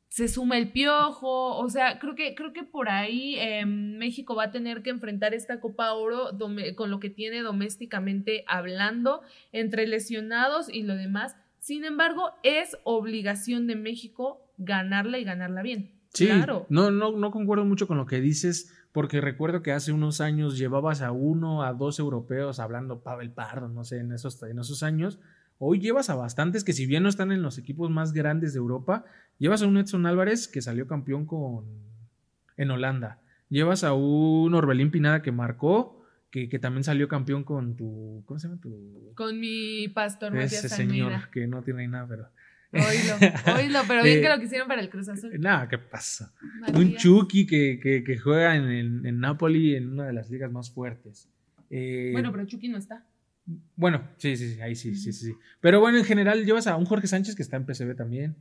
se 0.07 0.29
suma 0.29 0.57
el 0.57 0.71
piojo. 0.71 1.57
O 1.57 1.69
sea, 1.69 1.99
creo 1.99 2.15
que, 2.15 2.35
creo 2.35 2.53
que 2.53 2.63
por 2.63 2.87
ahí 2.89 3.35
eh, 3.37 3.65
México 3.65 4.33
va 4.33 4.45
a 4.45 4.51
tener 4.51 4.81
que 4.81 4.91
enfrentar 4.91 5.33
esta 5.33 5.59
Copa 5.59 5.91
Oro 5.93 6.29
con 6.75 6.89
lo 6.89 6.99
que 7.01 7.09
tiene 7.09 7.41
domésticamente 7.41 8.45
hablando, 8.47 9.21
entre 9.51 9.87
lesionados 9.87 10.69
y 10.69 10.83
lo 10.83 10.95
demás. 10.95 11.35
Sin 11.59 11.83
embargo, 11.83 12.31
es 12.43 12.77
obligación 12.85 13.67
de 13.67 13.75
México 13.75 14.41
ganarla 14.57 15.19
y 15.19 15.25
ganarla 15.25 15.61
bien. 15.61 15.91
sí, 16.13 16.27
Claro. 16.27 16.65
no, 16.69 16.91
no, 16.91 17.11
no 17.11 17.31
concuerdo 17.31 17.65
mucho 17.65 17.87
con 17.87 17.97
lo 17.97 18.05
que 18.05 18.21
dices, 18.21 18.73
porque 18.91 19.21
recuerdo 19.21 19.61
que 19.61 19.71
hace 19.71 19.91
unos 19.91 20.21
años 20.21 20.57
llevabas 20.57 21.01
a 21.01 21.11
uno, 21.11 21.63
a 21.63 21.73
dos 21.73 21.99
europeos 21.99 22.59
hablando 22.59 23.01
Pavel 23.01 23.31
Pardo, 23.31 23.69
no 23.69 23.83
sé, 23.83 23.99
en 23.99 24.11
esos, 24.11 24.41
en 24.43 24.59
esos 24.59 24.83
años. 24.83 25.19
Hoy 25.59 25.79
llevas 25.79 26.09
a 26.09 26.15
bastantes 26.15 26.63
que 26.63 26.73
si 26.73 26.85
bien 26.85 27.03
no 27.03 27.09
están 27.09 27.31
en 27.31 27.41
los 27.41 27.57
equipos 27.57 27.89
más 27.89 28.13
grandes 28.13 28.53
de 28.53 28.59
Europa, 28.59 29.05
llevas 29.37 29.61
a 29.61 29.67
un 29.67 29.77
Edson 29.77 30.05
Álvarez 30.05 30.47
que 30.47 30.61
salió 30.61 30.87
campeón 30.87 31.25
con 31.25 31.65
en 32.57 32.71
Holanda. 32.71 33.19
Llevas 33.49 33.83
a 33.83 33.93
un 33.93 34.53
Orbelín 34.53 34.91
Pinada 34.91 35.21
que 35.21 35.31
marcó, 35.31 36.03
que, 36.29 36.47
que 36.49 36.59
también 36.59 36.83
salió 36.83 37.07
campeón 37.07 37.43
con 37.43 37.75
tu. 37.75 38.23
¿Cómo 38.25 38.39
se 38.39 38.47
llama 38.47 38.61
tu? 38.61 39.13
Con 39.15 39.39
mi 39.39 39.87
pastor 39.89 40.35
Ese 40.37 40.57
Matías 40.57 40.75
señor 40.75 41.11
Almeida. 41.11 41.29
que 41.31 41.47
no 41.47 41.61
tiene 41.61 41.87
nada, 41.87 42.07
pero. 42.07 42.27
Oílo, 42.73 43.55
oílo, 43.57 43.79
pero 43.87 44.01
bien 44.03 44.19
Eh, 44.19 44.21
que 44.21 44.29
lo 44.29 44.39
quisieron 44.39 44.67
para 44.67 44.81
el 44.81 44.89
Cruz 44.89 45.09
Azul. 45.09 45.31
Nada, 45.39 45.67
¿qué 45.67 45.77
pasa? 45.77 46.33
Un. 46.73 46.95
Chucky 46.95 47.45
que, 47.45 47.79
que, 47.81 48.03
que 48.03 48.17
juega 48.17 48.55
en, 48.55 48.69
en, 48.69 49.05
en 49.05 49.19
Napoli 49.19 49.75
en 49.75 49.89
una 49.91 50.05
de 50.07 50.13
las 50.13 50.29
ligas 50.29 50.51
más 50.51 50.71
fuertes. 50.71 51.29
Eh, 51.69 52.09
Bueno, 52.13 52.31
pero 52.31 52.45
Chucky 52.45 52.69
no 52.69 52.77
está. 52.77 53.05
bueno, 53.75 54.07
sí, 54.17 54.37
sí, 54.37 54.53
sí, 54.55 54.61
ahí 54.61 54.75
sí, 54.75 54.95
sí, 54.95 55.11
sí, 55.11 55.25
sí. 55.27 55.33
Pero 55.59 55.79
bueno, 55.81 55.97
en 55.97 56.05
general 56.05 56.45
llevas 56.45 56.67
a 56.67 56.75
un 56.77 56.85
Jorge 56.85 57.07
Sánchez 57.07 57.35
que 57.35 57.41
está 57.43 57.57
en 57.57 57.65
PCB 57.65 57.95
también. 57.95 58.35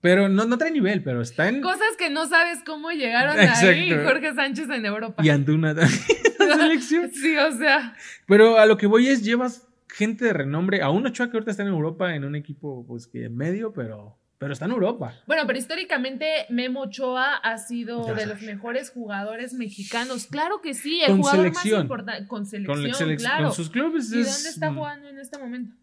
Pero 0.00 0.28
no, 0.28 0.44
no 0.44 0.58
trae 0.58 0.70
nivel, 0.70 1.02
pero 1.02 1.22
está 1.22 1.48
en. 1.48 1.60
Cosas 1.62 1.96
que 1.98 2.10
no 2.10 2.26
sabes 2.26 2.58
cómo 2.64 2.90
llegaron 2.90 3.38
ahí 3.38 3.46
Exacto. 3.90 4.04
Jorge 4.08 4.34
Sánchez 4.34 4.68
en 4.70 4.84
Europa. 4.86 5.22
Y 5.24 5.30
Antuna 5.30 5.74
también. 5.74 6.00
Sí, 6.80 7.36
o 7.36 7.52
sea, 7.56 7.94
Pero 8.26 8.58
a 8.58 8.66
lo 8.66 8.76
que 8.76 8.86
voy 8.86 9.08
es, 9.08 9.22
llevas 9.22 9.66
gente 9.88 10.24
de 10.24 10.32
renombre. 10.32 10.82
A 10.82 10.90
un 10.90 11.06
Ochoa 11.06 11.30
que 11.30 11.36
ahorita 11.36 11.50
está 11.50 11.62
en 11.62 11.68
Europa 11.70 12.14
en 12.14 12.24
un 12.24 12.34
equipo, 12.36 12.84
pues 12.86 13.06
que 13.06 13.28
medio, 13.28 13.72
pero, 13.72 14.18
pero 14.38 14.52
está 14.52 14.64
en 14.64 14.72
Europa. 14.72 15.14
bueno, 15.26 15.44
pero 15.46 15.58
históricamente 15.58 16.26
Memo 16.50 16.82
Ochoa 16.82 17.36
ha 17.36 17.58
sido 17.58 18.06
Ya 18.06 18.14
de 18.14 18.22
sabes. 18.22 18.28
los 18.40 18.42
mejores 18.42 18.90
jugadores 18.90 19.54
mexicanos. 19.54 20.26
Claro 20.26 20.60
que 20.60 20.74
sí, 20.74 21.00
el 21.02 21.08
Con 21.12 21.18
jugador 21.18 21.40
selección. 21.46 21.74
más 21.78 21.82
importante 21.84 22.26
con 22.28 22.46
selección, 22.46 22.82
Con, 22.82 23.08
selec- 23.08 23.18
claro. 23.18 23.44
con 23.44 23.52
sus 23.54 23.70
clubes 23.70 24.12
¿Y 24.12 24.20
es. 24.20 24.34
dónde 24.34 24.48
está 24.50 24.72
jugando 24.72 25.08
en 25.08 25.18
este 25.18 25.38
momento? 25.38 25.74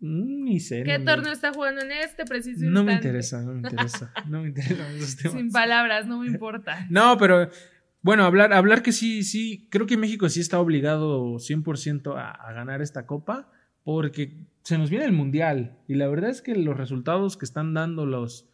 mm, 0.00 0.44
Ni 0.44 0.60
sé. 0.60 0.82
¿Qué 0.82 0.98
no 0.98 1.04
me- 1.04 1.10
torneo 1.12 1.32
está 1.32 1.52
jugando 1.52 1.80
en 1.82 1.92
este 1.92 2.24
preciso 2.24 2.60
No 2.64 2.82
me 2.84 2.92
instante? 2.94 3.08
interesa, 3.08 3.42
no 3.42 3.52
me 3.52 3.58
interesa. 3.60 4.12
No 4.28 4.42
me 4.42 4.48
interesan 4.48 4.96
esos 4.96 5.16
temas. 5.22 5.32
Sin 5.38 5.50
palabras, 5.52 6.06
no 6.06 6.18
me 6.20 6.26
importa. 6.26 6.86
No, 6.90 7.16
pero 7.18 7.48
bueno, 8.02 8.24
hablar, 8.24 8.52
hablar 8.52 8.82
que 8.82 8.92
sí, 8.92 9.22
sí, 9.22 9.66
creo 9.70 9.86
que 9.86 9.96
México 9.96 10.28
sí 10.28 10.40
está 10.40 10.58
obligado 10.60 11.38
100% 11.38 12.16
a, 12.16 12.30
a 12.30 12.52
ganar 12.52 12.82
esta 12.82 13.06
copa 13.06 13.48
porque 13.84 14.36
se 14.62 14.78
nos 14.78 14.90
viene 14.90 15.04
el 15.04 15.12
Mundial 15.12 15.76
y 15.88 15.94
la 15.94 16.08
verdad 16.08 16.30
es 16.30 16.42
que 16.42 16.54
los 16.54 16.76
resultados 16.76 17.36
que 17.36 17.44
están 17.44 17.74
dando 17.74 18.06
los, 18.06 18.48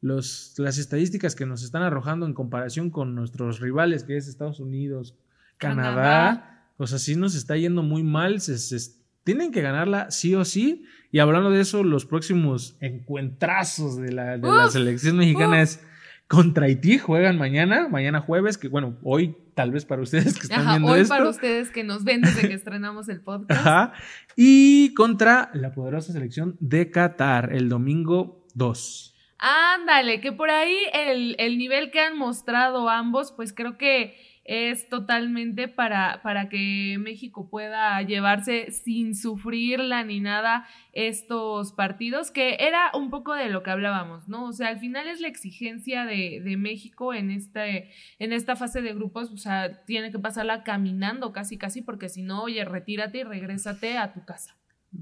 los, 0.00 0.54
las 0.58 0.78
estadísticas 0.78 1.34
que 1.36 1.46
nos 1.46 1.62
están 1.62 1.82
arrojando 1.82 2.26
en 2.26 2.34
comparación 2.34 2.90
con 2.90 3.14
nuestros 3.14 3.60
rivales, 3.60 4.04
que 4.04 4.16
es 4.16 4.26
Estados 4.28 4.58
Unidos, 4.60 5.14
Canadá, 5.58 5.84
Canadá. 5.94 6.64
o 6.78 6.86
sea, 6.86 6.98
sí 6.98 7.14
nos 7.16 7.34
está 7.36 7.56
yendo 7.56 7.82
muy 7.82 8.02
mal, 8.02 8.40
se, 8.40 8.58
se- 8.58 9.00
tienen 9.24 9.52
que 9.52 9.62
ganarla 9.62 10.10
sí 10.10 10.34
o 10.34 10.44
sí. 10.44 10.84
Y 11.12 11.20
hablando 11.20 11.50
de 11.50 11.60
eso, 11.60 11.84
los 11.84 12.06
próximos 12.06 12.76
encuentrazos 12.80 13.96
de 13.96 14.10
la, 14.12 14.36
de 14.38 14.48
la 14.48 14.66
Uf, 14.66 14.72
selección 14.72 15.16
mexicana 15.16 15.58
uf. 15.58 15.62
es 15.62 15.86
contra 16.32 16.64
Haití 16.64 16.96
juegan 16.96 17.36
mañana, 17.36 17.88
mañana 17.90 18.22
jueves, 18.22 18.56
que 18.56 18.68
bueno, 18.68 18.96
hoy 19.02 19.36
tal 19.54 19.70
vez 19.70 19.84
para 19.84 20.00
ustedes 20.00 20.32
que 20.38 20.44
están 20.44 20.60
Ajá, 20.62 20.70
viendo 20.70 20.92
hoy 20.92 21.00
esto. 21.00 21.14
para 21.14 21.28
ustedes 21.28 21.68
que 21.70 21.84
nos 21.84 22.04
ven 22.04 22.22
desde 22.22 22.48
que 22.48 22.54
estrenamos 22.54 23.10
el 23.10 23.20
podcast. 23.20 23.60
Ajá. 23.60 23.92
Y 24.34 24.94
contra 24.94 25.50
la 25.52 25.72
poderosa 25.72 26.10
selección 26.10 26.56
de 26.58 26.90
Qatar 26.90 27.52
el 27.52 27.68
domingo 27.68 28.46
2. 28.54 29.11
Ándale, 29.44 30.20
que 30.20 30.30
por 30.30 30.50
ahí 30.50 30.76
el, 30.92 31.34
el 31.40 31.58
nivel 31.58 31.90
que 31.90 31.98
han 31.98 32.16
mostrado 32.16 32.88
ambos, 32.88 33.32
pues 33.32 33.52
creo 33.52 33.76
que 33.76 34.14
es 34.44 34.88
totalmente 34.88 35.66
para, 35.66 36.20
para 36.22 36.48
que 36.48 36.96
México 37.00 37.48
pueda 37.50 38.00
llevarse 38.02 38.70
sin 38.70 39.16
sufrirla 39.16 40.04
ni 40.04 40.20
nada 40.20 40.68
estos 40.92 41.72
partidos, 41.72 42.30
que 42.30 42.56
era 42.60 42.92
un 42.94 43.10
poco 43.10 43.34
de 43.34 43.48
lo 43.50 43.64
que 43.64 43.70
hablábamos, 43.70 44.28
¿no? 44.28 44.44
O 44.46 44.52
sea, 44.52 44.68
al 44.68 44.78
final 44.78 45.08
es 45.08 45.20
la 45.20 45.26
exigencia 45.26 46.04
de, 46.04 46.40
de 46.44 46.56
México 46.56 47.12
en, 47.12 47.32
este, 47.32 47.90
en 48.20 48.32
esta 48.32 48.54
fase 48.54 48.80
de 48.80 48.94
grupos, 48.94 49.28
o 49.32 49.36
sea, 49.38 49.84
tiene 49.86 50.12
que 50.12 50.20
pasarla 50.20 50.62
caminando 50.62 51.32
casi, 51.32 51.58
casi, 51.58 51.82
porque 51.82 52.08
si 52.08 52.22
no, 52.22 52.44
oye, 52.44 52.64
retírate 52.64 53.18
y 53.18 53.24
regrésate 53.24 53.98
a 53.98 54.12
tu 54.12 54.24
casa. 54.24 54.56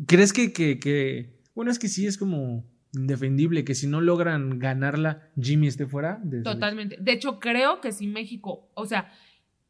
¿Crees 0.06 0.32
que, 0.32 0.50
que, 0.54 0.78
que- 0.78 1.40
Bueno, 1.54 1.70
es 1.70 1.78
que 1.78 1.88
sí 1.88 2.06
es 2.06 2.16
como 2.16 2.64
indefendible 2.94 3.64
que 3.64 3.74
si 3.74 3.86
no 3.86 4.00
logran 4.00 4.58
ganarla, 4.58 5.30
Jimmy 5.40 5.68
esté 5.68 5.86
fuera? 5.86 6.18
de 6.22 6.42
Totalmente. 6.42 6.96
De 7.00 7.12
hecho, 7.12 7.38
creo 7.38 7.80
que 7.80 7.92
si 7.92 8.06
México, 8.06 8.70
o 8.74 8.86
sea, 8.86 9.12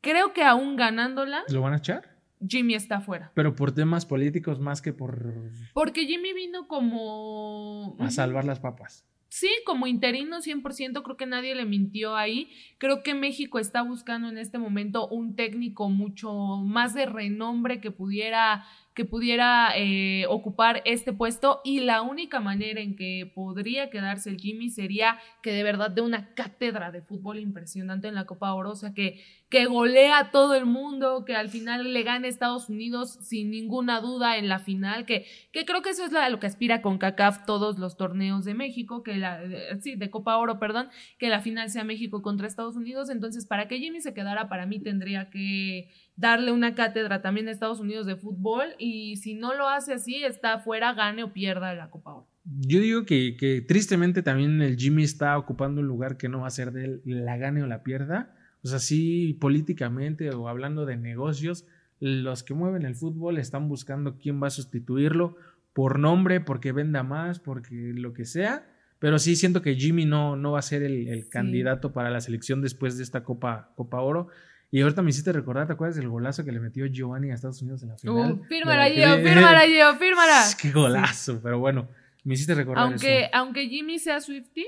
creo 0.01 0.33
que 0.33 0.43
aún 0.43 0.77
ganándola, 0.77 1.45
¿Lo 1.49 1.61
van 1.61 1.75
a 1.75 1.79
echar? 1.79 2.17
Jimmy 2.47 2.75
está 2.75 3.01
fuera. 3.01 3.33
Pero 3.35 3.55
por 3.55 3.73
temas 3.73 4.07
políticos 4.07 4.61
más 4.61 4.81
que 4.81 4.93
por 4.93 5.51
Porque 5.75 6.07
Jimmy 6.07 6.33
vino 6.33 6.67
como... 6.69 7.97
a 7.99 8.11
salvar 8.11 8.45
las 8.45 8.61
papas. 8.61 9.07
Sí, 9.29 9.49
como 9.65 9.87
interino 9.87 10.39
100%, 10.39 11.05
creo 11.05 11.17
que 11.17 11.27
nadie 11.27 11.55
le 11.55 11.65
mintió 11.65 12.17
ahí. 12.17 12.51
Creo 12.79 13.05
que 13.05 13.15
México 13.15 13.61
está 13.61 13.83
buscando 13.83 14.29
en 14.29 14.39
este 14.39 14.59
momento 14.59 15.07
un 15.07 15.37
técnico 15.37 15.89
mucho 15.89 16.33
más 16.57 16.95
de 16.95 17.07
renombre 17.07 17.81
que 17.81 17.93
pudiera, 17.93 18.65
que 19.01 19.07
pudiera 19.07 19.71
eh, 19.79 20.27
ocupar 20.29 20.83
este 20.85 21.15
puesto 21.15 21.63
y 21.65 21.81
la 21.81 22.03
única 22.03 22.39
manera 22.39 22.83
en 22.83 22.97
que 22.97 23.33
podría 23.35 23.89
quedarse 23.89 24.29
el 24.29 24.37
Jimmy 24.37 24.69
sería 24.69 25.19
que 25.41 25.53
de 25.53 25.63
verdad 25.63 25.91
dé 25.91 26.03
una 26.03 26.35
cátedra 26.35 26.91
de 26.91 27.01
fútbol 27.01 27.39
impresionante 27.39 28.09
en 28.09 28.15
la 28.15 28.27
Copa 28.27 28.53
Oro, 28.53 28.73
o 28.73 28.77
sea, 28.77 28.93
que, 28.93 29.25
que 29.51 29.67
golea 29.67 30.19
a 30.21 30.31
todo 30.31 30.55
el 30.55 30.65
mundo, 30.65 31.25
que 31.25 31.35
al 31.35 31.49
final 31.49 31.93
le 31.93 32.03
gane 32.05 32.29
Estados 32.29 32.69
Unidos 32.69 33.19
sin 33.21 33.51
ninguna 33.51 34.01
duda 34.01 34.39
en 34.39 34.49
la 34.49 34.61
final, 34.61 35.05
que, 35.07 35.27
que 35.51 35.65
creo 35.65 35.83
que 35.83 35.91
eso 35.91 36.05
es 36.05 36.13
lo 36.13 36.39
que 36.39 36.47
aspira 36.47 36.83
con 36.83 36.99
CACAF 36.99 37.45
todos 37.47 37.77
los 37.81 37.97
torneos 37.97 38.45
de 38.45 38.55
México, 38.55 39.03
que 39.03 39.17
la, 39.17 39.41
sí, 39.81 39.97
de 39.97 40.09
Copa 40.09 40.37
Oro, 40.37 40.61
perdón, 40.61 40.89
que 41.19 41.29
la 41.29 41.41
final 41.41 41.69
sea 41.69 41.83
México 41.83 42.23
contra 42.23 42.47
Estados 42.47 42.77
Unidos. 42.77 43.11
Entonces, 43.11 43.45
para 43.45 43.67
que 43.67 43.81
Jimmy 43.81 44.01
se 44.01 44.15
quedara, 44.15 44.49
para 44.49 44.67
mí 44.67 44.79
tendría 44.79 45.31
que 45.31 45.91
darle 46.15 46.53
una 46.53 46.77
cátedra 46.77 47.21
también 47.21 47.49
a 47.49 47.51
Estados 47.51 47.81
Unidos 47.81 48.07
de 48.07 48.15
fútbol 48.15 48.69
y 48.79 49.17
si 49.17 49.35
no 49.35 49.55
lo 49.55 49.69
hace 49.69 49.95
así, 49.95 50.23
está 50.23 50.61
fuera, 50.61 50.95
gane 50.95 51.25
o 51.25 51.33
pierda 51.33 51.75
la 51.75 51.91
Copa 51.91 52.15
Oro. 52.15 52.29
Yo 52.45 52.79
digo 52.79 53.05
que, 53.05 53.37
que 53.37 53.63
tristemente 53.63 54.23
también 54.23 54.63
el 54.63 54.77
Jimmy 54.77 55.03
está 55.03 55.37
ocupando 55.37 55.81
un 55.81 55.89
lugar 55.89 56.17
que 56.17 56.29
no 56.29 56.43
va 56.43 56.47
a 56.47 56.51
ser 56.51 56.71
de 56.71 56.85
él, 56.85 57.03
la 57.05 57.37
gane 57.37 57.65
o 57.65 57.67
la 57.67 57.83
pierda. 57.83 58.37
O 58.63 58.69
sea, 58.69 58.79
sí, 58.79 59.37
políticamente 59.41 60.31
o 60.31 60.49
hablando 60.49 60.87
de 60.87 60.97
negocios, 60.97 61.67
los 61.99 62.43
que 62.43 62.55
mueven 62.55 62.85
el 62.85 62.95
fútbol 62.95 63.39
están 63.39 63.69
buscando 63.69 64.17
quién 64.19 64.43
va 64.43 64.47
a 64.49 64.51
sustituirlo 64.51 65.37
por 65.73 65.99
nombre, 65.99 66.41
porque 66.41 66.73
venda 66.73 67.03
más, 67.03 67.39
porque 67.41 67.75
lo 67.95 68.13
que 68.13 68.25
sea. 68.25 68.67
Pero 68.99 69.19
sí 69.19 69.35
siento 69.37 69.63
que 69.63 69.77
Jimmy 69.77 70.05
no, 70.05 70.37
no 70.37 70.53
va 70.53 70.59
a 70.59 70.63
ser 70.63 70.83
el, 70.83 71.09
el 71.09 71.23
Sí. 71.25 71.31
candidato 71.31 71.93
para 71.93 72.11
la 72.11 72.21
selección 72.21 72.61
después 72.61 72.97
de 72.99 73.03
esta 73.05 73.23
Copa, 73.25 73.73
Copa 73.77 74.01
Oro. 74.01 74.29
Y 74.71 74.83
ahorita 74.83 75.03
me 75.03 75.11
hiciste 75.11 75.33
recordar, 75.33 75.67
¿te 75.67 75.73
acuerdas 75.73 75.97
del 75.97 76.09
golazo 76.09 76.45
que 76.45 76.53
le 76.53 76.61
metió 76.61 76.87
Giovanni 76.87 77.31
a 77.31 77.35
Estados 77.35 77.61
Unidos 77.63 77.83
en 77.83 77.89
la 77.89 77.97
final? 77.99 78.33
Uh, 78.33 78.45
fírmala, 78.45 78.89
Gio, 78.91 79.17
fírmala, 79.23 79.61
Gio, 79.67 79.97
fírmala. 79.97 80.43
Qué 80.61 80.71
golazo, 80.71 81.41
pero 81.43 81.59
bueno, 81.59 81.89
me 82.25 82.35
hiciste 82.35 82.55
recordar 82.55 82.85
Aunque, 82.85 83.21
eso. 83.23 83.31
aunque 83.33 83.69
Jimmy 83.69 83.99
sea 83.99 84.21
Swifty, 84.21 84.67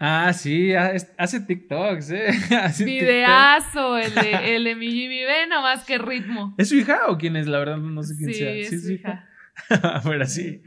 Ah, 0.00 0.32
sí, 0.32 0.72
ha- 0.74 0.92
es- 0.92 1.12
hace 1.18 1.40
TikToks, 1.40 2.10
¿eh? 2.12 2.28
Hace 2.62 2.84
videazo 2.84 3.98
el 3.98 4.14
de, 4.14 4.56
el 4.56 4.64
de 4.64 4.74
mi 4.76 4.90
Jimmy, 4.92 5.24
ve 5.24 5.46
nomás 5.48 5.84
que 5.84 5.98
ritmo. 5.98 6.54
¿Es 6.56 6.68
su 6.68 6.76
hija 6.76 7.06
o 7.08 7.18
quién 7.18 7.34
es? 7.36 7.46
La 7.48 7.58
verdad 7.58 7.78
no 7.78 8.02
sé 8.04 8.14
quién 8.16 8.28
Sí, 8.32 8.38
sea. 8.38 8.50
es 8.52 8.82
su 8.84 8.92
hija. 8.92 9.24
Pero 10.04 10.24
sí. 10.24 10.62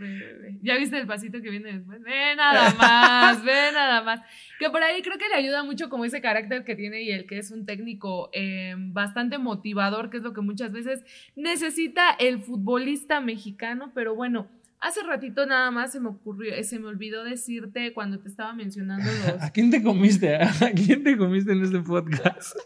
¿Ya 0.62 0.76
viste 0.76 0.98
el 0.98 1.08
pasito 1.08 1.42
que 1.42 1.50
viene 1.50 1.72
después? 1.72 2.02
Ve 2.04 2.36
nada 2.36 2.74
más, 2.76 3.42
ve 3.42 3.72
nada 3.74 4.02
más. 4.04 4.20
Que 4.60 4.70
por 4.70 4.84
ahí 4.84 5.02
creo 5.02 5.18
que 5.18 5.30
le 5.30 5.36
ayuda 5.36 5.64
mucho 5.64 5.90
como 5.90 6.04
ese 6.04 6.20
carácter 6.20 6.66
que 6.66 6.76
tiene 6.76 7.02
y 7.02 7.12
el 7.12 7.26
que 7.26 7.38
es 7.38 7.52
un 7.52 7.66
técnico 7.66 8.30
eh, 8.34 8.76
bastante 8.78 9.38
motivador, 9.38 10.10
que 10.10 10.18
es 10.18 10.24
lo 10.24 10.34
que 10.34 10.42
muchas 10.42 10.74
veces 10.74 11.06
necesita 11.38 12.12
el 12.20 12.40
futbolista 12.40 13.22
mexicano. 13.22 13.94
Pero 13.96 14.14
bueno, 14.14 14.50
hace 14.82 15.04
ratito 15.04 15.46
nada 15.46 15.72
más 15.72 15.92
se 15.92 16.00
me 16.00 16.10
ocurrió, 16.10 16.54
eh, 16.54 16.64
se 16.64 16.80
me 16.80 16.88
olvidó 16.88 17.24
decirte 17.24 17.94
cuando 17.94 18.20
te 18.20 18.28
estaba 18.28 18.54
mencionando 18.54 19.10
los... 19.26 19.42
¿A 19.42 19.52
quién 19.52 19.72
te 19.72 19.82
comiste? 19.82 20.36
¿A 20.42 20.72
quién 20.76 21.04
te 21.04 21.18
comiste 21.18 21.54
en 21.54 21.64
este 21.64 21.80
podcast? 21.80 22.56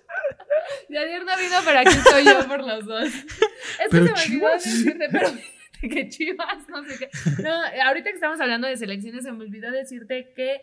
Y 0.90 0.98
ayer 0.98 1.24
no 1.24 1.32
vino, 1.38 1.58
pero 1.64 1.80
aquí 1.80 1.90
estoy 1.90 2.26
yo 2.26 2.48
por 2.48 2.66
los 2.66 2.86
dos. 2.86 3.06
Es 3.06 3.24
Pero 3.92 4.06
que 4.08 4.16
se 4.16 4.30
me 4.30 4.36
olvidó 4.38 4.58
Chivas. 4.58 4.64
decirte, 4.64 5.08
pero 5.12 5.28
fíjate 5.30 5.90
que 5.90 6.10
chivas, 6.10 6.70
no 6.70 6.84
sé 6.86 6.98
qué. 6.98 7.44
No, 7.44 7.52
ahorita 7.86 8.10
que 8.10 8.16
estamos 8.16 8.40
hablando 8.40 8.68
de 8.68 8.78
selecciones, 8.78 9.24
se 9.24 9.32
me 9.32 9.44
olvidó 9.44 9.72
decirte 9.72 10.34
que 10.36 10.62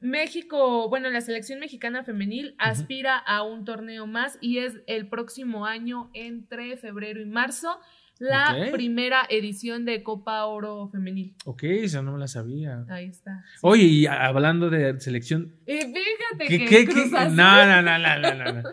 México, 0.00 0.88
bueno, 0.88 1.10
la 1.10 1.20
selección 1.20 1.58
mexicana 1.60 2.04
femenil 2.04 2.54
aspira 2.58 3.18
a 3.18 3.42
un 3.42 3.64
torneo 3.64 4.06
más 4.06 4.38
y 4.40 4.58
es 4.58 4.80
el 4.86 5.08
próximo 5.08 5.66
año 5.66 6.10
entre 6.14 6.76
febrero 6.76 7.20
y 7.20 7.26
marzo 7.26 7.80
la 8.18 8.56
Ok. 8.66 8.72
primera 8.72 9.22
edición 9.28 9.84
de 9.84 10.02
Copa 10.02 10.44
Oro 10.46 10.88
femenil. 10.90 11.34
Ok, 11.44 11.62
eso 11.64 12.02
no 12.02 12.12
me 12.12 12.18
la 12.18 12.28
sabía. 12.28 12.84
Ahí 12.88 13.06
está. 13.06 13.44
Oye, 13.62 13.84
y 13.84 14.06
hablando 14.06 14.70
de 14.70 14.98
selección, 15.00 15.54
Y 15.66 15.78
fíjate 15.78 16.48
¿qué, 16.48 16.58
que 16.58 16.66
qué, 16.66 16.86
qué- 16.86 17.10
No, 17.30 17.66
no, 17.66 17.82
no, 17.82 17.98
no, 17.98 18.34
no, 18.34 18.52
no. 18.62 18.70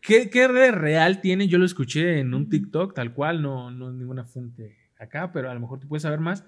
¿Qué, 0.00 0.30
qué 0.30 0.48
de 0.48 0.70
real 0.72 1.20
tiene? 1.20 1.48
Yo 1.48 1.58
lo 1.58 1.64
escuché 1.66 2.20
en 2.20 2.32
un 2.34 2.48
TikTok, 2.48 2.94
tal 2.94 3.12
cual, 3.12 3.42
no, 3.42 3.70
no 3.70 3.90
es 3.90 3.94
ninguna 3.96 4.24
fuente 4.24 4.76
acá, 4.98 5.30
pero 5.32 5.50
a 5.50 5.54
lo 5.54 5.60
mejor 5.60 5.78
tú 5.80 5.88
puedes 5.88 6.02
saber 6.02 6.20
más, 6.20 6.44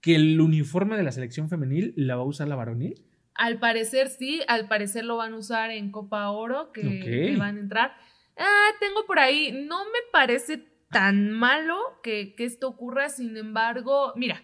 que 0.00 0.14
el 0.14 0.40
uniforme 0.40 0.96
de 0.96 1.02
la 1.02 1.10
selección 1.10 1.48
femenil 1.48 1.92
la 1.96 2.14
va 2.14 2.22
a 2.22 2.26
usar 2.26 2.46
la 2.46 2.54
varonil. 2.54 2.94
Al 3.34 3.58
parecer 3.58 4.08
sí, 4.08 4.40
al 4.46 4.68
parecer 4.68 5.04
lo 5.04 5.16
van 5.16 5.32
a 5.32 5.36
usar 5.36 5.70
en 5.72 5.90
Copa 5.90 6.30
Oro, 6.30 6.70
que 6.72 7.34
van 7.38 7.56
a 7.56 7.60
entrar. 7.60 7.92
Ah, 8.36 8.68
tengo 8.78 9.04
por 9.06 9.18
ahí, 9.18 9.64
no 9.68 9.84
me 9.86 9.98
parece 10.12 10.64
tan 10.90 11.30
malo 11.30 11.76
que, 12.02 12.34
que 12.34 12.44
esto 12.44 12.68
ocurra, 12.68 13.08
sin 13.08 13.36
embargo, 13.36 14.12
mira, 14.16 14.42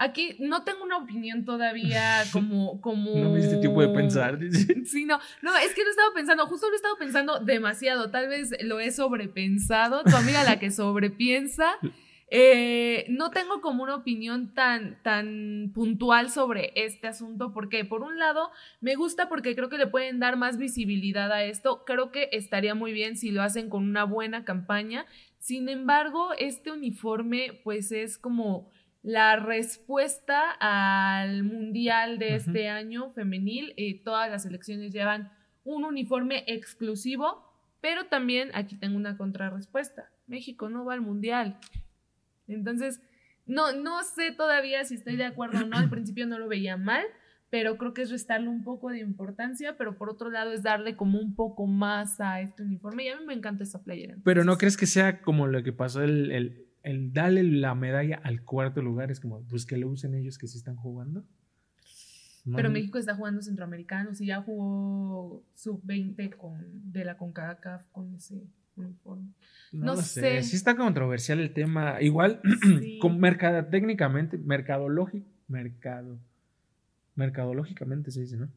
aquí 0.00 0.34
no 0.40 0.64
tengo 0.64 0.82
una 0.82 0.96
opinión 0.96 1.44
todavía 1.44 2.24
como... 2.32 2.80
como... 2.80 3.16
No 3.16 3.30
me 3.30 3.38
diste 3.38 3.58
tiempo 3.58 3.82
de 3.82 3.88
pensar. 3.88 4.38
Sí, 4.84 5.04
no, 5.04 5.20
no, 5.42 5.56
es 5.58 5.74
que 5.74 5.82
lo 5.82 5.88
he 5.88 5.90
estado 5.90 6.12
pensando, 6.14 6.46
justo 6.46 6.66
lo 6.66 6.72
he 6.72 6.76
estado 6.76 6.96
pensando 6.96 7.38
demasiado, 7.38 8.10
tal 8.10 8.28
vez 8.28 8.50
lo 8.62 8.80
he 8.80 8.90
sobrepensado, 8.90 10.02
tu 10.02 10.16
amiga 10.16 10.42
la 10.42 10.58
que 10.58 10.70
sobrepiensa. 10.70 11.76
Eh, 12.32 13.06
no 13.08 13.32
tengo 13.32 13.60
como 13.60 13.82
una 13.82 13.96
opinión 13.96 14.54
tan, 14.54 15.02
tan 15.02 15.72
puntual 15.74 16.30
sobre 16.30 16.72
este 16.76 17.08
asunto, 17.08 17.52
porque 17.52 17.84
por 17.84 18.02
un 18.02 18.20
lado 18.20 18.50
me 18.80 18.94
gusta 18.94 19.28
porque 19.28 19.56
creo 19.56 19.68
que 19.68 19.78
le 19.78 19.88
pueden 19.88 20.20
dar 20.20 20.36
más 20.36 20.56
visibilidad 20.56 21.32
a 21.32 21.42
esto, 21.42 21.84
creo 21.84 22.12
que 22.12 22.28
estaría 22.30 22.76
muy 22.76 22.92
bien 22.92 23.16
si 23.16 23.32
lo 23.32 23.42
hacen 23.42 23.68
con 23.68 23.82
una 23.82 24.04
buena 24.04 24.44
campaña, 24.44 25.06
sin 25.40 25.68
embargo, 25.68 26.28
este 26.38 26.70
uniforme 26.70 27.60
pues 27.64 27.90
es 27.92 28.18
como 28.18 28.70
la 29.02 29.36
respuesta 29.36 30.50
al 30.60 31.42
mundial 31.42 32.18
de 32.18 32.36
este 32.36 32.68
año 32.68 33.10
femenil, 33.12 33.72
eh, 33.76 34.02
todas 34.04 34.30
las 34.30 34.42
selecciones 34.42 34.92
llevan 34.92 35.32
un 35.64 35.84
uniforme 35.84 36.44
exclusivo, 36.46 37.50
pero 37.80 38.06
también 38.06 38.50
aquí 38.52 38.76
tengo 38.76 38.96
una 38.96 39.16
contrarrespuesta, 39.16 40.12
México 40.26 40.68
no 40.68 40.84
va 40.84 40.92
al 40.92 41.00
mundial. 41.00 41.58
Entonces, 42.46 43.00
no, 43.46 43.72
no 43.72 44.02
sé 44.04 44.32
todavía 44.32 44.84
si 44.84 44.94
estoy 44.94 45.16
de 45.16 45.24
acuerdo 45.24 45.64
o 45.64 45.66
no. 45.66 45.78
Al 45.78 45.88
principio 45.90 46.26
no 46.26 46.38
lo 46.38 46.48
veía 46.48 46.76
mal, 46.76 47.04
pero 47.50 47.76
creo 47.76 47.92
que 47.92 48.02
es 48.02 48.10
restarle 48.10 48.48
un 48.48 48.62
poco 48.62 48.90
de 48.90 49.00
importancia, 49.00 49.76
pero 49.76 49.98
por 49.98 50.08
otro 50.08 50.30
lado 50.30 50.52
es 50.52 50.62
darle 50.62 50.96
como 50.96 51.18
un 51.18 51.34
poco 51.34 51.66
más 51.66 52.20
a 52.20 52.40
este 52.40 52.62
uniforme. 52.62 53.04
Y 53.04 53.08
a 53.08 53.18
mí 53.18 53.26
me 53.26 53.34
encanta 53.34 53.64
esa 53.64 53.82
playera. 53.82 54.16
Pero 54.24 54.44
no 54.44 54.56
crees 54.56 54.76
que 54.76 54.86
sea 54.86 55.20
como 55.20 55.48
lo 55.48 55.62
que 55.64 55.72
pasó 55.72 56.02
el, 56.02 56.30
el, 56.30 56.66
el 56.84 57.12
darle 57.12 57.42
la 57.42 57.74
medalla 57.74 58.20
al 58.22 58.44
cuarto 58.44 58.80
lugar, 58.82 59.10
es 59.10 59.18
como, 59.18 59.42
pues 59.48 59.66
que 59.66 59.76
lo 59.76 59.88
usen 59.88 60.14
ellos 60.14 60.38
que 60.38 60.46
sí 60.46 60.58
están 60.58 60.76
jugando. 60.76 61.24
Pero 62.54 62.70
México 62.70 62.98
está 62.98 63.14
jugando 63.14 63.42
centroamericanos 63.42 64.20
y 64.20 64.26
ya 64.26 64.40
jugó 64.40 65.44
sub-20 65.54 66.36
con, 66.36 66.64
de 66.90 67.04
la 67.04 67.16
CONCACAF 67.18 67.84
con 67.92 68.14
ese 68.14 68.46
uniforme. 68.76 69.28
no, 69.72 69.86
no 69.86 69.94
lo 69.96 70.02
sé. 70.02 70.20
sé. 70.20 70.42
Sí 70.44 70.56
está 70.56 70.74
controversial 70.74 71.38
el 71.40 71.52
tema. 71.52 72.00
Igual, 72.00 72.40
Sí. 72.80 72.98
con 73.00 73.20
mercado, 73.20 73.66
técnicamente, 73.66 74.38
mercadológico, 74.38 75.28
mercado, 75.48 76.18
mercadológicamente 77.20 78.10
se 78.10 78.22
dice, 78.22 78.36
¿no? 78.36 78.50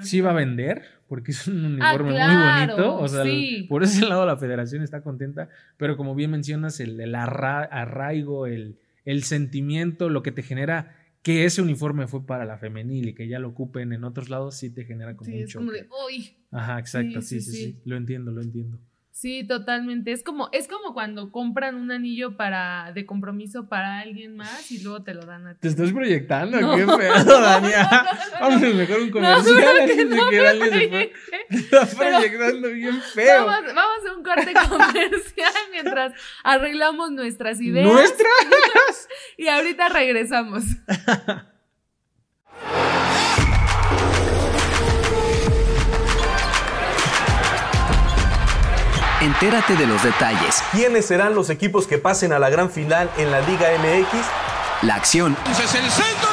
sí 0.00 0.20
va 0.20 0.30
a 0.30 0.34
vender, 0.34 0.82
porque 1.06 1.30
es 1.30 1.46
un 1.46 1.64
uniforme 1.64 2.12
muy 2.12 2.36
bonito. 2.36 2.98
O 2.98 3.08
sea, 3.08 3.24
por 3.68 3.82
ese 3.82 4.06
lado 4.06 4.26
la 4.26 4.36
federación 4.36 4.82
está 4.82 5.02
contenta, 5.02 5.48
pero 5.76 5.96
como 5.96 6.14
bien 6.14 6.30
mencionas, 6.30 6.80
el, 6.80 7.14
arraigo, 7.14 8.46
el, 8.46 8.78
el 9.04 9.22
sentimiento, 9.22 10.08
lo 10.08 10.22
que 10.22 10.32
te 10.32 10.42
genera 10.42 10.96
que 11.22 11.44
ese 11.44 11.62
uniforme 11.62 12.08
fue 12.08 12.26
para 12.26 12.44
la 12.44 12.58
femenil 12.58 13.10
y 13.10 13.14
que 13.14 13.28
ya 13.28 13.38
lo 13.38 13.48
ocupen 13.48 13.92
en 13.92 14.02
otros 14.02 14.28
lados, 14.28 14.56
sí 14.56 14.70
te 14.70 14.84
genera 14.84 15.16
como 15.16 15.30
sí, 15.30 15.42
Es 15.42 15.54
como 15.54 15.70
de, 15.70 15.86
uy. 16.08 16.36
Ajá, 16.50 16.80
exacto, 16.80 17.22
sí 17.22 17.40
sí, 17.40 17.52
sí, 17.52 17.80
Lo 17.84 17.96
entiendo, 17.96 18.32
lo 18.32 18.42
entiendo. 18.42 18.78
Sí, 19.12 19.46
totalmente. 19.46 20.10
Es 20.10 20.24
como, 20.24 20.48
es 20.52 20.66
como 20.66 20.94
cuando 20.94 21.30
compran 21.30 21.74
un 21.74 21.92
anillo 21.92 22.36
para, 22.36 22.92
de 22.94 23.04
compromiso 23.04 23.68
para 23.68 24.00
alguien 24.00 24.36
más 24.36 24.70
y 24.72 24.82
luego 24.82 25.04
te 25.04 25.12
lo 25.12 25.20
dan 25.26 25.46
a 25.46 25.52
ti. 25.52 25.60
Te 25.60 25.68
estás 25.68 25.92
proyectando, 25.92 26.58
qué 26.58 26.86
feo, 26.86 27.24
Dania. 27.24 28.06
Vamos 28.40 28.62
a 28.62 28.66
mejor 28.66 29.00
un 29.02 29.10
comercial 29.10 29.80
antes 29.80 29.96
de 29.96 30.18
que 30.30 30.42
Dania 30.42 30.70
se 30.70 30.88
fue. 30.88 31.12
Te 31.48 31.56
estás 31.56 31.94
proyectando 31.94 32.70
bien 32.70 33.00
feo. 33.02 33.46
Vamos, 33.46 33.74
vamos, 33.74 34.10
a 34.10 34.16
un 34.16 34.22
corte 34.24 34.52
comercial 34.54 35.52
mientras 35.70 36.14
arreglamos 36.42 37.12
nuestras 37.12 37.60
ideas. 37.60 37.86
¿Nuestras? 37.86 38.28
y 39.36 39.48
ahorita 39.48 39.90
regresamos. 39.90 40.64
Entérate 49.22 49.76
de 49.76 49.86
los 49.86 50.02
detalles. 50.02 50.64
¿Quiénes 50.72 51.06
serán 51.06 51.36
los 51.36 51.48
equipos 51.48 51.86
que 51.86 51.96
pasen 51.96 52.32
a 52.32 52.40
la 52.40 52.50
gran 52.50 52.72
final 52.72 53.08
en 53.18 53.30
la 53.30 53.40
Liga 53.42 53.68
MX? 53.78 54.18
La 54.82 54.96
acción. 54.96 55.36
Entonces 55.46 55.72
el 55.76 55.88
centro, 55.88 56.28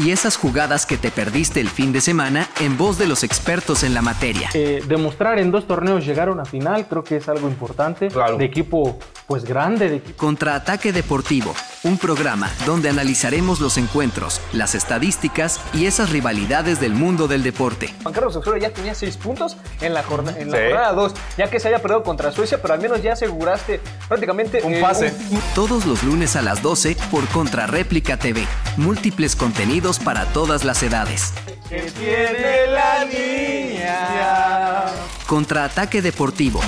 Y 0.00 0.12
esas 0.12 0.38
jugadas 0.38 0.86
que 0.86 0.96
te 0.96 1.10
perdiste 1.10 1.60
el 1.60 1.68
fin 1.68 1.92
de 1.92 2.00
semana 2.00 2.48
en 2.58 2.78
voz 2.78 2.96
de 2.96 3.06
los 3.06 3.22
expertos 3.22 3.82
en 3.82 3.92
la 3.92 4.00
materia. 4.00 4.48
Eh, 4.54 4.82
demostrar 4.88 5.38
en 5.38 5.50
dos 5.50 5.66
torneos 5.66 6.06
llegar 6.06 6.28
a 6.28 6.32
una 6.32 6.46
final 6.46 6.86
creo 6.88 7.04
que 7.04 7.16
es 7.16 7.28
algo 7.28 7.48
importante. 7.48 8.08
Claro. 8.08 8.38
De 8.38 8.46
equipo 8.46 8.98
pues 9.26 9.44
grande. 9.44 9.90
De 9.90 9.96
equipo. 9.96 10.16
Contraataque 10.16 10.90
Deportivo 10.94 11.54
un 11.82 11.96
programa 11.96 12.50
donde 12.66 12.90
analizaremos 12.90 13.60
los 13.60 13.78
encuentros, 13.78 14.40
las 14.52 14.74
estadísticas 14.74 15.60
y 15.72 15.86
esas 15.86 16.10
rivalidades 16.10 16.80
del 16.80 16.92
mundo 16.92 17.26
del 17.26 17.42
deporte. 17.42 17.94
Juan 18.02 18.12
Carlos 18.12 18.36
Osorio 18.36 18.60
ya 18.60 18.70
tenía 18.70 18.94
seis 18.94 19.16
puntos 19.16 19.56
en 19.80 19.94
la, 19.94 20.02
jornada 20.02 20.92
2, 20.92 21.14
ya 21.38 21.48
que 21.48 21.58
se 21.58 21.68
haya 21.68 21.78
perdido 21.78 22.02
contra 22.02 22.32
Suecia, 22.32 22.60
pero 22.60 22.74
al 22.74 22.80
menos 22.80 23.02
ya 23.02 23.14
aseguraste 23.14 23.80
prácticamente 24.08 24.62
un 24.62 24.80
pase. 24.80 25.14
Todos 25.54 25.86
los 25.86 26.02
lunes 26.02 26.36
a 26.36 26.42
las 26.42 26.62
12 26.62 26.96
por 27.10 27.26
Contrarréplica 27.28 28.18
TV. 28.18 28.46
Múltiples 28.76 29.36
contenidos 29.36 29.89
para 29.98 30.26
todas 30.26 30.64
las 30.64 30.82
edades. 30.82 31.32
¿Qué 31.68 31.90
tiene 31.98 32.66
la 32.68 33.04
niña? 33.04 34.86
Contraataque 35.26 36.02
Deportivo. 36.02 36.60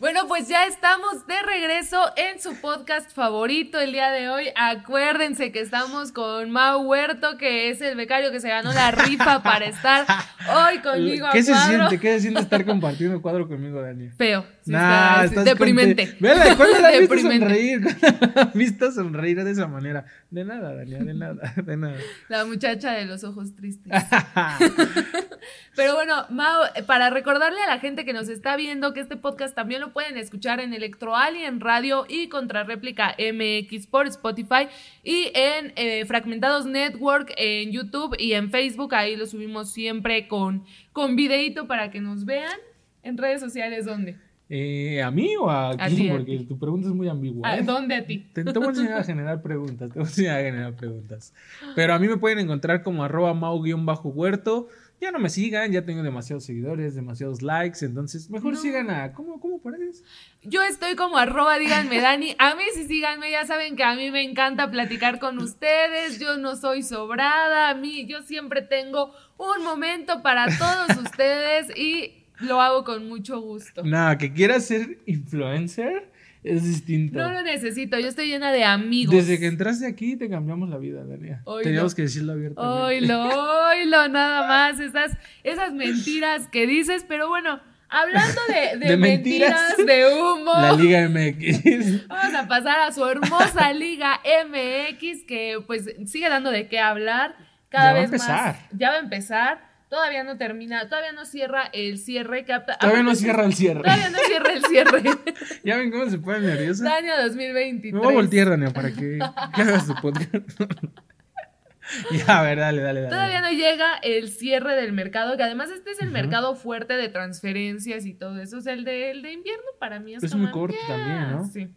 Bueno, 0.00 0.28
pues 0.28 0.46
ya 0.46 0.64
estamos 0.66 1.26
de 1.26 1.34
regreso 1.42 1.98
en 2.16 2.40
su 2.40 2.54
podcast 2.60 3.12
favorito 3.12 3.80
el 3.80 3.90
día 3.90 4.12
de 4.12 4.28
hoy. 4.28 4.44
Acuérdense 4.54 5.50
que 5.50 5.58
estamos 5.58 6.12
con 6.12 6.52
Mau 6.52 6.82
Huerto, 6.82 7.36
que 7.36 7.68
es 7.68 7.80
el 7.80 7.96
becario 7.96 8.30
que 8.30 8.38
se 8.38 8.48
ganó 8.48 8.72
la 8.72 8.92
rifa 8.92 9.42
para 9.42 9.66
estar 9.66 10.06
hoy 10.54 10.78
conmigo 10.82 11.26
¿Qué 11.32 11.42
se 11.42 11.52
siente? 11.52 11.98
¿Qué 11.98 12.14
se 12.14 12.20
siente 12.20 12.40
estar 12.42 12.64
compartiendo 12.64 13.20
cuadro 13.20 13.48
conmigo, 13.48 13.82
Dani? 13.82 14.10
Feo. 14.10 14.46
nah, 14.66 15.24
estás 15.24 15.44
deprimente. 15.44 16.16
Vela, 16.20 16.54
¿cuándo 16.56 16.78
la 16.78 16.88
has 16.90 17.00
visto 17.00 17.18
sonreír? 17.18 17.80
¿Cuándo 18.00 18.40
has 18.40 18.54
visto 18.54 18.92
sonreír 18.92 19.42
de 19.42 19.50
esa 19.50 19.66
manera? 19.66 20.06
De 20.30 20.44
nada, 20.44 20.76
Dani, 20.76 20.92
de 20.92 21.14
nada, 21.14 21.54
de 21.56 21.76
nada. 21.76 21.98
La 22.28 22.44
muchacha 22.44 22.92
de 22.92 23.04
los 23.04 23.24
ojos 23.24 23.56
tristes. 23.56 23.92
Pero 25.76 25.94
bueno, 25.94 26.26
Mau, 26.30 26.62
para 26.86 27.10
recordarle 27.10 27.60
a 27.60 27.66
la 27.66 27.78
gente 27.78 28.04
que 28.04 28.12
nos 28.12 28.28
está 28.28 28.56
viendo 28.56 28.92
que 28.92 29.00
este 29.00 29.16
podcast 29.16 29.54
también 29.54 29.80
lo 29.80 29.92
pueden 29.92 30.16
escuchar 30.16 30.60
en 30.60 30.72
Electro 30.72 31.16
Alien 31.16 31.60
Radio 31.60 32.06
y 32.08 32.28
Contrarréplica 32.28 33.14
MX 33.18 33.86
por 33.86 34.06
Spotify 34.06 34.68
y 35.02 35.30
en 35.34 35.72
eh, 35.76 36.04
Fragmentados 36.06 36.66
Network 36.66 37.32
en 37.36 37.72
YouTube 37.72 38.16
y 38.18 38.32
en 38.32 38.50
Facebook. 38.50 38.94
Ahí 38.94 39.16
lo 39.16 39.26
subimos 39.26 39.70
siempre 39.70 40.28
con, 40.28 40.64
con 40.92 41.16
videito 41.16 41.66
para 41.66 41.90
que 41.90 42.00
nos 42.00 42.24
vean. 42.24 42.58
En 43.02 43.16
redes 43.16 43.40
sociales, 43.40 43.86
¿dónde? 43.86 44.16
Eh, 44.50 45.02
¿A 45.02 45.10
mí 45.10 45.36
o 45.36 45.50
a, 45.50 45.76
ti? 45.88 46.08
Porque 46.10 46.38
tu 46.48 46.58
pregunta 46.58 46.88
es 46.88 46.94
muy 46.94 47.08
ambigua. 47.08 47.46
¿A 47.46 47.58
¿eh? 47.58 47.62
dónde 47.62 47.94
a 47.96 48.06
ti? 48.06 48.26
Te, 48.32 48.42
voy 48.42 48.64
a 48.64 48.68
enseñar 48.68 48.98
a 48.98 49.04
generar 49.04 49.42
preguntas. 49.42 49.90
Te 49.90 49.98
voy 49.98 50.06
a 50.06 50.08
enseñar 50.08 50.38
a 50.38 50.42
generar 50.42 50.74
preguntas. 50.74 51.34
Pero 51.74 51.92
a 51.92 51.98
mí 51.98 52.08
me 52.08 52.16
pueden 52.16 52.38
encontrar 52.38 52.82
como 52.82 53.04
arroba 53.04 53.34
mau-huerto 53.34 54.68
ya 55.00 55.12
no 55.12 55.18
me 55.18 55.28
sigan, 55.28 55.70
ya 55.72 55.84
tengo 55.84 56.02
demasiados 56.02 56.44
seguidores, 56.44 56.94
demasiados 56.94 57.42
likes, 57.42 57.84
entonces 57.84 58.28
mejor 58.30 58.56
sigan 58.56 58.90
a, 58.90 59.12
¿cómo, 59.12 59.40
cómo 59.40 59.60
eso? 59.90 60.02
Yo 60.42 60.62
estoy 60.62 60.96
como 60.96 61.18
arroba, 61.18 61.58
díganme 61.58 62.00
Dani, 62.00 62.34
a 62.38 62.54
mí 62.54 62.62
sí 62.74 62.86
síganme, 62.86 63.30
ya 63.30 63.46
saben 63.46 63.76
que 63.76 63.84
a 63.84 63.94
mí 63.94 64.10
me 64.10 64.22
encanta 64.22 64.70
platicar 64.70 65.18
con 65.18 65.38
ustedes, 65.38 66.18
yo 66.18 66.36
no 66.36 66.56
soy 66.56 66.82
sobrada, 66.82 67.70
a 67.70 67.74
mí, 67.74 68.06
yo 68.06 68.22
siempre 68.22 68.62
tengo 68.62 69.12
un 69.36 69.62
momento 69.62 70.22
para 70.22 70.46
todos 70.58 70.96
ustedes 71.02 71.76
y 71.76 72.24
lo 72.40 72.60
hago 72.60 72.84
con 72.84 73.08
mucho 73.08 73.40
gusto. 73.40 73.82
Nada, 73.84 74.18
que 74.18 74.32
quieras 74.32 74.66
ser 74.66 74.98
influencer 75.06 76.10
es 76.48 76.64
distinto. 76.64 77.18
No 77.18 77.32
lo 77.32 77.42
necesito, 77.42 77.98
yo 77.98 78.08
estoy 78.08 78.28
llena 78.28 78.52
de 78.52 78.64
amigos. 78.64 79.14
Desde 79.14 79.38
que 79.38 79.46
entraste 79.46 79.86
aquí 79.86 80.16
te 80.16 80.28
cambiamos 80.28 80.68
la 80.68 80.78
vida, 80.78 81.04
Dania. 81.04 81.42
Teníamos 81.62 81.94
que 81.94 82.02
decirlo 82.02 82.32
abiertamente. 82.32 82.78
Oilo, 82.78 83.68
oilo, 83.70 84.08
nada 84.08 84.46
más. 84.46 84.80
Esas, 84.80 85.16
esas 85.44 85.72
mentiras 85.72 86.48
que 86.48 86.66
dices, 86.66 87.04
pero 87.08 87.28
bueno. 87.28 87.60
Hablando 87.90 88.40
de, 88.78 88.96
mentiras, 88.98 89.76
de 89.78 90.06
humo. 90.14 90.52
La 90.52 90.72
Liga 90.72 91.08
MX. 91.08 92.06
Vamos 92.08 92.34
a 92.34 92.46
pasar 92.46 92.80
a 92.80 92.92
su 92.92 93.02
hermosa 93.06 93.72
Liga 93.72 94.20
MX 94.46 95.24
que 95.26 95.62
pues 95.66 95.94
sigue 96.04 96.28
dando 96.28 96.50
de 96.50 96.68
qué 96.68 96.80
hablar. 96.80 97.34
Cada 97.70 97.94
vez 97.94 98.10
más. 98.10 98.58
Ya 98.72 98.90
va 98.90 98.96
a 98.96 99.00
empezar 99.00 99.67
todavía 99.88 100.24
no 100.24 100.36
termina, 100.36 100.88
todavía 100.88 101.12
no 101.12 101.24
cierra 101.24 101.64
el 101.72 101.98
cierre. 101.98 102.44
Que 102.44 102.54
todavía 102.80 103.02
no 103.02 103.14
cierra 103.14 103.44
el 103.44 103.54
cierre. 103.54 103.82
Todavía 103.82 104.10
no 104.10 104.18
cierra 104.18 104.52
el 104.52 104.64
cierre. 104.64 105.02
ya 105.64 105.76
ven 105.76 105.90
cómo 105.90 106.08
se 106.08 106.18
pone 106.18 106.40
nerviosa. 106.40 106.84
Daño 106.84 107.12
2023. 107.22 107.94
Me 107.94 108.00
voy 108.00 108.12
a 108.12 108.14
voltear, 108.14 108.50
Dania, 108.50 108.70
para 108.70 108.92
que, 108.92 109.18
hagas 109.20 109.86
tu 109.86 109.94
podcast. 109.94 110.34
ya, 112.26 112.40
a 112.40 112.42
ver, 112.42 112.58
dale, 112.58 112.82
dale, 112.82 113.00
dale. 113.02 113.14
Todavía 113.14 113.40
no 113.40 113.50
llega 113.50 113.96
el 114.02 114.28
cierre 114.28 114.76
del 114.76 114.92
mercado, 114.92 115.36
que 115.36 115.42
además 115.42 115.70
este 115.70 115.92
es 115.92 116.00
el 116.00 116.10
mercado 116.10 116.54
fuerte 116.54 116.94
de 116.94 117.08
transferencias 117.08 118.06
y 118.06 118.14
todo 118.14 118.40
eso. 118.40 118.58
O 118.58 118.60
sea, 118.60 118.74
el 118.74 118.84
de, 118.84 119.10
el 119.10 119.22
de 119.22 119.32
invierno 119.32 119.66
para 119.78 120.00
mí 120.00 120.14
es, 120.14 120.22
es 120.22 120.34
muy 120.34 120.50
corto 120.50 120.76
también, 120.86 121.30
¿no? 121.30 121.44
Sí. 121.46 121.68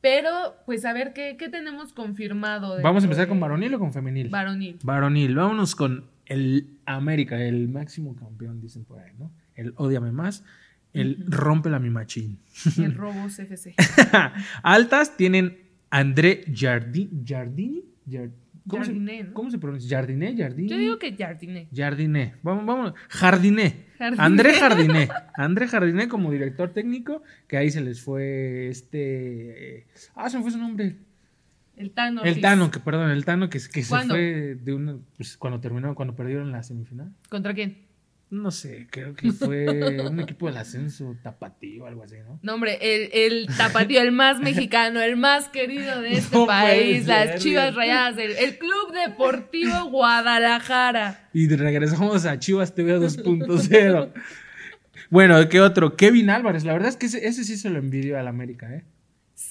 Pero, 0.00 0.54
pues 0.66 0.84
a 0.84 0.92
ver, 0.92 1.12
¿qué, 1.12 1.34
tenemos 1.50 1.92
confirmado? 1.92 2.80
¿Vamos 2.80 3.02
a 3.02 3.06
empezar 3.06 3.26
con 3.26 3.40
varonil 3.40 3.74
o 3.74 3.78
con 3.78 3.92
femenil? 3.92 4.28
Varonil. 4.28 4.78
Varonil. 4.84 5.34
Vámonos 5.34 5.74
con 5.74 6.15
el 6.26 6.78
América, 6.84 7.42
el 7.42 7.68
máximo 7.68 8.14
campeón, 8.14 8.60
dicen 8.60 8.84
por 8.84 9.00
ahí, 9.00 9.12
¿no? 9.18 9.32
El 9.54 9.72
Odiame 9.76 10.12
Más, 10.12 10.44
el 10.92 11.24
Rompe 11.26 11.70
la 11.70 11.78
Mi 11.78 11.90
Machín. 11.90 12.38
El 12.78 12.94
Robos 12.96 13.38
FC. 13.38 13.74
Altas 14.62 15.16
tienen 15.16 15.58
André 15.90 16.44
Jardini. 16.54 17.24
Jardini. 17.26 17.82
¿Cómo, 18.68 18.84
se, 18.84 19.30
¿Cómo 19.32 19.50
se 19.50 19.58
pronuncia? 19.58 19.96
Jardiné, 19.96 20.36
Jardiné. 20.36 20.68
Yo 20.68 20.76
digo 20.76 20.98
que 20.98 21.14
Jardiné. 21.16 21.68
Jardiné. 21.72 22.34
Vamos, 22.42 22.66
vamos. 22.66 22.94
Jardiné. 23.08 23.86
André 24.18 24.54
Jardiné. 24.54 25.08
André 25.34 25.68
Jardiné 25.68 26.08
como 26.08 26.32
director 26.32 26.72
técnico, 26.72 27.22
que 27.46 27.56
ahí 27.56 27.70
se 27.70 27.80
les 27.80 28.00
fue 28.00 28.68
este... 28.68 29.86
Ah, 30.16 30.28
se 30.28 30.38
me 30.38 30.42
fue 30.42 30.50
su 30.50 30.58
nombre. 30.58 30.96
El 31.76 31.92
Tano. 31.92 32.24
El 32.24 32.40
Tano, 32.40 32.70
que 32.70 32.80
perdón, 32.80 33.10
el 33.10 33.24
Tano 33.24 33.48
que, 33.50 33.58
que 33.58 33.82
se 33.82 34.04
fue 34.06 34.54
de 34.54 34.74
una... 34.74 34.96
Pues 35.16 35.36
cuando 35.36 35.60
terminó, 35.60 35.94
cuando 35.94 36.14
perdieron 36.14 36.50
la 36.50 36.62
semifinal. 36.62 37.12
¿Contra 37.28 37.54
quién? 37.54 37.86
No 38.28 38.50
sé, 38.50 38.88
creo 38.90 39.14
que 39.14 39.30
fue 39.30 40.00
un 40.10 40.18
equipo 40.18 40.46
del 40.46 40.56
ascenso 40.56 41.16
tapatío, 41.22 41.86
algo 41.86 42.02
así, 42.02 42.16
¿no? 42.26 42.40
No, 42.42 42.54
hombre, 42.54 42.78
el, 42.80 43.10
el 43.12 43.56
tapatío, 43.56 44.02
el 44.02 44.10
más 44.10 44.40
mexicano, 44.42 45.00
el 45.00 45.16
más 45.16 45.48
querido 45.48 46.00
de 46.00 46.14
este 46.14 46.44
país, 46.44 47.06
las 47.06 47.40
chivas 47.40 47.74
rayadas, 47.76 48.18
el, 48.18 48.58
Club 48.58 48.92
Deportivo 48.92 49.90
Guadalajara. 49.90 51.28
Y 51.32 51.46
regresamos 51.48 52.26
a 52.26 52.38
Chivas 52.40 52.74
TV 52.74 52.98
2.0. 52.98 54.12
bueno, 55.10 55.48
¿qué 55.48 55.60
otro? 55.60 55.94
Kevin 55.94 56.30
Álvarez, 56.30 56.64
la 56.64 56.72
verdad 56.72 56.88
es 56.88 56.96
que 56.96 57.06
ese, 57.06 57.44
sí 57.44 57.56
se 57.56 57.70
lo 57.70 57.78
envidio 57.78 58.18
al 58.18 58.26
América, 58.26 58.74
¿eh? 58.74 58.82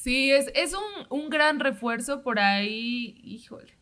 Sí, 0.05 0.29
es, 0.29 0.51
es 0.53 0.75
un, 0.75 1.19
un 1.19 1.31
gran 1.31 1.59
refuerzo 1.59 2.21
por 2.21 2.37
ahí, 2.37 3.19
híjole. 3.23 3.73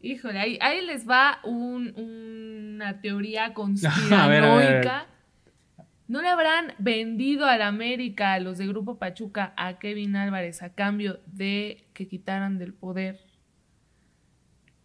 Híjole, 0.00 0.38
ahí, 0.38 0.56
ahí 0.60 0.86
les 0.86 1.08
va 1.08 1.40
un, 1.42 1.92
una 1.96 3.00
teoría 3.00 3.52
conspiranoica. 3.54 5.08
¿No 6.06 6.22
le 6.22 6.28
habrán 6.28 6.74
vendido 6.78 7.46
al 7.46 7.62
América, 7.62 8.34
a 8.34 8.38
los 8.38 8.56
de 8.56 8.68
Grupo 8.68 9.00
Pachuca, 9.00 9.52
a 9.56 9.80
Kevin 9.80 10.14
Álvarez 10.14 10.62
a 10.62 10.74
cambio 10.74 11.18
de 11.26 11.88
que 11.92 12.06
quitaran 12.06 12.58
del 12.58 12.72
poder 12.72 13.18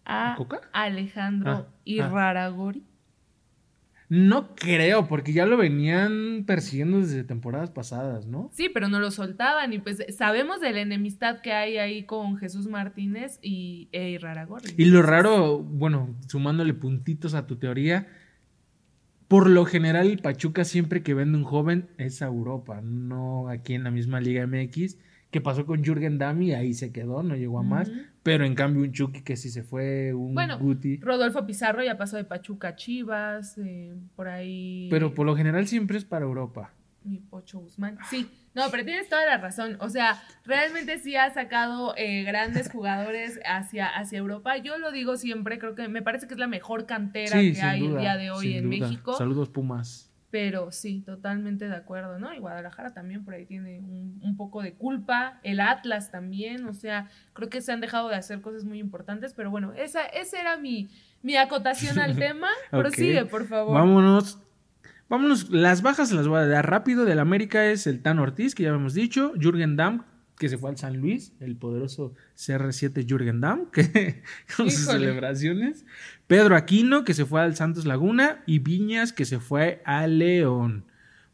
a. 0.06 0.36
Alejandro 0.74 1.52
Ah, 1.52 1.74
Irraragori? 1.86 2.84
No 4.10 4.56
creo, 4.56 5.08
porque 5.08 5.34
ya 5.34 5.46
lo 5.46 5.58
venían 5.58 6.46
persiguiendo 6.46 7.00
desde 7.02 7.26
temporadas 7.26 7.72
pasadas, 7.72 8.26
¿no? 8.26 8.50
Sí, 8.54 8.70
pero 8.74 8.88
no 8.88 9.02
lo 9.02 9.12
soltaban 9.12 9.74
y 9.74 9.80
pues 9.80 9.98
sabemos 10.16 10.62
de 10.62 10.72
la 10.72 10.80
enemistad 10.82 11.42
que 11.42 11.52
hay 11.52 11.78
ahí 11.78 12.04
con 12.04 12.38
Jesús 12.38 12.68
Martínez 12.68 13.38
y 13.42 13.90
e. 13.92 14.18
Y 14.78 14.86
lo 14.86 15.02
raro, 15.02 15.60
bueno, 15.60 16.16
sumándole 16.28 16.74
puntitos 16.74 17.34
a 17.34 17.48
tu 17.48 17.58
teoría, 17.58 18.08
por 19.28 19.50
lo 19.50 19.66
general 19.66 20.08
el 20.08 20.20
Pachuca 20.20 20.64
siempre 20.64 21.04
que 21.04 21.14
vende 21.14 21.38
un 21.38 21.44
joven 21.44 21.90
es 21.98 22.22
a 22.22 22.28
Europa, 22.28 22.80
no 22.82 23.50
aquí 23.50 23.74
en 23.74 23.84
la 23.84 23.92
misma 23.92 24.22
Liga 24.22 24.48
MX, 24.48 24.98
que 25.32 25.42
pasó 25.42 25.66
con 25.66 25.84
Jürgen 25.84 26.18
Damm 26.18 26.42
y 26.42 26.54
ahí 26.54 26.74
se 26.74 26.92
quedó, 26.92 27.22
no 27.24 27.36
llegó 27.36 27.60
a 27.60 27.64
más, 27.64 27.92
pero 28.24 28.46
en 28.46 28.56
cambio 28.56 28.84
un 28.84 28.92
Chucky 28.92 29.22
que 29.24 29.36
sí 29.36 29.50
se 29.50 29.64
fue, 29.64 30.14
un 30.14 30.34
Bueno, 30.34 30.58
Guti, 30.58 30.98
Rodolfo 30.98 31.46
Pizarro 31.46 31.84
ya 31.84 31.98
pasó 31.98 32.16
de 32.18 32.24
Pachuca 32.24 32.70
a 32.70 32.76
Chivas, 32.76 33.58
eh, 33.58 33.94
por 34.16 34.28
ahí. 34.30 34.88
pero 34.90 35.14
por 35.14 35.26
lo 35.26 35.36
general 35.36 35.68
siempre 35.68 35.98
es 35.98 36.06
para 36.06 36.26
Europa. 36.26 36.72
Mi 37.04 37.20
Pocho 37.20 37.60
Guzmán. 37.60 37.98
Sí, 38.10 38.28
no, 38.54 38.64
pero 38.70 38.84
tienes 38.84 39.08
toda 39.08 39.26
la 39.26 39.38
razón. 39.38 39.78
O 39.80 39.88
sea, 39.88 40.22
realmente 40.46 41.00
sí 41.00 41.16
ha 41.16 41.30
sacado 41.34 41.94
eh, 41.96 42.24
grandes 42.24 42.70
jugadores 42.70 43.40
hacia, 43.46 43.88
hacia 43.88 44.18
Europa. 44.18 44.58
Yo 44.58 44.78
lo 44.78 44.92
digo 44.92 45.16
siempre, 45.16 45.58
creo 45.58 45.74
que 45.74 45.88
me 45.88 46.02
parece 46.02 46.28
que 46.28 46.34
es 46.34 46.40
la 46.40 46.48
mejor 46.48 46.86
cantera 46.86 47.40
Sí, 47.40 47.54
que 47.54 47.62
hay 47.62 47.86
el 47.86 47.98
día 47.98 48.18
de 48.18 48.32
hoy 48.32 48.56
en 48.56 48.70
duda. 48.70 48.80
México. 48.88 49.14
Saludos 49.14 49.48
Pumas. 49.48 50.07
Pero 50.30 50.72
sí, 50.72 51.02
totalmente 51.06 51.70
de 51.70 51.76
acuerdo, 51.76 52.20
¿no? 52.20 52.34
Y 52.34 52.40
Guadalajara 52.40 52.94
también 52.94 53.24
por 53.24 53.34
ahí 53.34 53.46
tiene 53.46 53.80
un, 53.80 54.20
un 54.22 54.36
poco 54.36 54.62
de 54.62 54.74
culpa. 54.74 55.40
El 55.42 55.62
Atlas 55.62 56.12
también, 56.12 56.66
o 56.68 56.74
sea, 56.74 57.10
creo 57.34 57.50
que 57.50 57.62
se 57.62 57.72
han 57.72 57.80
dejado 57.80 58.10
de 58.10 58.16
hacer 58.16 58.42
cosas 58.42 58.66
muy 58.66 58.80
importantes. 58.80 59.34
Pero 59.34 59.52
bueno, 59.52 59.72
esa, 59.74 60.04
esa 60.04 60.40
era 60.42 60.58
mi, 60.58 60.90
mi 61.22 61.38
acotación 61.38 61.98
al 62.00 62.16
tema. 62.20 62.50
Prosigue, 62.72 63.26
por 63.26 63.48
favor. 63.48 63.74
Vámonos. 63.74 64.40
Vámonos, 65.10 65.50
las 65.50 65.82
bajas 65.82 66.12
las 66.12 66.28
voy 66.28 66.40
a 66.40 66.48
dar 66.48 66.70
rápido. 66.70 67.06
Del 67.06 67.20
América 67.20 67.66
es 67.66 67.88
el 67.88 68.02
Tan 68.02 68.20
Ortiz, 68.20 68.54
que 68.54 68.64
ya 68.64 68.70
habíamos 68.70 68.94
dicho. 68.94 69.32
Jürgen 69.40 69.78
Damm, 69.78 70.04
que 70.38 70.50
se 70.50 70.58
fue 70.58 70.70
al 70.70 70.78
San 70.78 70.98
Luis. 70.98 71.34
El 71.40 71.56
poderoso 71.56 72.14
CR7 72.36 73.06
Jürgen 73.08 73.42
Damm, 73.42 73.72
que 73.72 74.22
con 74.58 74.70
sus 74.72 74.86
celebraciones. 74.86 75.86
Pedro 76.28 76.56
Aquino, 76.56 77.04
que 77.04 77.14
se 77.14 77.26
fue 77.26 77.42
al 77.42 77.56
Santos 77.56 77.86
Laguna. 77.86 78.44
Y 78.46 78.60
Viñas, 78.60 79.14
que 79.14 79.26
se 79.26 79.40
fue 79.40 79.82
a 79.86 80.08
León. 80.08 80.86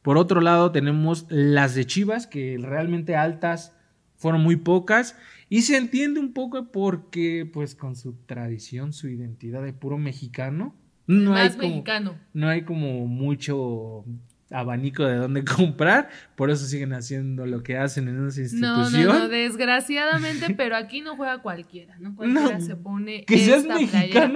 Por 0.02 0.18
otro 0.18 0.42
lado, 0.42 0.72
tenemos 0.72 1.26
las 1.30 1.76
de 1.76 1.86
Chivas, 1.86 2.28
que 2.28 2.58
realmente 2.62 3.16
altas 3.16 3.74
fueron 4.18 4.42
muy 4.42 4.56
pocas. 4.58 5.16
Y 5.50 5.62
se 5.64 5.78
entiende 5.78 6.20
un 6.20 6.34
poco 6.34 6.72
porque, 6.72 7.50
pues, 7.52 7.76
con 7.76 7.96
su 7.96 8.14
tradición, 8.26 8.92
su 8.94 9.08
identidad 9.08 9.62
de 9.64 9.74
puro 9.74 9.98
mexicano. 9.98 10.76
No 11.08 11.36
hay 11.36 11.48
Más 11.50 11.56
como- 11.58 11.68
mexicano. 11.70 12.16
no 12.34 12.48
hay 12.48 12.64
como 12.64 13.06
mucho 13.08 14.06
abanico 14.54 15.04
de 15.06 15.16
dónde 15.18 15.44
comprar, 15.58 16.10
por 16.36 16.50
eso 16.50 16.66
siguen 16.66 16.94
haciendo 16.94 17.46
lo 17.46 17.64
que 17.64 17.78
hacen 17.78 18.08
en 18.08 18.28
esa 18.28 18.42
institución. 18.42 19.06
no, 19.08 19.20
no, 19.20 19.28
desgraciadamente, 19.30 20.54
pero 20.56 20.76
aquí 20.76 21.02
no 21.02 21.16
juega 21.16 21.40
cualquiera, 21.40 21.98
¿no? 22.00 22.16
Cualquiera 22.16 22.60
No, 22.60 22.66
se 22.66 22.76
pone. 22.76 23.26
que 23.26 23.38
seas 23.40 23.62
esta 23.64 23.76
playera. 23.78 24.32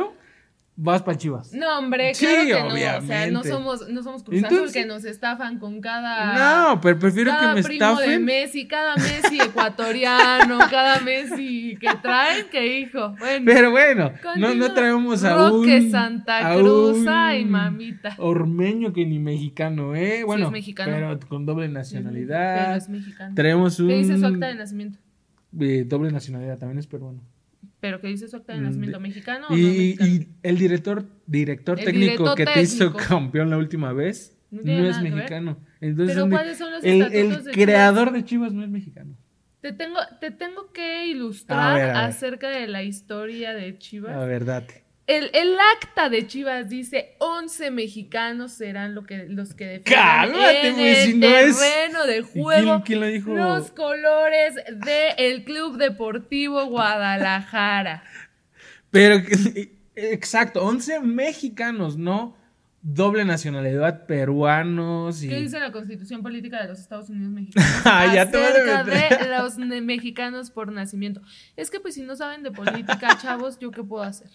Vas 0.80 1.02
para 1.02 1.18
Chivas. 1.18 1.52
No, 1.54 1.80
hombre, 1.80 2.14
Sí, 2.14 2.24
claro 2.26 2.44
que 2.46 2.52
no. 2.54 2.68
O 2.68 2.78
sea, 2.78 2.98
obviamente. 3.00 3.32
no 3.32 3.44
somos, 3.44 3.90
no 3.90 4.04
somos 4.04 4.24
Cruz 4.24 4.38
Entonces- 4.38 4.60
Azul 4.62 4.74
que 4.74 4.86
nos 4.86 5.04
estafan 5.06 5.58
con 5.58 5.82
cada. 5.82 6.70
No, 6.70 6.80
pero 6.80 7.00
prefiero 7.00 7.32
que 7.32 7.38
cada 7.38 7.56
me 7.56 7.64
primo 7.64 7.86
de 7.88 7.94
estafen. 7.94 8.26
Messi, 8.26 8.68
cada 8.68 8.96
Messi 8.96 9.40
ecuatoriano, 9.42 10.60
cada 10.70 11.00
Messi 11.02 11.78
que 11.82 11.90
traen, 12.02 12.46
que 12.52 12.80
hijo. 12.80 13.16
Bueno, 13.18 13.44
Pero 13.46 13.72
bueno, 13.72 14.12
no, 14.38 14.54
no 14.54 14.74
traemos 14.74 15.24
a 15.24 15.36
Roque 15.50 15.78
un 15.80 15.92
Santa 15.92 16.52
a 16.52 16.56
Cruz, 16.58 17.00
un 17.00 17.10
ay, 17.10 17.44
mamita. 17.46 18.14
Ormeño 18.20 18.94
que 18.94 19.06
ni 19.06 19.18
mexicano, 19.20 19.96
¿eh? 19.96 20.24
Bueno, 20.26 20.46
es 20.46 20.52
mexicano. 20.52 20.92
pero 20.94 21.20
con 21.28 21.46
doble 21.46 21.66
Pero 21.68 21.80
nacionalidad. 21.80 22.78
es 22.78 22.88
mexicano. 22.88 23.34
Traemos 23.36 23.80
un 23.80 23.88
¿Qué 23.88 23.96
dice 23.98 24.18
su 24.18 24.26
acta 24.26 24.48
de 24.48 24.56
nacimiento? 24.56 25.00
eh, 25.60 25.86
doble 25.88 26.12
nacionalidad 26.12 26.58
también 26.60 26.78
es 26.78 26.86
peruano. 26.88 27.20
¿Pero 27.80 28.02
qué 28.02 28.08
dice 28.08 28.28
su 28.28 28.36
acta 28.38 28.54
de 28.54 28.60
Mm, 28.62 28.64
nacimiento? 28.64 29.00
¿Mexicano 29.00 29.48
o 29.48 29.52
no 29.52 29.58
Y, 29.58 29.62
mexicano? 29.64 30.10
y 30.12 30.28
el 30.44 30.58
director, 30.58 31.06
director 31.28 31.80
El 31.80 31.86
técnico 31.86 32.12
director 32.12 32.36
que 32.36 32.46
te 32.46 32.62
hizo 32.62 32.94
campeón 32.94 33.50
la 33.50 33.58
última 33.58 33.94
vez 33.94 34.36
No 34.50 34.62
es 34.62 34.98
que 34.98 35.04
mexicano. 35.04 35.58
Entonces, 35.82 36.16
¿Pero 36.16 36.22
¿dónde- 36.22 36.36
cuáles 36.36 36.58
son 36.58 36.72
los 36.72 36.84
el, 36.84 37.02
el 37.14 37.44
de 37.44 37.52
creador 37.52 38.12
de 38.14 38.24
Chivas 38.26 38.52
no 38.54 38.64
es 38.64 38.70
mexicano. 38.70 39.16
Te 39.62 39.74
tengo, 39.74 40.00
te 40.20 40.32
tengo 40.32 40.72
que 40.72 40.82
A 40.82 41.06
ilustrar 41.06 41.76
ver, 41.76 41.84
a 41.84 41.88
ver. 41.88 41.96
acerca 41.98 42.50
de 42.50 42.68
la 42.68 42.84
historia 42.84 43.54
de 43.54 43.78
Chivas. 43.78 44.16
La 44.16 44.26
verdad. 44.26 44.64
El, 45.08 45.30
el 45.34 45.56
acta 45.78 46.10
de 46.10 46.28
Chivas 46.28 46.68
dice 46.68 47.16
11 47.20 47.72
mexicanos 47.72 48.52
serán 48.52 48.94
lo 48.94 49.06
que, 49.06 49.26
los 49.30 49.54
que 49.54 49.66
defiendan 49.66 50.32
Cálmate, 50.32 50.68
en 50.68 50.74
güey, 50.76 50.88
el 50.88 50.96
si 51.08 51.14
no 51.18 51.28
es- 51.28 51.58
terreno 51.60 52.06
de 52.06 52.18
¿Y 52.18 52.22
juego 52.24 52.70
quién, 52.70 52.82
quién 52.84 53.00
lo 53.00 53.08
dijo? 53.08 53.34
los 53.34 53.72
colores 53.72 54.56
del 55.16 55.46
Club 55.46 55.78
Deportivo 55.78 56.66
Guadalajara. 56.66 58.04
Pero, 58.92 59.16
exacto, 59.96 60.64
11 60.66 61.00
mexicanos, 61.00 61.98
no 61.98 62.36
doble 62.82 63.26
nacionalidad, 63.26 64.06
peruanos 64.06 65.24
y... 65.24 65.30
¿Qué 65.30 65.42
dice 65.42 65.60
la 65.60 65.72
Constitución 65.72 66.22
Política 66.22 66.62
de 66.62 66.70
los 66.70 66.80
Estados 66.80 67.10
Unidos 67.10 67.32
Mexicanos 67.34 67.70
Ah, 67.86 68.14
ya 68.14 68.30
te 68.30 68.38
acerca 68.44 68.84
de 68.84 69.38
los 69.40 69.58
mexicanos 69.58 70.52
por 70.52 70.72
nacimiento? 70.72 71.22
Es 71.56 71.72
que 71.72 71.80
pues 71.80 71.96
si 71.96 72.02
no 72.04 72.16
saben 72.16 72.44
de 72.44 72.52
política, 72.52 73.18
chavos, 73.22 73.58
¿yo 73.60 73.72
qué 73.72 73.84
puedo 73.84 74.04
hacer? 74.04 74.30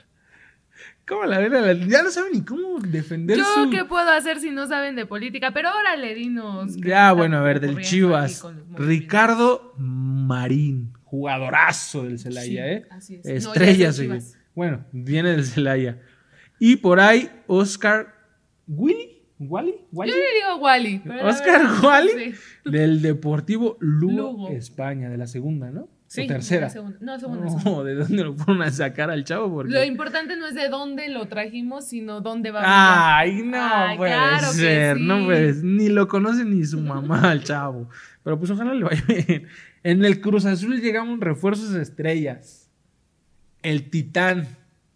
¿Cómo 1.07 1.25
la 1.25 1.39
ven? 1.39 1.89
Ya 1.89 2.03
no 2.03 2.11
saben 2.11 2.33
ni 2.33 2.45
cómo 2.45 2.79
defender 2.81 3.37
¿Yo 3.37 3.45
su... 3.45 3.71
qué 3.71 3.85
puedo 3.85 4.09
hacer 4.11 4.39
si 4.41 4.51
no 4.51 4.67
saben 4.69 4.95
de 4.95 5.05
política? 5.05 5.51
Pero 5.53 5.71
órale, 5.77 6.15
dinos. 6.15 6.77
¿qué 6.81 6.91
Ya, 6.91 7.13
bueno, 7.13 7.39
a 7.39 7.43
ver, 7.43 7.61
del 7.61 7.81
Chivas. 7.81 8.47
Ricardo 8.71 9.75
Marín, 9.79 10.93
jugadorazo 11.05 12.05
del 12.05 12.19
Celaya, 12.19 12.45
Sí, 12.45 12.59
¿eh? 12.59 12.87
así 12.91 13.21
es. 13.25 13.45
No, 13.45 13.53
Estrella, 13.53 13.93
soy. 13.93 14.07
Chivas. 14.07 14.39
Bueno, 14.55 14.85
viene 14.93 15.31
del 15.31 15.45
Celaya. 15.45 16.01
Y 16.59 16.77
por 16.77 17.01
ahí, 17.01 17.29
Oscar 17.49 18.15
Willy, 18.69 19.23
¿Wally? 19.39 19.75
¿Wally? 19.91 20.13
Yo 20.13 20.17
le 20.17 20.35
digo 20.35 20.57
Wally. 20.63 21.03
Oscar 21.25 21.63
Wally, 21.83 22.35
sí. 22.35 22.35
del 22.71 23.03
Deportivo 23.03 23.77
Lugo, 23.81 24.13
Lugo. 24.15 24.49
España, 24.51 25.09
de 25.11 25.17
la 25.19 25.27
segunda, 25.27 25.71
¿no? 25.71 25.89
Sí, 26.13 26.25
o 26.25 26.27
tercera. 26.27 26.69
segunda. 26.69 26.99
No, 27.01 27.19
segunda. 27.19 27.47
No. 27.65 27.85
¿de 27.85 27.95
dónde 27.95 28.23
lo 28.25 28.35
fueron 28.35 28.63
a 28.63 28.71
sacar 28.71 29.11
al 29.11 29.25
chavo? 29.25 29.51
Porque... 29.51 29.73
Lo 29.73 29.83
importante 29.83 30.37
no 30.37 30.47
es 30.47 30.55
de 30.55 30.69
dónde 30.69 31.09
lo 31.09 31.27
trajimos, 31.27 31.87
sino 31.89 32.21
dónde 32.21 32.51
va 32.51 32.61
a 32.63 33.19
Ay, 33.19 33.43
no 33.43 33.57
Ay, 33.59 33.97
puede 33.97 34.13
claro 34.13 34.47
ser, 34.53 34.99
sí. 34.99 35.03
no 35.05 35.25
puede 35.25 35.55
ser. 35.55 35.65
Ni 35.65 35.89
lo 35.89 36.09
conoce 36.09 36.45
ni 36.45 36.65
su 36.67 36.81
mamá 36.81 37.31
al 37.31 37.43
chavo. 37.45 37.89
Pero 38.23 38.39
pues 38.39 38.51
ojalá 38.51 38.75
le 38.75 38.85
vaya 38.85 39.03
bien. 39.09 39.47
En 39.83 40.05
el 40.05 40.21
Cruz 40.21 40.45
Azul 40.45 40.81
llegamos 40.83 41.19
refuerzos 41.19 41.75
estrellas. 41.75 42.71
El 43.63 43.89
titán, 43.91 44.47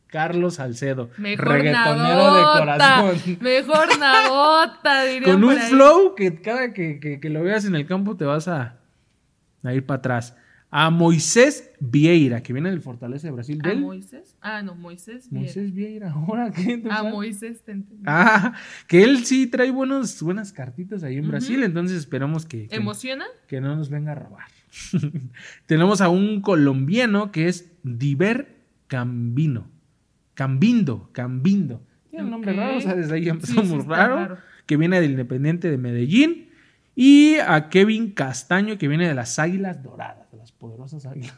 Carlos 0.08 0.56
Salcedo. 0.56 1.08
Mejor 1.16 1.48
reggaetonero 1.48 1.96
nadota. 2.04 2.36
de 2.36 2.58
corazón. 2.60 3.38
Mejor 3.40 3.98
nadota, 3.98 5.02
diría 5.06 5.32
Con 5.32 5.44
un 5.44 5.56
flow 5.56 6.14
que 6.14 6.42
cada 6.42 6.72
que, 6.74 7.00
que- 7.00 7.20
que 7.20 7.30
lo 7.30 7.42
veas 7.42 7.64
en 7.64 7.74
el 7.74 7.86
campo 7.86 8.16
te 8.18 8.24
vas 8.26 8.48
a, 8.48 8.76
a 9.62 9.72
ir 9.72 9.86
para 9.86 9.98
atrás. 9.98 10.36
A 10.70 10.90
Moisés 10.90 11.70
Vieira, 11.78 12.42
que 12.42 12.52
viene 12.52 12.70
del 12.70 12.82
Fortaleza 12.82 13.28
de 13.28 13.32
Brasil. 13.32 13.60
¿A 13.64 13.68
¿Del? 13.68 13.80
Moisés? 13.80 14.36
Ah, 14.40 14.62
no, 14.62 14.74
Moisés. 14.74 15.30
bien. 15.30 15.44
Moisés 15.44 15.72
Vieira, 15.72 16.10
ahora 16.12 16.50
qué 16.50 16.82
A? 16.90 17.04
Moisés 17.04 17.62
te 17.62 17.72
entendí. 17.72 18.02
Ah, 18.06 18.54
que 18.88 19.02
él 19.02 19.24
sí 19.24 19.46
trae 19.46 19.70
buenos, 19.70 20.20
buenas 20.22 20.52
cartitas 20.52 21.02
ahí 21.02 21.16
en. 21.16 21.28
Brasil, 21.28 21.62
entonces 21.62 21.98
esperamos 21.98 22.46
que, 22.46 22.66
que, 22.68 22.76
¿Emociona? 22.76 23.24
que 23.46 23.60
no 23.60 23.76
nos 23.76 23.90
venga 23.90 24.12
a 24.12 24.16
robar. 24.16 24.46
Tenemos 25.66 26.00
a 26.00 26.08
un 26.08 26.40
colombiano 26.40 27.32
que 27.32 27.48
es 27.48 27.72
Diver 27.82 28.56
Cambino. 28.88 29.70
Cambindo, 30.34 31.10
Cambindo. 31.12 31.82
Tiene 32.10 32.24
un 32.26 32.30
nombre 32.30 32.52
raro, 32.52 32.78
o 32.78 32.80
sea, 32.80 32.94
desde 32.94 33.14
ahí 33.14 33.28
empezó 33.28 33.62
sí 33.62 33.68
muy 33.68 33.84
raro, 33.84 34.16
raro. 34.16 34.38
Que 34.66 34.76
viene 34.76 35.00
del 35.00 35.12
Independiente 35.12 35.70
de 35.70 35.78
Medellín. 35.78 36.50
Y 36.94 37.36
a 37.36 37.68
Kevin 37.68 38.12
Castaño, 38.12 38.78
que 38.78 38.88
viene 38.88 39.06
de 39.06 39.14
las 39.14 39.38
Águilas 39.38 39.82
Doradas, 39.82 40.25
poderosas 40.66 41.06
Águilas. 41.06 41.36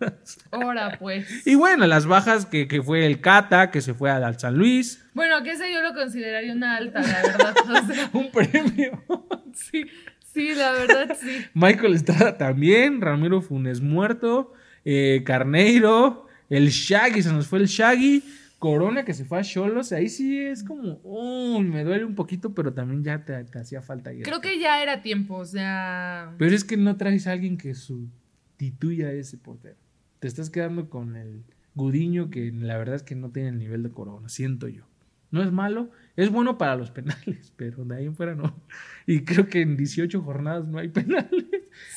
Ahora 0.52 0.96
pues. 0.98 1.46
Y 1.46 1.56
bueno, 1.56 1.86
las 1.86 2.06
bajas 2.06 2.46
que, 2.46 2.68
que 2.68 2.82
fue 2.82 3.04
el 3.06 3.20
Cata, 3.20 3.70
que 3.70 3.80
se 3.80 3.94
fue 3.94 4.10
al 4.10 4.22
al 4.24 4.38
San 4.38 4.56
Luis. 4.56 5.04
Bueno, 5.14 5.42
que 5.42 5.52
ese 5.52 5.72
yo 5.72 5.82
lo 5.82 5.92
consideraría 5.92 6.52
una 6.52 6.76
alta, 6.76 7.00
la 7.00 7.22
verdad. 7.22 7.54
O 7.60 7.92
sea, 7.92 8.10
Un 8.12 8.30
premio. 8.30 9.02
sí, 9.54 9.84
sí, 10.32 10.54
la 10.54 10.72
verdad 10.72 11.16
sí. 11.20 11.44
Michael 11.54 11.94
Estrada 11.94 12.38
también, 12.38 13.00
Ramiro 13.00 13.42
Funes 13.42 13.80
muerto, 13.80 14.52
eh, 14.84 15.22
Carneiro, 15.24 16.28
el 16.48 16.68
Shaggy, 16.68 17.22
se 17.22 17.32
nos 17.32 17.48
fue 17.48 17.58
el 17.58 17.66
Shaggy, 17.66 18.22
Corona 18.60 19.04
que 19.04 19.14
se 19.14 19.24
fue 19.24 19.40
a 19.40 19.42
Cholos, 19.42 19.92
ahí 19.92 20.08
sí 20.08 20.40
es 20.40 20.62
como, 20.62 21.00
oh, 21.02 21.60
me 21.60 21.84
duele 21.84 22.04
un 22.04 22.14
poquito, 22.14 22.54
pero 22.54 22.72
también 22.72 23.02
ya 23.02 23.24
te, 23.24 23.44
te 23.44 23.58
hacía 23.58 23.82
falta 23.82 24.12
ir. 24.12 24.22
Creo 24.22 24.40
que 24.40 24.58
ya 24.58 24.80
era 24.82 25.02
tiempo, 25.02 25.36
o 25.36 25.44
sea. 25.44 26.32
Pero 26.38 26.54
es 26.54 26.64
que 26.64 26.76
no 26.76 26.96
traes 26.96 27.26
a 27.26 27.32
alguien 27.32 27.58
que 27.58 27.74
sustituya 28.58 29.08
a 29.08 29.12
ese 29.12 29.36
portero. 29.36 29.76
Te 30.20 30.28
estás 30.28 30.50
quedando 30.50 30.88
con 30.88 31.16
el 31.16 31.42
Gudiño, 31.74 32.30
que 32.30 32.52
la 32.52 32.78
verdad 32.78 32.94
es 32.94 33.02
que 33.02 33.16
no 33.16 33.30
tiene 33.30 33.48
el 33.48 33.58
nivel 33.58 33.82
de 33.82 33.90
Corona, 33.90 34.28
siento 34.28 34.68
yo. 34.68 34.84
No 35.32 35.42
es 35.42 35.50
malo, 35.50 35.90
es 36.16 36.30
bueno 36.30 36.56
para 36.56 36.76
los 36.76 36.90
penales, 36.92 37.52
pero 37.56 37.84
de 37.84 37.96
ahí 37.96 38.04
en 38.06 38.14
fuera 38.14 38.34
no. 38.34 38.54
Y 39.06 39.20
creo 39.24 39.48
que 39.48 39.60
en 39.62 39.76
18 39.76 40.22
jornadas 40.22 40.66
no 40.68 40.78
hay 40.78 40.88
penales, 41.00 41.44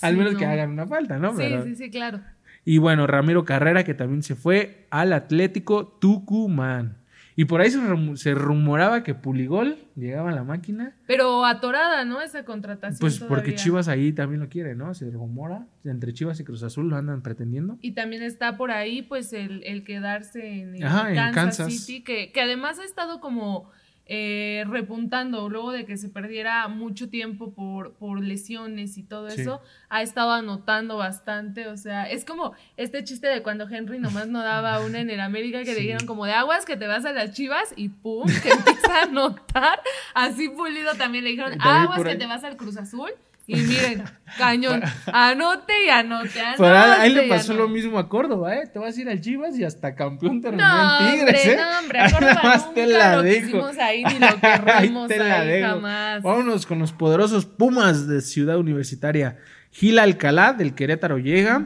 al 0.02 0.18
menos 0.18 0.36
que 0.36 0.46
hagan 0.46 0.72
una 0.72 0.88
falta, 0.88 1.20
¿no? 1.20 1.32
Sí, 1.32 1.38
Pero- 1.38 1.64
sí, 1.64 1.76
sí, 1.76 1.90
claro. 1.92 2.22
y 2.66 2.80
bueno, 2.80 3.06
Ramiro 3.06 3.46
Carrera, 3.46 3.84
que 3.84 3.94
también 3.94 4.24
se 4.24 4.36
fue 4.36 4.88
al 4.90 5.14
Atlético 5.14 5.88
Tucumán. 5.88 6.98
Y 7.40 7.46
por 7.46 7.62
ahí 7.62 7.70
se, 7.70 7.78
rum- 7.80 8.16
se 8.18 8.34
rumoraba 8.34 9.04
que 9.04 9.14
Puligol 9.14 9.78
llegaba 9.96 10.32
a 10.32 10.34
la 10.34 10.44
máquina. 10.44 10.96
Pero 11.06 11.46
atorada, 11.46 12.04
¿no? 12.04 12.20
Esa 12.20 12.44
contratación. 12.44 13.00
Pues 13.00 13.20
porque. 13.20 13.54
Chivas 13.54 13.88
ahí 13.88 14.12
también 14.12 14.42
lo 14.42 14.50
quiere, 14.50 14.74
¿no? 14.76 14.94
Se 14.96 15.10
rumora. 15.12 15.68
Entre 15.86 16.14
Chivas 16.14 16.40
y 16.40 16.44
Cruz 16.44 16.64
Azul 16.64 16.90
lo 16.90 16.96
andan 16.98 17.22
pretendiendo. 17.22 17.78
Y 17.80 17.92
también 17.92 18.24
está 18.24 18.58
por 18.58 18.72
ahí, 18.72 19.04
pues, 19.04 19.32
el, 19.34 19.64
el 19.66 19.84
quedarse 19.84 20.62
en, 20.62 20.76
el 20.78 20.84
Ajá, 20.84 21.10
en 21.10 21.16
Kansas, 21.16 21.36
Kansas. 21.58 21.74
City, 21.74 22.04
que, 22.04 22.32
que 22.32 22.42
además 22.42 22.80
ha 22.80 22.84
estado 22.84 23.20
como 23.22 23.70
eh, 24.10 24.64
repuntando 24.70 25.50
luego 25.50 25.72
de 25.72 25.86
que 25.86 25.98
se 25.98 26.10
perdiera 26.10 26.68
mucho 26.68 27.10
tiempo 27.10 27.54
por, 27.54 27.94
por 27.96 28.22
lesiones 28.24 28.98
y 28.98 29.04
todo 29.04 29.30
Sí. 29.30 29.42
eso. 29.42 29.62
Ha 29.90 30.02
estado 30.02 30.32
anotando 30.32 30.98
bastante, 30.98 31.68
o 31.68 31.78
sea, 31.78 32.10
es 32.10 32.24
como 32.26 32.54
este 32.78 33.04
chiste 33.04 33.28
de 33.28 33.44
cuando 33.44 33.68
Henry 33.70 34.00
nomás 34.00 34.28
no 34.28 34.42
daba 34.44 34.80
una 34.86 35.00
en 35.00 35.10
el 35.10 35.20
América 35.20 35.64
que 35.64 35.74
le 35.74 35.82
dijeron 35.82 36.06
como 36.08 36.26
de 36.26 36.34
aguas 36.34 36.66
que 36.66 36.78
te 36.78 36.88
vas 36.88 37.06
a 37.06 37.12
las 37.12 37.32
chivas 37.34 37.74
y 37.76 37.90
pum, 37.90 38.26
que 38.42 38.50
empieza 38.52 39.00
a 39.00 39.04
anotar. 39.04 39.80
Así 40.14 40.50
pulido 40.50 40.94
también 40.96 41.24
le 41.24 41.32
dijeron 41.32 41.58
También 41.58 41.84
aguas 41.84 42.04
que 42.04 42.16
te 42.16 42.26
vas 42.26 42.44
al 42.44 42.56
Cruz 42.58 42.78
Azul. 42.78 43.12
Y 43.50 43.56
miren, 43.56 44.04
cañón, 44.38 44.82
anote 45.06 45.74
y 45.86 45.90
anote. 45.90 46.38
anote 46.42 46.58
Pero 46.58 46.78
ahí 46.78 46.92
ahí 47.00 47.14
le 47.14 47.30
pasó 47.30 47.54
lo 47.54 47.70
mismo 47.70 47.98
a 47.98 48.10
Córdoba, 48.10 48.56
¿eh? 48.58 48.68
Te 48.72 48.78
vas 48.78 48.98
a 48.98 49.02
ir 49.02 49.08
al 49.08 49.22
Chivas 49.22 49.58
y 49.58 49.64
hasta 49.64 49.96
campeón 49.96 50.42
terminó 50.42 50.68
No, 50.68 51.00
en 51.00 51.12
Tigres, 51.16 51.42
hombre, 51.42 51.54
¿eh? 51.54 51.58
no, 51.58 51.80
hombre, 51.80 52.00
a 52.02 52.12
Córdoba 52.12 52.42
más 52.44 52.74
te 52.74 52.86
nunca 52.86 52.98
la 52.98 53.16
lo 53.16 53.22
dejo. 53.24 53.46
quisimos 53.46 53.78
ahí, 53.78 54.04
ni 54.04 54.20
lo 54.20 54.26
Ahí 54.42 54.42
querramos 54.42 55.08
te 55.08 55.18
la 55.18 55.40
ahí 55.40 55.48
dejo. 55.48 55.68
jamás. 55.70 56.24
Vámonos 56.24 56.66
con 56.66 56.80
los 56.80 56.92
poderosos 56.92 57.46
Pumas 57.46 58.06
de 58.08 58.20
Ciudad 58.20 58.58
Universitaria. 58.58 59.38
Gil 59.72 59.98
Alcalá 60.00 60.52
del 60.52 60.76
Querétaro 60.76 61.18
llega. 61.18 61.66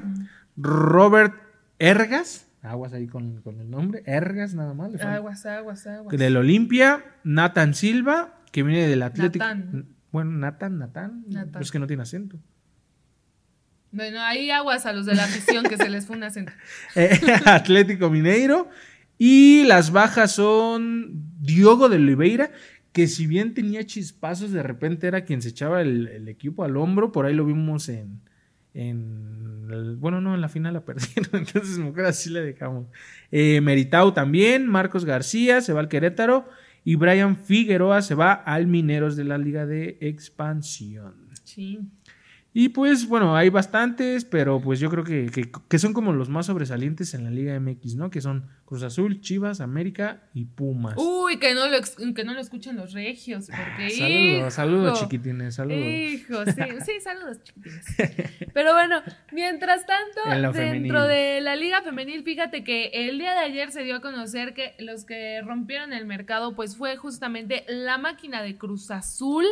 Robert 0.58 1.34
Ergas. 1.80 2.48
Aguas 2.62 2.94
ahí 2.94 3.08
con, 3.08 3.42
con 3.42 3.60
el 3.60 3.72
nombre. 3.72 4.04
Ergas 4.06 4.54
nada 4.54 4.76
más. 4.76 4.92
le. 4.92 5.02
Aguas, 5.02 5.46
aguas, 5.48 5.88
aguas. 5.88 6.16
Del 6.16 6.38
Olimpia. 6.38 7.04
Nathan 7.24 7.74
Silva, 7.74 8.36
que 8.52 8.62
viene 8.62 8.88
del 8.88 9.02
Atlético. 9.02 9.44
Natán. 9.46 9.88
Bueno, 10.12 10.32
Nathan, 10.32 10.78
Nathan. 10.78 11.24
Natán. 11.28 11.52
Pues 11.54 11.72
que 11.72 11.80
no 11.80 11.88
tiene 11.88 12.04
acento. 12.04 12.38
Bueno, 13.92 14.22
ahí 14.22 14.52
aguas 14.52 14.86
a 14.86 14.94
los 14.94 15.06
de 15.06 15.16
la 15.16 15.26
afición 15.26 15.66
que 15.66 15.76
se 15.78 15.90
les 15.90 16.06
fue 16.06 16.16
un 16.16 16.24
acento. 16.24 16.52
Eh, 16.96 17.20
Atlético 17.46 18.10
Mineiro. 18.10 18.70
Y 19.18 19.64
las 19.66 19.92
bajas 19.92 20.32
son 20.34 21.12
Diogo 21.40 21.90
de 21.90 21.98
Oliveira, 21.98 22.52
que 22.92 23.08
si 23.08 23.28
bien 23.28 23.54
tenía 23.54 23.86
chispazos, 23.86 24.52
de 24.52 24.64
repente 24.64 25.06
era 25.08 25.26
quien 25.26 25.42
se 25.44 25.50
echaba 25.50 25.82
el, 25.82 26.08
el 26.08 26.28
equipo 26.28 26.64
al 26.64 26.76
hombro. 26.78 27.12
Por 27.12 27.26
ahí 27.26 27.34
lo 27.36 27.46
vimos 27.46 27.88
en. 27.90 28.22
en 28.74 29.68
el- 29.72 29.96
bueno, 29.98 30.22
no, 30.22 30.34
en 30.36 30.42
la 30.42 30.50
final 30.50 30.74
la 30.74 30.82
perdieron, 30.86 31.30
entonces 31.42 31.78
mejor 31.78 32.06
así 32.06 32.30
le 32.32 32.42
dejamos. 32.42 32.88
Eh, 33.32 33.62
Meritau 33.62 34.12
también, 34.14 34.68
Marcos 34.68 35.06
García 35.06 35.62
se 35.62 35.74
va 35.74 35.82
al 35.82 35.88
Querétaro. 35.90 36.50
Y 36.84 36.96
Brian 36.96 37.38
Figueroa 37.38 38.02
se 38.02 38.16
va 38.16 38.34
al 38.34 38.68
Mineros 38.68 39.16
de 39.16 39.26
la 39.26 39.38
Liga 39.38 39.66
de 39.66 39.98
Expansión. 40.02 41.30
Sí. 41.44 41.80
Y 42.54 42.68
pues 42.70 43.08
bueno, 43.08 43.34
hay 43.38 43.48
bastantes, 43.50 44.26
pero 44.26 44.60
pues 44.60 44.82
yo 44.82 44.90
creo 44.90 45.06
que, 45.06 45.28
que- 45.32 45.50
que 45.70 45.80
son 45.80 45.94
como 45.94 46.12
los 46.12 46.28
más 46.28 46.48
sobresalientes 46.48 47.14
en 47.14 47.24
la 47.24 47.30
Liga 47.32 47.58
MX, 47.58 47.96
¿no? 47.96 48.10
Que 48.10 48.20
son 48.20 48.50
Cruz 48.66 48.84
Azul, 48.84 49.22
Chivas, 49.22 49.62
América 49.62 50.24
y 50.34 50.44
Pumas. 50.44 50.96
Uy, 50.98 51.38
que 51.40 51.54
no 51.54 51.68
lo, 51.70 51.78
que 52.14 52.24
no 52.26 52.34
lo 52.34 52.42
escuchen 52.42 52.76
los 52.76 52.92
regios, 52.92 53.48
porque 53.48 53.90
saludos, 53.98 54.38
hijo, 54.40 54.52
saludos 54.52 55.00
chiquitines, 55.00 55.56
saludos. 55.56 55.86
Hijo, 55.86 56.46
sí, 56.46 56.62
sí, 56.86 56.92
saludos 57.02 57.42
chiquitines. 57.42 57.86
Pero 58.54 58.74
bueno, 58.74 59.02
mientras 59.32 59.86
tanto, 59.86 60.30
dentro 60.30 60.52
femenil. 60.52 60.92
de 61.08 61.40
la 61.40 61.56
liga 61.56 61.82
femenil, 61.84 62.22
fíjate 62.24 62.66
que 62.66 62.88
el 62.94 63.18
día 63.18 63.32
de 63.32 63.40
ayer 63.46 63.72
se 63.72 63.84
dio 63.84 63.96
a 63.96 64.02
conocer 64.02 64.54
que 64.54 64.76
los 64.80 65.06
que 65.06 65.42
rompieron 65.42 65.94
el 65.94 66.06
mercado, 66.06 66.54
pues 66.54 66.76
fue 66.76 66.98
justamente 66.98 67.64
la 67.70 67.98
máquina 67.98 68.42
de 68.42 68.58
Cruz 68.58 68.92
Azul. 68.92 69.46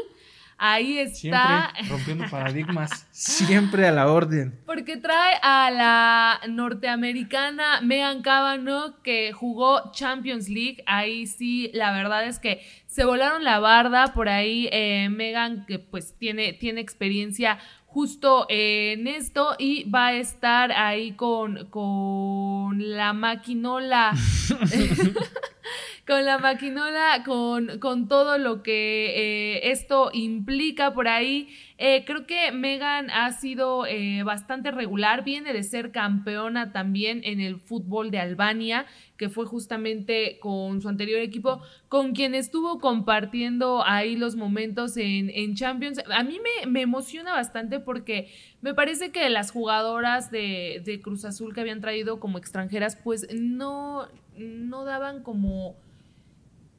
Ahí 0.62 1.07
Siempre 1.07 1.39
está. 1.39 1.74
rompiendo 1.88 2.26
paradigmas, 2.30 3.07
siempre 3.12 3.88
a 3.88 3.91
la 3.93 4.12
orden. 4.12 4.60
Porque 4.66 4.97
trae 4.97 5.36
a 5.41 5.72
la 5.72 6.41
norteamericana 6.49 7.80
Megan 7.82 8.22
Cavanaugh 8.22 9.01
que 9.01 9.32
jugó 9.32 9.91
Champions 9.93 10.49
League. 10.49 10.84
Ahí 10.86 11.28
sí, 11.28 11.72
la 11.74 11.93
verdad 11.93 12.26
es 12.26 12.39
que 12.39 12.62
se 12.88 13.05
volaron 13.05 13.45
la 13.45 13.60
barda. 13.60 14.14
Por 14.14 14.28
ahí 14.28 14.68
eh, 14.74 15.07
Megan, 15.10 15.66
que 15.66 15.80
pues 15.80 16.16
tiene, 16.18 16.51
tiene 16.51 16.82
experiencia 16.82 17.57
justo 17.86 18.45
en 18.49 19.07
esto 19.07 19.55
y 19.57 19.89
va 19.89 20.07
a 20.07 20.14
estar 20.14 20.74
ahí 20.74 21.14
con, 21.14 21.70
con 21.70 22.78
la 22.78 23.14
maquinola. 23.14 24.12
con 26.10 26.26
la 26.26 26.39
maquinola, 26.39 27.22
con, 27.24 27.78
con 27.78 28.07
todo 28.07 28.39
lo 28.39 28.64
que 28.64 29.53
eh, 29.55 29.72
esto 29.72 30.10
implica 30.12 30.91
por 30.91 31.07
ahí. 31.07 31.49
Eh, 31.78 32.03
creo 32.03 32.26
que 32.26 32.51
Megan 32.51 33.12
ha 33.12 33.32
sido 33.32 33.86
eh, 33.86 34.24
bastante 34.24 34.72
regular, 34.72 35.24
viene 35.24 35.53
de 35.53 35.62
ser 35.62 35.91
campeona 35.91 36.72
también 36.72 37.22
en 37.24 37.39
el 37.39 37.60
fútbol 37.60 38.10
de 38.10 38.18
Albania, 38.18 38.88
que 39.18 39.30
fue 39.30 39.45
justamente 39.45 40.39
con 40.39 40.82
su 40.82 40.89
anterior 40.89 41.22
equipo, 41.22 41.62
con 41.89 42.14
quien 42.14 42.34
estuvo 42.34 42.80
compartiendo 42.80 43.84
ahí 43.86 44.16
los 44.16 44.36
momentos 44.36 44.97
en, 44.97 45.30
en 45.30 45.53
Champions. 45.53 46.01
A 46.12 46.24
mí 46.24 46.39
me, 46.39 46.72
me 46.72 46.82
emociona 46.82 47.34
bastante 47.34 47.80
porque 47.80 48.32
me 48.62 48.74
parece 48.74 49.12
que 49.12 49.30
las 49.30 49.51
jugadoras 49.51 50.32
de, 50.32 50.82
de 50.84 51.01
Cruz 51.01 51.24
Azul 51.24 51.53
que 51.53 51.62
habían 51.62 51.82
traído 51.82 52.20
como 52.20 52.39
extranjeras, 52.39 52.95
pues 52.95 53.28
no, 53.32 54.07
no 54.36 54.86
daban 54.86 55.22
como 55.22 55.76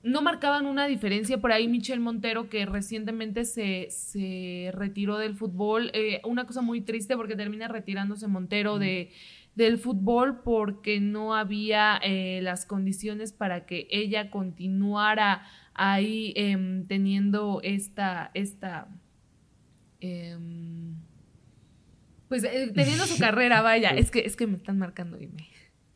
no 0.02 0.22
marcaban 0.22 0.66
una 0.66 0.86
diferencia. 0.86 1.38
Por 1.38 1.52
ahí 1.52 1.68
Michelle 1.68 2.00
Montero, 2.00 2.48
que 2.48 2.66
recientemente 2.66 3.44
se, 3.44 3.88
se 3.90 4.70
retiró 4.72 5.18
del 5.18 5.36
fútbol. 5.36 5.90
eh, 5.94 6.20
una 6.24 6.46
cosa 6.46 6.62
muy 6.62 6.80
triste 6.80 7.16
porque 7.16 7.36
termina 7.36 7.68
retirándose 7.68 8.26
Montero 8.26 8.78
de, 8.78 9.10
del 9.54 9.78
fútbol 9.78 10.42
porque 10.42 11.00
no 11.00 11.34
había 11.34 12.00
eh, 12.02 12.40
las 12.42 12.66
condiciones 12.66 13.32
para 13.32 13.66
que 13.66 13.86
ella 13.90 14.30
continuara 14.30 15.42
ahí 15.74 16.32
em, 16.36 16.86
teniendo 16.86 17.60
esta, 17.62 18.30
esta 18.34 18.88
em, 20.00 20.94
pues 22.28 22.44
eh, 22.44 22.70
teniendo 22.74 23.06
su 23.06 23.18
carrera, 23.20 23.60
vaya, 23.60 23.90
es 23.90 24.10
que, 24.10 24.20
es 24.20 24.36
que 24.36 24.46
me 24.46 24.56
están 24.56 24.78
marcando 24.78 25.20
y 25.20 25.28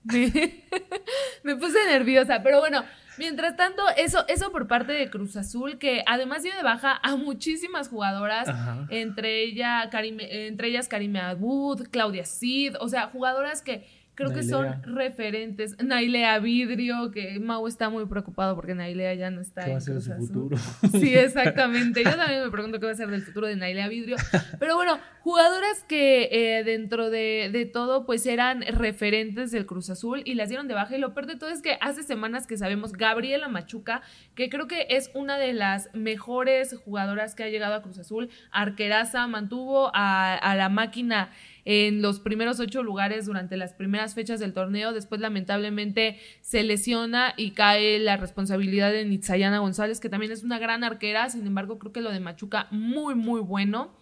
me, 1.42 1.56
puse 1.56 1.78
nerviosa, 1.88 2.42
pero 2.42 2.60
bueno, 2.60 2.84
mientras 3.18 3.56
tanto, 3.56 3.82
eso, 3.96 4.24
eso 4.28 4.52
por 4.52 4.66
parte 4.66 4.92
de 4.92 5.10
Cruz 5.10 5.36
Azul, 5.36 5.78
que 5.78 6.02
además 6.06 6.42
dio 6.42 6.54
de 6.54 6.62
baja 6.62 6.98
a 7.02 7.16
muchísimas 7.16 7.88
jugadoras, 7.88 8.48
Ajá. 8.48 8.86
entre, 8.90 9.42
ella, 9.44 9.88
Karime- 9.90 10.28
entre 10.30 10.68
ellas 10.68 10.88
Karime 10.88 11.20
Abud, 11.20 11.86
Claudia 11.90 12.24
Cid, 12.24 12.76
o 12.80 12.88
sea, 12.88 13.08
jugadoras 13.08 13.62
que 13.62 13.86
creo 14.14 14.32
que 14.32 14.42
son 14.42 14.82
referentes. 14.82 15.76
Nailea 15.82 16.38
Vidrio, 16.38 17.10
que 17.10 17.38
Mau 17.40 17.66
está 17.66 17.88
muy 17.90 18.06
preocupado 18.06 18.54
porque 18.54 18.74
Nailea 18.74 19.14
ya 19.14 19.30
no 19.30 19.40
está 19.40 19.64
¿Qué 19.64 19.70
va 19.72 19.76
a 19.78 19.80
ser 19.80 20.00
su 20.00 20.12
Azul. 20.12 20.26
futuro? 20.26 20.56
Sí, 20.92 21.14
exactamente. 21.14 22.04
Yo 22.04 22.16
también 22.16 22.42
me 22.44 22.50
pregunto 22.50 22.80
qué 22.80 22.86
va 22.86 22.92
a 22.92 22.96
ser 22.96 23.08
del 23.10 23.22
futuro 23.22 23.46
de 23.46 23.56
Nailea 23.56 23.88
Vidrio. 23.88 24.16
Pero 24.58 24.76
bueno, 24.76 24.98
jugadoras 25.20 25.84
que 25.88 26.28
eh, 26.32 26.64
dentro 26.64 27.10
de, 27.10 27.50
de 27.52 27.66
todo, 27.66 28.06
pues 28.06 28.26
eran 28.26 28.62
referentes 28.62 29.50
del 29.50 29.66
Cruz 29.66 29.90
Azul 29.90 30.22
y 30.24 30.34
las 30.34 30.48
dieron 30.48 30.68
de 30.68 30.74
baja. 30.74 30.96
Y 30.96 31.00
lo 31.00 31.14
peor 31.14 31.26
de 31.26 31.36
todo 31.36 31.50
es 31.50 31.62
que 31.62 31.78
hace 31.80 32.02
semanas 32.02 32.46
que 32.46 32.56
sabemos, 32.56 32.92
Gabriela 32.92 33.48
Machuca, 33.48 34.02
que 34.34 34.48
creo 34.48 34.66
que 34.66 34.86
es 34.90 35.10
una 35.14 35.38
de 35.38 35.52
las 35.52 35.88
mejores 35.94 36.76
jugadoras 36.84 37.34
que 37.34 37.44
ha 37.44 37.48
llegado 37.48 37.74
a 37.74 37.82
Cruz 37.82 37.98
Azul, 37.98 38.30
arqueraza, 38.50 39.26
mantuvo 39.26 39.90
a, 39.94 40.34
a 40.34 40.54
la 40.54 40.68
máquina 40.68 41.30
en 41.64 42.02
los 42.02 42.20
primeros 42.20 42.60
ocho 42.60 42.82
lugares 42.82 43.26
durante 43.26 43.56
las 43.56 43.72
primeras 43.72 44.14
fechas 44.14 44.40
del 44.40 44.52
torneo. 44.52 44.92
Después, 44.92 45.20
lamentablemente, 45.20 46.18
se 46.40 46.62
lesiona 46.62 47.34
y 47.36 47.52
cae 47.52 47.98
la 47.98 48.16
responsabilidad 48.16 48.92
de 48.92 49.04
Nitzayana 49.04 49.58
González, 49.58 50.00
que 50.00 50.08
también 50.08 50.32
es 50.32 50.42
una 50.42 50.58
gran 50.58 50.84
arquera. 50.84 51.28
Sin 51.30 51.46
embargo, 51.46 51.78
creo 51.78 51.92
que 51.92 52.00
lo 52.00 52.10
de 52.10 52.20
Machuca, 52.20 52.68
muy, 52.70 53.14
muy 53.14 53.40
bueno. 53.40 53.94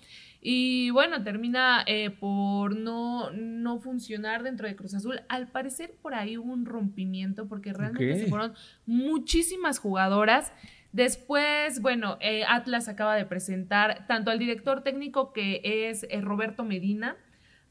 Y 0.44 0.90
bueno, 0.90 1.22
termina 1.22 1.84
eh, 1.86 2.10
por 2.10 2.74
no, 2.74 3.30
no 3.30 3.78
funcionar 3.78 4.42
dentro 4.42 4.66
de 4.66 4.74
Cruz 4.74 4.92
Azul. 4.92 5.20
Al 5.28 5.46
parecer 5.46 5.94
por 6.02 6.14
ahí 6.14 6.36
hubo 6.36 6.52
un 6.52 6.66
rompimiento 6.66 7.46
porque 7.46 7.72
realmente 7.72 8.18
se 8.18 8.26
fueron 8.26 8.52
muchísimas 8.84 9.78
jugadoras. 9.78 10.52
Después, 10.90 11.80
bueno, 11.80 12.18
eh, 12.20 12.42
Atlas 12.48 12.88
acaba 12.88 13.14
de 13.14 13.24
presentar 13.24 14.04
tanto 14.08 14.32
al 14.32 14.40
director 14.40 14.82
técnico 14.82 15.32
que 15.32 15.60
es 15.62 16.06
eh, 16.10 16.20
Roberto 16.20 16.64
Medina. 16.64 17.16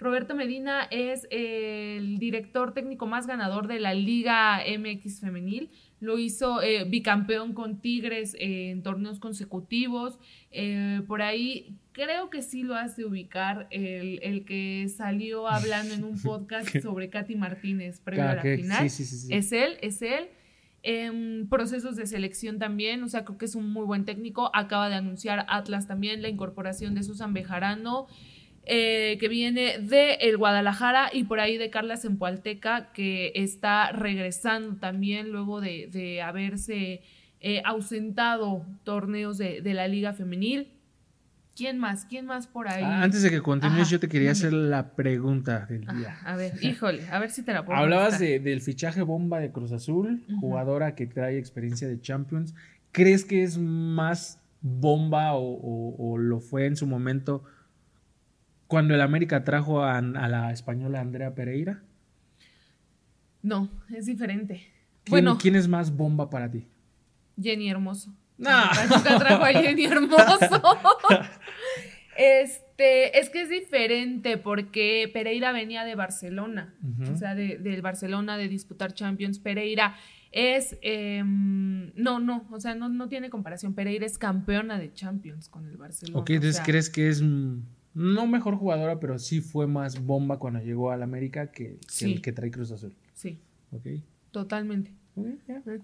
Roberto 0.01 0.35
Medina 0.35 0.87
es 0.89 1.27
el 1.29 2.17
director 2.17 2.73
técnico 2.73 3.05
más 3.05 3.27
ganador 3.27 3.67
de 3.67 3.79
la 3.79 3.93
Liga 3.93 4.59
MX 4.77 5.21
Femenil. 5.21 5.69
Lo 5.99 6.17
hizo 6.17 6.61
eh, 6.63 6.85
bicampeón 6.85 7.53
con 7.53 7.79
Tigres 7.79 8.35
en 8.39 8.81
torneos 8.81 9.19
consecutivos. 9.19 10.19
por 11.07 11.21
ahí 11.21 11.77
creo 11.91 12.31
que 12.31 12.41
sí 12.41 12.63
lo 12.63 12.75
hace 12.75 13.05
ubicar 13.05 13.67
el, 13.69 14.19
el, 14.23 14.43
que 14.43 14.87
salió 14.89 15.47
hablando 15.49 15.93
en 15.93 16.03
un 16.03 16.19
podcast 16.19 16.75
sobre 16.79 17.09
Katy 17.09 17.35
Martínez 17.35 17.99
previo 17.99 18.27
a 18.27 18.35
la 18.35 18.41
final. 18.41 18.85
es 18.85 19.51
él, 19.51 19.77
es 19.81 20.01
él 20.01 20.29
en 20.83 21.47
procesos 21.47 21.95
de 21.95 22.07
selección 22.07 22.57
también, 22.57 23.03
o 23.03 23.07
sea, 23.07 23.23
creo 23.23 23.37
que 23.37 23.45
es 23.45 23.55
un 23.55 23.71
muy 23.71 23.85
buen 23.85 24.05
técnico. 24.05 24.49
Acaba 24.53 24.89
de 24.89 24.95
anunciar 24.95 25.45
Atlas 25.47 25.87
también 25.87 26.21
la 26.21 26.29
incorporación 26.29 26.95
de 26.95 27.03
Susan 27.03 27.33
Bejarano, 27.33 28.07
eh, 28.65 29.17
que 29.19 29.27
viene 29.27 29.79
de 29.79 30.13
el 30.21 30.37
Guadalajara 30.37 31.09
y 31.11 31.23
por 31.23 31.39
ahí 31.39 31.57
de 31.57 31.69
Carla 31.69 31.97
Zempoalteca, 31.97 32.91
que 32.93 33.31
está 33.35 33.91
regresando 33.91 34.77
también 34.77 35.31
luego 35.31 35.61
de, 35.61 36.21
haberse 36.23 37.01
eh, 37.39 37.61
ausentado 37.65 38.65
torneos 38.83 39.37
de, 39.37 39.61
de 39.61 39.73
la 39.73 39.87
Liga 39.87 40.13
Femenil. 40.13 40.67
¿Quién 41.55 41.79
más? 41.79 42.05
¿Quién 42.05 42.25
más 42.25 42.47
por 42.47 42.67
ahí? 42.69 42.83
Ah, 42.83 43.03
antes 43.03 43.23
de 43.23 43.29
que 43.29 43.41
continúes, 43.41 43.89
yo 43.89 43.99
te 43.99 44.07
quería 44.07 44.31
hacer 44.31 44.53
la 44.53 44.95
pregunta 44.95 45.65
del 45.65 45.81
día. 45.81 46.17
a 46.23 46.35
ver, 46.35 46.53
híjole, 46.61 47.07
a 47.09 47.19
ver 47.19 47.29
si 47.29 47.43
te 47.43 47.53
la 47.53 47.65
puedo 47.65 47.77
Hablabas 47.77 48.19
del 48.19 48.61
fichaje 48.61 49.01
bomba 49.01 49.39
de 49.39 49.51
Cruz 49.51 49.71
Azul, 49.71 50.23
jugadora 50.39 50.95
que 50.95 51.07
trae 51.07 51.37
experiencia 51.37 51.87
de 51.87 51.99
Champions. 51.99 52.55
¿Crees 52.91 53.25
que 53.25 53.43
es 53.43 53.57
más 53.57 54.39
bomba 54.61 55.33
o, 55.33 56.17
lo 56.17 56.39
fue 56.39 56.65
en 56.65 56.75
su 56.75 56.87
momento 56.87 57.43
cuando 58.71 58.95
el 58.95 59.01
América 59.01 59.43
trajo 59.43 59.83
a, 59.83 59.99
la 60.01 60.53
española 60.53 61.01
Andrea 61.01 61.35
Pereira? 61.35 61.83
No, 63.41 63.69
es 63.93 64.05
diferente. 64.05 64.65
¿Quién, 65.03 65.11
bueno, 65.11 65.37
¿Quién 65.37 65.57
es 65.57 65.67
más 65.67 65.93
bomba 65.93 66.29
para 66.29 66.49
ti? 66.49 66.69
Jenny 67.37 67.69
Hermoso. 67.69 68.15
No. 68.37 68.49
trajo 69.19 69.43
a 69.43 69.49
Jenny 69.49 69.83
Hermoso. 69.83 70.17
Este, 72.17 73.19
es 73.19 73.29
que 73.29 73.43
es 73.43 73.49
diferente 73.49 74.37
porque 74.37 75.09
Pereira 75.13 75.53
venía 75.53 75.85
de 75.85 75.95
Barcelona, 75.95 76.75
o 77.11 77.15
sea, 77.15 77.35
del 77.35 77.81
Barcelona 77.81 78.37
de 78.37 78.49
disputar 78.49 78.93
Champions. 78.93 79.39
Pereira 79.39 79.95
es, 80.31 80.77
em, 80.81 81.93
no, 81.95 82.19
no, 82.19 82.45
o 82.51 82.59
sea, 82.59 82.75
no, 82.75 82.89
no 82.89 83.07
tiene 83.07 83.29
comparación. 83.29 83.73
Pereira 83.73 84.05
es 84.05 84.17
campeona 84.17 84.77
de 84.77 84.93
Champions 84.93 85.49
con 85.49 85.65
el 85.67 85.77
Barcelona. 85.77 86.19
Ok, 86.19 86.31
entonces 86.31 86.61
crees 86.63 86.89
que 86.89 87.07
es, 87.09 87.23
no 87.93 88.27
mejor 88.27 88.55
jugadora, 88.55 88.99
pero 88.99 89.19
sí 89.19 89.41
fue 89.41 89.67
más 89.67 90.03
bomba 90.03 90.39
cuando 90.39 90.61
llegó 90.61 90.91
al 90.91 91.03
América 91.03 91.51
que, 91.51 91.77
el 92.01 92.21
que 92.21 92.31
trae 92.31 92.51
Cruz 92.51 92.71
Azul. 92.71 92.95
Sí. 93.13 93.39
Ok. 93.71 93.87
Totalmente. 94.31 94.93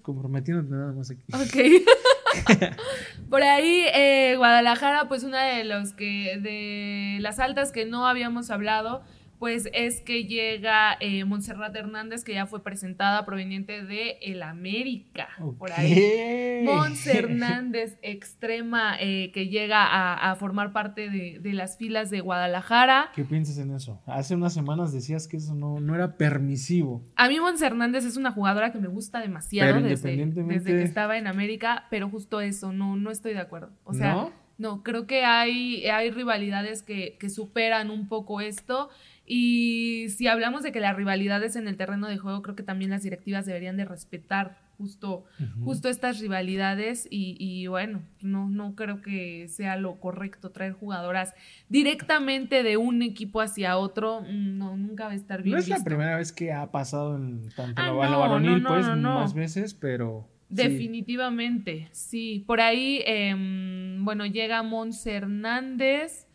comprometiéndote 0.01 0.69
nada 0.69 0.93
más 0.93 1.11
aquí. 1.11 1.23
Ok. 1.33 1.97
Por 3.29 3.43
ahí, 3.43 3.85
eh, 3.93 4.35
Guadalajara, 4.37 5.07
pues 5.07 5.23
una 5.23 5.43
de 5.43 5.63
los 5.63 5.93
que, 5.93 6.37
de 6.41 7.19
las 7.21 7.39
altas 7.39 7.71
que 7.71 7.85
no 7.85 8.07
habíamos 8.07 8.49
hablado, 8.51 9.03
pues 9.39 9.69
es 9.73 10.01
que 10.01 10.25
llega 10.25 10.97
eh, 10.99 11.23
Montserrat 11.23 11.75
Hernández, 11.75 12.23
que 12.23 12.33
ya 12.33 12.45
fue 12.45 12.63
presentada 12.63 13.25
proveniente 13.25 13.83
de 13.83 14.17
El 14.21 14.41
América. 14.41 15.29
Por 15.57 15.71
ahí. 15.71 16.65
Hernández, 17.05 17.97
extrema, 18.01 18.97
eh, 18.99 19.31
que 19.33 19.47
llega 19.47 19.85
a, 19.87 20.35
formar 20.35 20.73
parte 20.73 21.09
de, 21.09 21.53
las 21.53 21.77
filas 21.77 22.09
de 22.09 22.21
Guadalajara. 22.21 23.11
¿Qué 23.13 23.23
piensas 23.23 23.57
en 23.57 23.71
eso? 23.71 24.01
Hace 24.05 24.35
unas 24.35 24.53
semanas 24.53 24.91
decías 24.91 25.27
que 25.27 25.37
eso 25.37 25.55
no, 25.55 25.79
no 25.79 25.95
era 25.95 26.17
permisivo. 26.17 27.03
A 27.15 27.27
mí 27.27 27.39
Mons 27.39 27.61
Hernández 27.61 28.05
es 28.05 28.17
una 28.17 28.31
jugadora 28.31 28.71
que 28.71 28.79
me 28.79 28.87
gusta 28.87 29.19
demasiado 29.19 29.81
desde, 29.81 30.15
que 30.63 30.83
estaba 30.83 31.17
en 31.17 31.27
América, 31.27 31.85
pero 31.89 32.09
justo 32.09 32.41
eso, 32.41 32.71
no, 32.71 32.95
no 32.95 33.11
estoy 33.11 33.33
de 33.33 33.39
acuerdo. 33.39 33.71
O 33.83 33.93
sea, 33.93 34.29
¿No? 34.57 34.83
creo 34.83 35.05
que 35.07 35.23
hay, 35.23 35.85
hay 35.85 36.11
rivalidades 36.11 36.83
que, 36.83 37.17
que 37.19 37.29
superan 37.29 37.89
un 37.91 38.07
poco 38.07 38.41
esto. 38.41 38.89
Y 39.29 40.07
si 40.09 40.27
hablamos 40.27 40.63
de 40.63 40.71
que 40.71 40.79
las 40.79 40.95
rivalidades 40.95 41.57
en 41.57 41.67
el 41.67 41.75
terreno 41.75 42.07
de 42.07 42.17
juego, 42.17 42.41
creo 42.41 42.55
que 42.55 42.63
también 42.63 42.91
las 42.91 43.03
directivas 43.03 43.45
deberían 43.45 43.75
de 43.75 43.83
respetar 43.83 44.57
justo, 44.77 45.25
justo 45.63 45.89
estas 45.89 46.19
rivalidades 46.19 47.07
y, 47.09 47.67
bueno, 47.67 48.03
no, 48.21 48.47
no 48.47 48.75
creo 48.75 49.01
que 49.01 49.47
sea 49.49 49.75
lo 49.75 49.99
correcto 49.99 50.51
traer 50.51 50.73
jugadoras 50.73 51.33
directamente 51.67 52.63
de 52.63 52.77
un 52.77 53.01
equipo 53.01 53.41
hacia 53.41 53.77
otro, 53.77 54.21
mm, 54.21 54.57
no, 54.57 54.77
nunca 54.77 55.05
va 55.05 55.11
a 55.11 55.15
estar 55.15 55.41
bien. 55.41 55.55
No 55.55 55.59
es 55.59 55.67
la 55.67 55.83
primera 55.83 56.15
vez 56.15 56.31
que 56.31 56.53
ha 56.53 56.71
pasado 56.71 57.17
en 57.17 57.49
tanto 57.49 57.81
ah, 57.81 57.87
la, 57.87 58.17
varonil, 58.17 58.63
pues, 58.63 58.87
más 58.87 59.33
veces, 59.33 59.73
pero... 59.73 60.29
Definitivamente, 60.49 61.89
sí. 61.91 62.45
Por 62.47 62.61
ahí, 62.61 63.01
em, 63.05 64.05
bueno, 64.05 64.25
llega 64.25 64.63
Mons 64.63 65.05
Hernández, 65.05 66.26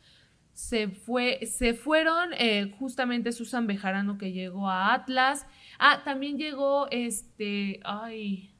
se, 0.52 0.88
fue, 0.88 1.46
se 1.46 1.74
fueron 1.74 2.30
eh, 2.38 2.74
justamente 2.78 3.32
Susan 3.32 3.66
Bejarano 3.66 4.18
que 4.18 4.32
llegó 4.32 4.68
a 4.68 4.92
Atlas. 4.92 5.46
Ah, 5.78 6.02
también 6.04 6.36
llegó 6.36 6.88
este, 6.90 7.80
ay. 7.84 8.50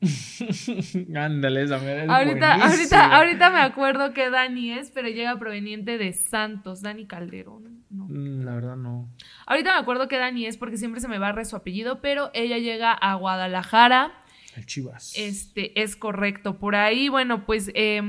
Ándale, 1.16 1.62
esa 1.62 1.76
ahorita, 1.76 2.54
ahorita, 2.54 3.16
ahorita 3.16 3.50
me 3.50 3.58
acuerdo 3.58 4.12
que 4.12 4.30
Dani 4.30 4.72
es, 4.72 4.90
pero 4.92 5.08
llega 5.08 5.38
proveniente 5.38 5.98
de 5.98 6.12
Santos, 6.12 6.82
Dani 6.82 7.06
Calderón. 7.06 7.84
Mm, 7.90 8.44
la 8.44 8.54
verdad 8.54 8.76
no. 8.76 9.08
Ahorita 9.46 9.72
me 9.72 9.80
acuerdo 9.80 10.06
que 10.06 10.18
Dani 10.18 10.46
es 10.46 10.56
porque 10.56 10.76
siempre 10.76 11.00
se 11.00 11.08
me 11.08 11.18
barre 11.18 11.44
su 11.44 11.56
apellido, 11.56 12.00
pero 12.00 12.30
ella 12.34 12.58
llega 12.58 12.92
a 12.92 13.14
Guadalajara. 13.14 14.12
El 14.54 14.66
Chivas. 14.66 15.14
Este, 15.16 15.80
es 15.80 15.96
correcto. 15.96 16.58
Por 16.58 16.76
ahí, 16.76 17.08
bueno, 17.08 17.44
pues 17.44 17.70
eh, 17.74 18.00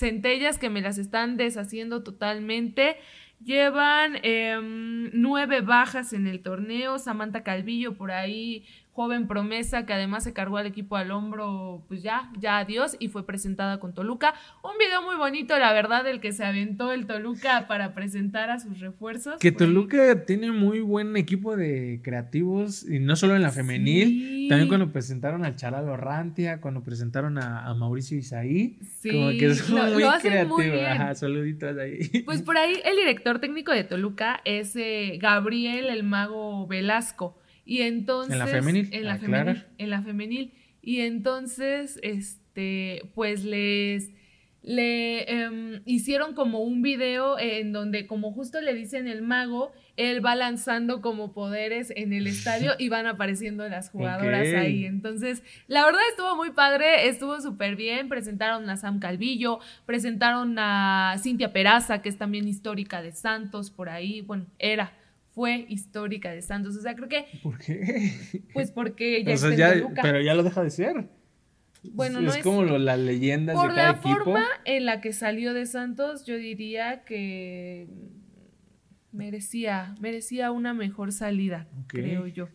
centellas 0.00 0.58
que 0.58 0.70
me 0.70 0.80
las 0.80 0.98
están 0.98 1.36
deshaciendo 1.36 2.02
totalmente. 2.02 2.96
Llevan 3.44 4.18
em, 4.22 5.10
nueve 5.12 5.60
bajas 5.60 6.12
en 6.12 6.26
el 6.26 6.42
torneo. 6.42 6.98
Samantha 6.98 7.42
Calvillo 7.42 7.94
por 7.94 8.10
ahí 8.10 8.66
joven 8.92 9.26
promesa 9.26 9.86
que 9.86 9.92
además 9.92 10.24
se 10.24 10.32
cargó 10.32 10.56
al 10.56 10.66
equipo 10.66 10.96
al 10.96 11.10
hombro, 11.10 11.84
pues 11.88 12.02
ya, 12.02 12.30
ya 12.38 12.58
adiós 12.58 12.96
y 12.98 13.08
fue 13.08 13.24
presentada 13.24 13.78
con 13.78 13.94
Toluca. 13.94 14.34
Un 14.62 14.76
video 14.78 15.02
muy 15.02 15.16
bonito, 15.16 15.58
la 15.58 15.72
verdad, 15.72 16.06
el 16.06 16.20
que 16.20 16.32
se 16.32 16.44
aventó 16.44 16.92
el 16.92 17.06
Toluca 17.06 17.66
para 17.68 17.94
presentar 17.94 18.50
a 18.50 18.58
sus 18.58 18.80
refuerzos. 18.80 19.38
Que 19.38 19.52
Toluca 19.52 20.24
tiene 20.24 20.50
muy 20.52 20.80
buen 20.80 21.16
equipo 21.16 21.56
de 21.56 22.00
creativos 22.02 22.88
y 22.88 22.98
no 22.98 23.16
solo 23.16 23.36
en 23.36 23.42
la 23.42 23.50
femenil, 23.50 24.48
también 24.48 24.68
cuando 24.68 24.92
presentaron 24.92 25.44
al 25.44 25.56
Charalo 25.56 25.96
Rantia, 25.96 26.60
cuando 26.60 26.82
presentaron 26.82 27.38
a, 27.38 27.72
Mauricio 27.74 28.18
Isaí, 28.18 28.78
sí, 28.98 29.10
como 29.10 29.30
que 29.30 29.46
es 29.46 29.70
muy 29.70 30.04
creativo. 30.20 30.58
Ajá, 30.86 31.14
saluditos 31.14 31.78
ahí. 31.78 32.22
Pues 32.24 32.42
por 32.42 32.58
ahí 32.58 32.74
el 32.84 32.96
director 32.96 33.38
técnico 33.38 33.72
de 33.72 33.84
Toluca 33.84 34.40
es 34.44 34.74
eh, 34.76 35.18
Gabriel 35.20 35.86
el 35.86 36.02
Mago 36.02 36.66
Velasco. 36.66 37.36
Y 37.70 37.82
entonces. 37.82 38.32
En 38.32 38.38
la 38.40 38.48
femenil. 38.48 38.88
En 38.90 39.04
la 39.04 39.16
femenil. 39.16 39.64
En 39.78 39.90
la 39.90 40.02
femenil. 40.02 40.52
Y 40.82 41.02
entonces, 41.02 42.00
este, 42.02 43.08
pues 43.14 43.44
les. 43.44 44.10
Le 44.62 45.32
em, 45.32 45.80
hicieron 45.86 46.34
como 46.34 46.58
un 46.58 46.82
video 46.82 47.38
en 47.38 47.72
donde, 47.72 48.06
como 48.06 48.32
justo 48.32 48.60
le 48.60 48.74
dicen 48.74 49.06
el 49.08 49.22
mago, 49.22 49.72
él 49.96 50.22
va 50.22 50.34
lanzando 50.34 51.00
como 51.00 51.32
poderes 51.32 51.92
en 51.96 52.12
el 52.12 52.26
estadio 52.26 52.72
y 52.76 52.88
van 52.88 53.06
apareciendo 53.06 53.66
las 53.68 53.88
jugadoras 53.88 54.52
ahí. 54.52 54.84
Entonces, 54.84 55.44
la 55.68 55.84
verdad 55.86 56.00
estuvo 56.10 56.36
muy 56.36 56.50
padre, 56.50 57.08
estuvo 57.08 57.40
súper 57.40 57.76
bien. 57.76 58.08
Presentaron 58.08 58.68
a 58.68 58.76
Sam 58.76 58.98
Calvillo, 58.98 59.60
presentaron 59.86 60.56
a 60.58 61.14
Cintia 61.22 61.52
Peraza, 61.52 62.02
que 62.02 62.08
es 62.08 62.18
también 62.18 62.48
histórica 62.48 63.00
de 63.00 63.12
Santos, 63.12 63.70
por 63.70 63.88
ahí. 63.88 64.22
Bueno, 64.22 64.46
era 64.58 64.92
fue 65.30 65.66
histórica 65.68 66.30
de 66.30 66.42
Santos. 66.42 66.76
O 66.76 66.80
sea, 66.80 66.94
creo 66.94 67.08
que. 67.08 67.26
¿Por 67.42 67.58
qué? 67.58 68.12
Pues 68.52 68.70
porque 68.72 69.24
ya, 69.24 69.74
Pero 70.02 70.20
ya 70.20 70.34
lo 70.34 70.42
deja 70.42 70.62
de 70.62 70.70
ser. 70.70 71.08
Bueno, 71.82 72.20
no 72.20 72.30
es, 72.30 72.42
como 72.42 72.64
las 72.64 72.98
leyendas 72.98 73.60
de 73.60 73.68
cada 73.68 73.90
equipo. 73.92 74.02
Por 74.02 74.18
la 74.18 74.24
forma 74.24 74.46
en 74.64 74.84
la 74.84 75.00
que 75.00 75.12
salió 75.12 75.54
de 75.54 75.64
Santos, 75.64 76.26
yo 76.26 76.36
diría 76.36 77.04
que 77.04 77.88
merecía, 79.12 79.94
merecía 80.00 80.50
una 80.50 80.74
mejor 80.74 81.12
salida, 81.12 81.68
creo 81.86 82.26
yo. 82.26 82.48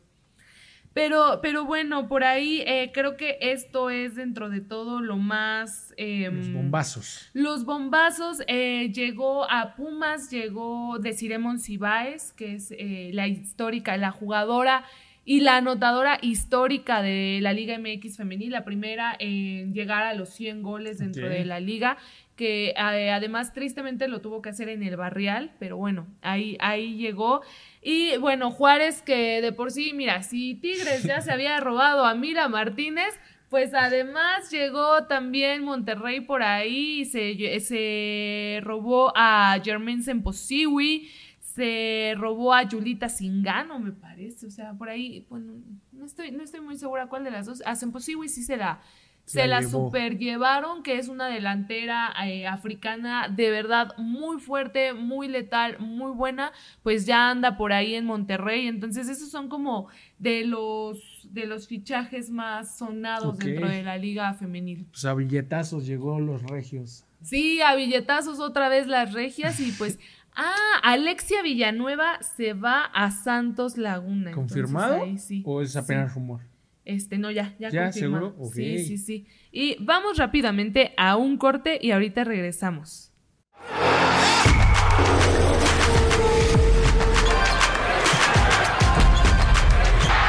Pero, 0.96 1.39
pero 1.41 1.66
bueno, 1.66 2.08
por 2.08 2.24
ahí 2.24 2.64
eh, 2.66 2.91
creo 2.93 3.18
que 3.18 3.38
esto 3.41 3.89
es 3.89 4.16
dentro 4.16 4.50
de 4.50 4.62
todo 4.62 5.02
lo 5.02 5.18
más... 5.18 5.93
Eh, 5.98 6.30
los 6.32 6.54
bombazos. 6.54 7.30
Los 7.34 7.66
bombazos. 7.66 8.41
Eh, 8.48 8.93
llegó 8.93 9.43
a 9.52 9.76
Pumas, 9.76 10.32
llegó 10.32 10.98
Desiremon 11.00 11.60
Cibáez, 11.60 12.32
que 12.32 12.56
es 12.56 12.72
eh, 12.72 13.10
la 13.12 13.28
histórica, 13.28 13.98
la 13.98 14.12
jugadora 14.12 14.86
y 15.26 15.41
la 15.41 15.58
anotadora 15.58 16.18
histórica 16.22 17.02
de 17.02 17.39
la 17.41 17.52
Liga 17.52 17.78
MX 17.78 18.16
femenil, 18.16 18.52
la 18.52 18.64
primera 18.64 19.18
en 19.20 19.74
llegar 19.74 20.04
a 20.04 20.14
los 20.14 20.30
100 20.30 20.62
goles 20.62 21.00
dentro 21.00 21.28
de 21.28 21.43
la 21.43 21.60
liga, 21.60 21.98
que 22.36 22.74
además 22.78 23.54
tristemente 23.54 24.08
lo 24.08 24.20
tuvo 24.22 24.42
que 24.42 24.50
hacer 24.50 24.68
en 24.70 24.84
el 24.84 24.98
barrial, 24.98 25.52
pero 25.58 25.78
bueno, 25.78 26.08
ahí, 26.22 26.58
ahí 26.60 26.98
llegó. 26.98 27.42
Y 27.82 28.18
bueno, 28.18 28.52
Juárez 28.52 29.02
que 29.02 29.42
de 29.42 29.54
por 29.54 29.72
sí, 29.72 29.94
mira, 29.94 30.22
si 30.24 30.56
Tigres 30.56 31.04
ya 31.04 31.22
se 31.22 31.32
había 31.32 31.60
robado 31.60 32.06
a 32.06 32.14
Mira 32.14 32.50
Martínez, 32.50 33.18
pues 33.50 33.74
además 33.74 34.52
llegó 34.52 35.06
también 35.06 35.64
Monterrey 35.64 36.20
por 36.20 36.44
ahí, 36.44 37.06
se, 37.06 37.60
se 37.62 38.60
robó 38.64 39.14
a 39.16 39.58
Germain 39.64 40.04
Semposiwi, 40.04 41.10
se 41.40 42.16
robó 42.18 42.54
a 42.54 42.64
Yulita 42.64 43.08
Singano, 43.08 43.80
me 43.80 43.94
parece, 43.94 44.48
o 44.48 44.52
sea, 44.52 44.74
por 44.74 44.90
ahí, 44.90 45.26
bueno, 45.30 45.54
no 45.94 46.06
estoy, 46.06 46.32
no 46.32 46.44
estoy 46.44 46.60
muy 46.60 46.76
segura 46.76 47.08
cuál 47.08 47.24
de 47.24 47.32
las 47.32 47.46
dos, 47.46 47.64
a 47.66 47.76
Semposiwi 47.76 48.28
sí 48.28 48.44
se 48.44 48.58
la 48.58 48.82
se 49.26 49.47
la, 49.47 49.63
super 49.63 50.17
llevaron, 50.17 50.84
que 50.84 50.97
es 50.97 51.07
una 51.07 51.28
delantera 51.28 52.13
eh, 52.26 52.47
africana 52.47 53.28
de 53.28 53.49
verdad 53.49 53.95
muy 53.97 54.39
fuerte, 54.39 54.93
muy 54.93 55.28
letal, 55.28 55.80
muy 55.80 56.11
buena, 56.11 56.51
pues 56.84 57.05
ya 57.05 57.30
anda 57.30 57.57
por 57.57 57.73
ahí 57.73 57.95
en 57.95 58.05
Monterrey. 58.05 58.67
Entonces, 58.67 59.09
esos 59.09 59.30
son 59.30 59.49
como 59.49 59.88
de 60.19 60.45
los 60.45 60.99
de 61.23 61.47
los 61.47 61.67
fichajes 61.67 62.30
más 62.30 62.78
sonados 62.78 63.39
dentro 63.39 63.67
de 63.67 63.84
la 63.84 63.97
liga 63.97 64.34
femenil. 64.36 64.86
Pues 64.91 65.05
a 65.05 65.13
billetazos 65.13 65.86
llegó 65.86 66.19
los 66.19 66.43
regios. 66.43 67.03
Sí, 67.23 67.59
a 67.61 67.76
billetazos 67.76 68.39
otra 68.39 68.69
vez 68.69 68.88
las 68.88 69.11
regias 69.11 69.59
y 69.59 69.71
pues 69.71 69.99
Ah, 70.36 70.80
Alexia 70.84 71.41
Villanueva 71.41 72.21
se 72.21 72.53
va 72.53 72.84
a 72.84 73.09
Santos 73.11 73.78
Laguna. 73.78 74.32
¿Confirmado? 74.32 75.05
¿O 75.45 75.61
es 75.61 75.76
apenas 75.78 76.13
rumor? 76.13 76.41
Este, 76.86 77.18
no, 77.18 77.32
ya, 77.32 77.56
ya. 77.60 77.70
¿Ya, 77.70 77.92
seguro? 77.92 78.36
Sí, 78.54 78.86
sí, 78.86 78.98
sí. 78.98 79.28
Y 79.52 79.76
vamos 79.84 80.18
rápidamente 80.18 80.94
a 80.98 81.16
un 81.18 81.38
corte 81.38 81.80
y 81.82 81.92
ahorita 81.92 82.24
regresamos. 82.24 83.12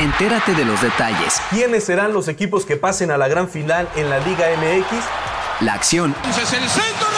Entérate 0.00 0.54
de 0.54 0.64
los 0.64 0.80
detalles. 0.82 1.40
¿Quiénes 1.50 1.84
serán 1.84 2.12
los 2.12 2.28
equipos 2.28 2.66
que 2.66 2.76
pasen 2.76 3.10
a 3.10 3.16
la 3.16 3.28
gran 3.28 3.48
final 3.48 3.88
en 3.96 4.10
la 4.10 4.18
Liga 4.20 4.46
MX? 4.56 5.64
La 5.64 5.72
acción. 5.72 6.14
Es 6.28 6.52
el 6.52 6.68
centro, 6.68 7.15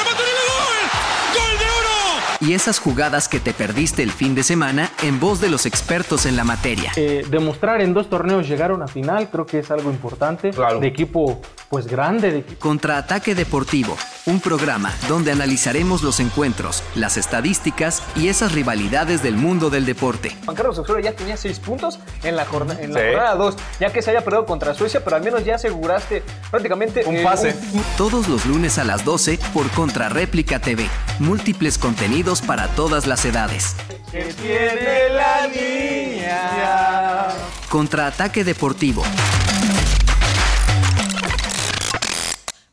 y 2.48 2.54
esas 2.54 2.78
jugadas 2.78 3.28
que 3.28 3.40
te 3.40 3.52
perdiste 3.52 4.02
el 4.02 4.10
fin 4.10 4.34
de 4.34 4.42
semana 4.42 4.90
en 5.02 5.20
voz 5.20 5.38
de 5.38 5.50
los 5.50 5.66
expertos 5.66 6.24
en 6.24 6.34
la 6.34 6.44
materia. 6.44 6.92
Eh, 6.96 7.26
demostrar 7.28 7.82
en 7.82 7.92
dos 7.92 8.08
torneos 8.08 8.48
llegar 8.48 8.70
a 8.70 8.74
una 8.74 8.88
final 8.88 9.28
creo 9.28 9.44
que 9.44 9.58
es 9.58 9.70
algo 9.70 9.90
importante. 9.90 10.50
De 10.80 10.86
equipo 10.86 11.42
pues 11.68 11.86
grande. 11.86 12.32
De... 12.32 12.42
Contraataque 12.56 13.34
Deportivo, 13.34 13.98
un 14.24 14.40
programa 14.40 14.90
donde 15.08 15.30
analizaremos 15.30 16.02
los 16.02 16.20
encuentros, 16.20 16.82
las 16.94 17.18
estadísticas 17.18 18.02
y 18.16 18.28
esas 18.28 18.52
rivalidades 18.52 19.22
del 19.22 19.36
mundo 19.36 19.68
del 19.68 19.84
deporte. 19.84 20.34
Juan 20.46 20.56
Carlos 20.56 20.78
Osorio 20.78 21.04
ya 21.04 21.12
tenía 21.12 21.36
seis 21.36 21.58
puntos 21.58 21.98
en 22.22 22.34
la, 22.34 22.46
jornada, 22.46 22.80
en 22.80 22.94
la 22.94 23.00
jornada 23.00 23.34
2, 23.34 23.56
ya 23.80 23.92
que 23.92 24.00
se 24.00 24.12
haya 24.12 24.24
perdido 24.24 24.46
contra 24.46 24.72
Suecia, 24.72 25.04
pero 25.04 25.16
al 25.16 25.22
menos 25.22 25.44
ya 25.44 25.56
aseguraste 25.56 26.22
prácticamente 26.50 27.04
un 27.04 27.22
pase. 27.22 27.54
Todos 27.98 28.26
los 28.26 28.46
lunes 28.46 28.78
a 28.78 28.84
las 28.84 29.04
12 29.04 29.38
por 29.52 29.68
Contrarréplica 29.72 30.60
TV. 30.60 30.88
Múltiples 31.18 31.76
contenidos 31.76 32.37
para 32.42 32.68
todas 32.68 33.06
las 33.06 33.24
edades. 33.24 33.76
Que 34.10 34.24
tiene 34.34 35.08
la 35.10 35.46
niña. 35.48 37.28
Contraataque 37.68 38.44
Deportivo. 38.44 39.02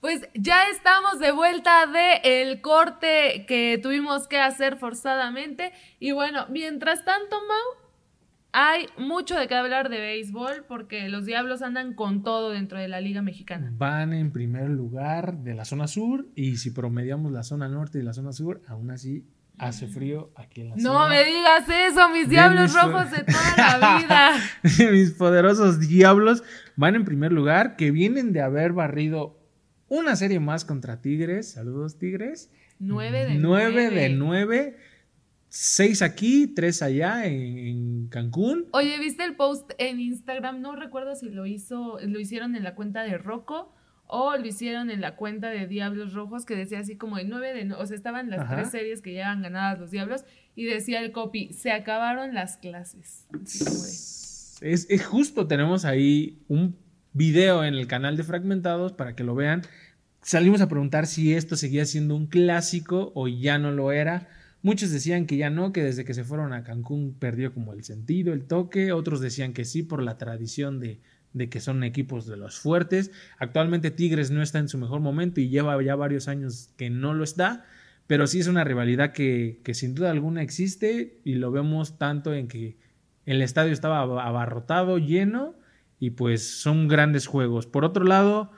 Pues 0.02 0.28
ya 0.36 0.70
estamos 0.70 1.20
de 1.20 1.32
vuelta 1.32 1.88
de 1.88 2.42
el 2.44 2.62
corte 2.62 3.46
que 3.48 3.80
tuvimos 3.82 4.28
que 4.28 4.40
hacer 4.40 4.78
forzadamente. 4.78 5.72
Y 6.00 6.12
bueno, 6.12 6.46
mientras 6.50 7.04
tanto, 7.04 7.36
Mau, 7.48 7.86
hay 8.58 8.86
mucho 8.98 9.38
de 9.38 9.50
qué 9.50 9.56
hablar 9.56 9.90
de 9.90 9.98
béisbol 10.00 10.64
porque 10.66 11.10
los 11.10 11.26
Diablos 11.26 11.62
andan 11.62 11.94
con 11.94 12.24
todo 12.24 12.52
dentro 12.52 12.80
de 12.80 12.88
la 12.88 13.02
Liga 13.02 13.22
Mexicana. 13.22 13.74
Van 13.76 14.14
en 14.14 14.32
primer 14.32 14.70
lugar 14.70 15.40
de 15.40 15.56
la 15.56 15.66
zona 15.66 15.88
sur 15.88 16.26
y 16.36 16.56
si 16.56 16.72
promediamos 16.72 17.34
la 17.34 17.44
zona 17.44 17.68
norte 17.68 18.00
y 18.00 18.04
la 18.04 18.14
zona 18.14 18.32
sur, 18.32 18.62
aún 18.68 18.92
así 18.92 19.26
hace 19.58 19.88
frío 19.88 20.32
aquí 20.36 20.62
en 20.62 20.70
la 20.70 20.78
zona. 20.78 20.94
No 20.94 21.10
me 21.10 21.24
digas 21.24 21.68
eso, 21.68 22.10
mis 22.10 22.30
Diablos 22.30 22.74
Rojos 22.74 23.12
de 23.12 23.24
toda 23.24 23.78
la 23.78 23.98
vida. 24.00 24.34
mis 24.92 25.12
poderosos 25.12 25.80
Diablos 25.80 26.44
van 26.76 26.96
en 26.96 27.06
primer 27.06 27.32
lugar 27.32 27.76
que 27.76 27.92
vienen 27.92 28.34
de 28.34 28.42
haber 28.42 28.74
barrido 28.74 29.40
una 29.88 30.16
serie 30.16 30.40
más 30.40 30.66
contra 30.66 31.02
Tigres. 31.02 31.52
Saludos, 31.52 31.98
Tigres. 31.98 32.52
Nueve 32.80 33.26
de 33.26 33.36
nueve. 33.36 33.90
de 33.90 34.10
nueve 34.10 34.78
seis 35.58 36.02
aquí, 36.02 36.48
tres 36.48 36.82
allá 36.82 37.26
en, 37.26 38.10
Cancún. 38.10 38.68
Oye, 38.72 39.00
¿viste 39.00 39.24
el 39.24 39.38
post 39.38 39.72
en 39.78 40.02
Instagram? 40.02 40.60
No 40.60 40.76
recuerdo 40.76 41.16
si 41.16 41.30
lo 41.30 41.46
hizo, 41.46 41.98
lo 42.02 42.20
hicieron 42.20 42.58
en 42.58 42.64
la 42.64 42.76
cuenta 42.76 43.04
de 43.04 43.18
Rocco 43.18 43.74
o 44.08 44.38
lo 44.38 44.46
hicieron 44.46 44.90
en 44.90 45.02
la 45.02 45.16
cuenta 45.16 45.50
de 45.50 45.68
Diablos 45.68 46.14
Rojos 46.14 46.46
que 46.46 46.56
decía 46.56 46.80
así 46.80 46.96
como 46.96 47.18
de 47.18 47.26
nueve 47.26 47.54
de 47.54 47.74
o 47.74 47.86
sea, 47.86 47.96
estaban 47.96 48.30
las 48.30 48.50
tres 48.50 48.70
series 48.70 49.02
que 49.02 49.12
llevan 49.12 49.42
ganadas 49.42 49.80
los 49.80 49.92
Diablos 49.92 50.26
y 50.56 50.66
decía 50.66 51.02
el 51.02 51.12
copy, 51.12 51.54
se 51.54 51.72
acabaron 51.72 52.34
las 52.34 52.58
clases. 52.58 53.28
Es, 54.62 54.88
es 54.90 55.06
justo, 55.06 55.48
tenemos 55.48 55.86
ahí 55.86 56.40
un 56.48 56.76
video 57.14 57.64
en 57.64 57.76
el 57.76 57.88
canal 57.88 58.18
de 58.18 58.24
Fragmentados 58.24 58.94
para 58.94 59.16
que 59.16 59.24
lo 59.24 59.36
vean. 59.36 59.64
Salimos 60.22 60.62
a 60.62 60.68
preguntar 60.68 61.08
si 61.08 61.34
esto 61.34 61.56
seguía 61.56 61.86
siendo 61.86 62.16
un 62.16 62.28
clásico 62.28 63.12
o 63.16 63.28
ya 63.28 63.58
no 63.58 63.72
lo 63.72 63.92
era. 63.92 64.28
Muchos 64.62 64.92
decían 64.92 65.28
que 65.28 65.38
ya 65.38 65.50
no, 65.50 65.72
que 65.72 65.84
desde 65.84 66.06
que 66.06 66.16
se 66.16 66.24
fueron 66.24 66.52
a 66.52 66.64
Cancún 66.64 67.16
perdió 67.20 67.54
como 67.54 67.74
el 67.74 67.84
sentido, 67.84 68.34
el 68.34 68.46
toque. 68.46 68.92
Otros 68.92 69.22
decían 69.22 69.54
que 69.54 69.64
sí 69.64 69.84
por 69.84 70.02
la 70.02 70.18
tradición 70.18 70.80
de, 70.80 71.00
de 71.36 71.50
que 71.50 71.60
son 71.60 71.84
equipos 71.84 72.26
de 72.26 72.38
los 72.38 72.58
fuertes. 72.58 73.12
Actualmente 73.38 73.92
Tigres 73.92 74.32
no 74.32 74.42
está 74.42 74.58
en 74.60 74.70
su 74.70 74.78
mejor 74.78 75.02
momento 75.02 75.42
y 75.42 75.50
lleva 75.50 75.82
ya 75.84 75.96
varios 75.96 76.28
años 76.28 76.70
que 76.78 76.90
no 76.90 77.14
lo 77.14 77.24
está. 77.24 77.66
Pero 78.08 78.26
sí 78.26 78.40
es 78.40 78.48
una 78.48 78.64
rivalidad 78.64 79.12
que, 79.12 79.60
que 79.64 79.74
sin 79.74 79.96
duda 79.96 80.12
alguna 80.12 80.42
existe 80.42 81.20
y 81.24 81.36
lo 81.36 81.52
vemos 81.52 81.98
tanto 81.98 82.34
en 82.34 82.48
que 82.48 82.78
el 83.26 83.42
estadio 83.42 83.74
estaba 83.74 84.02
abarrotado, 84.02 84.98
lleno 84.98 85.56
y 86.00 86.12
pues 86.12 86.48
son 86.62 86.88
grandes 86.88 87.28
juegos. 87.28 87.68
Por 87.68 87.84
otro 87.84 88.06
lado, 88.06 88.52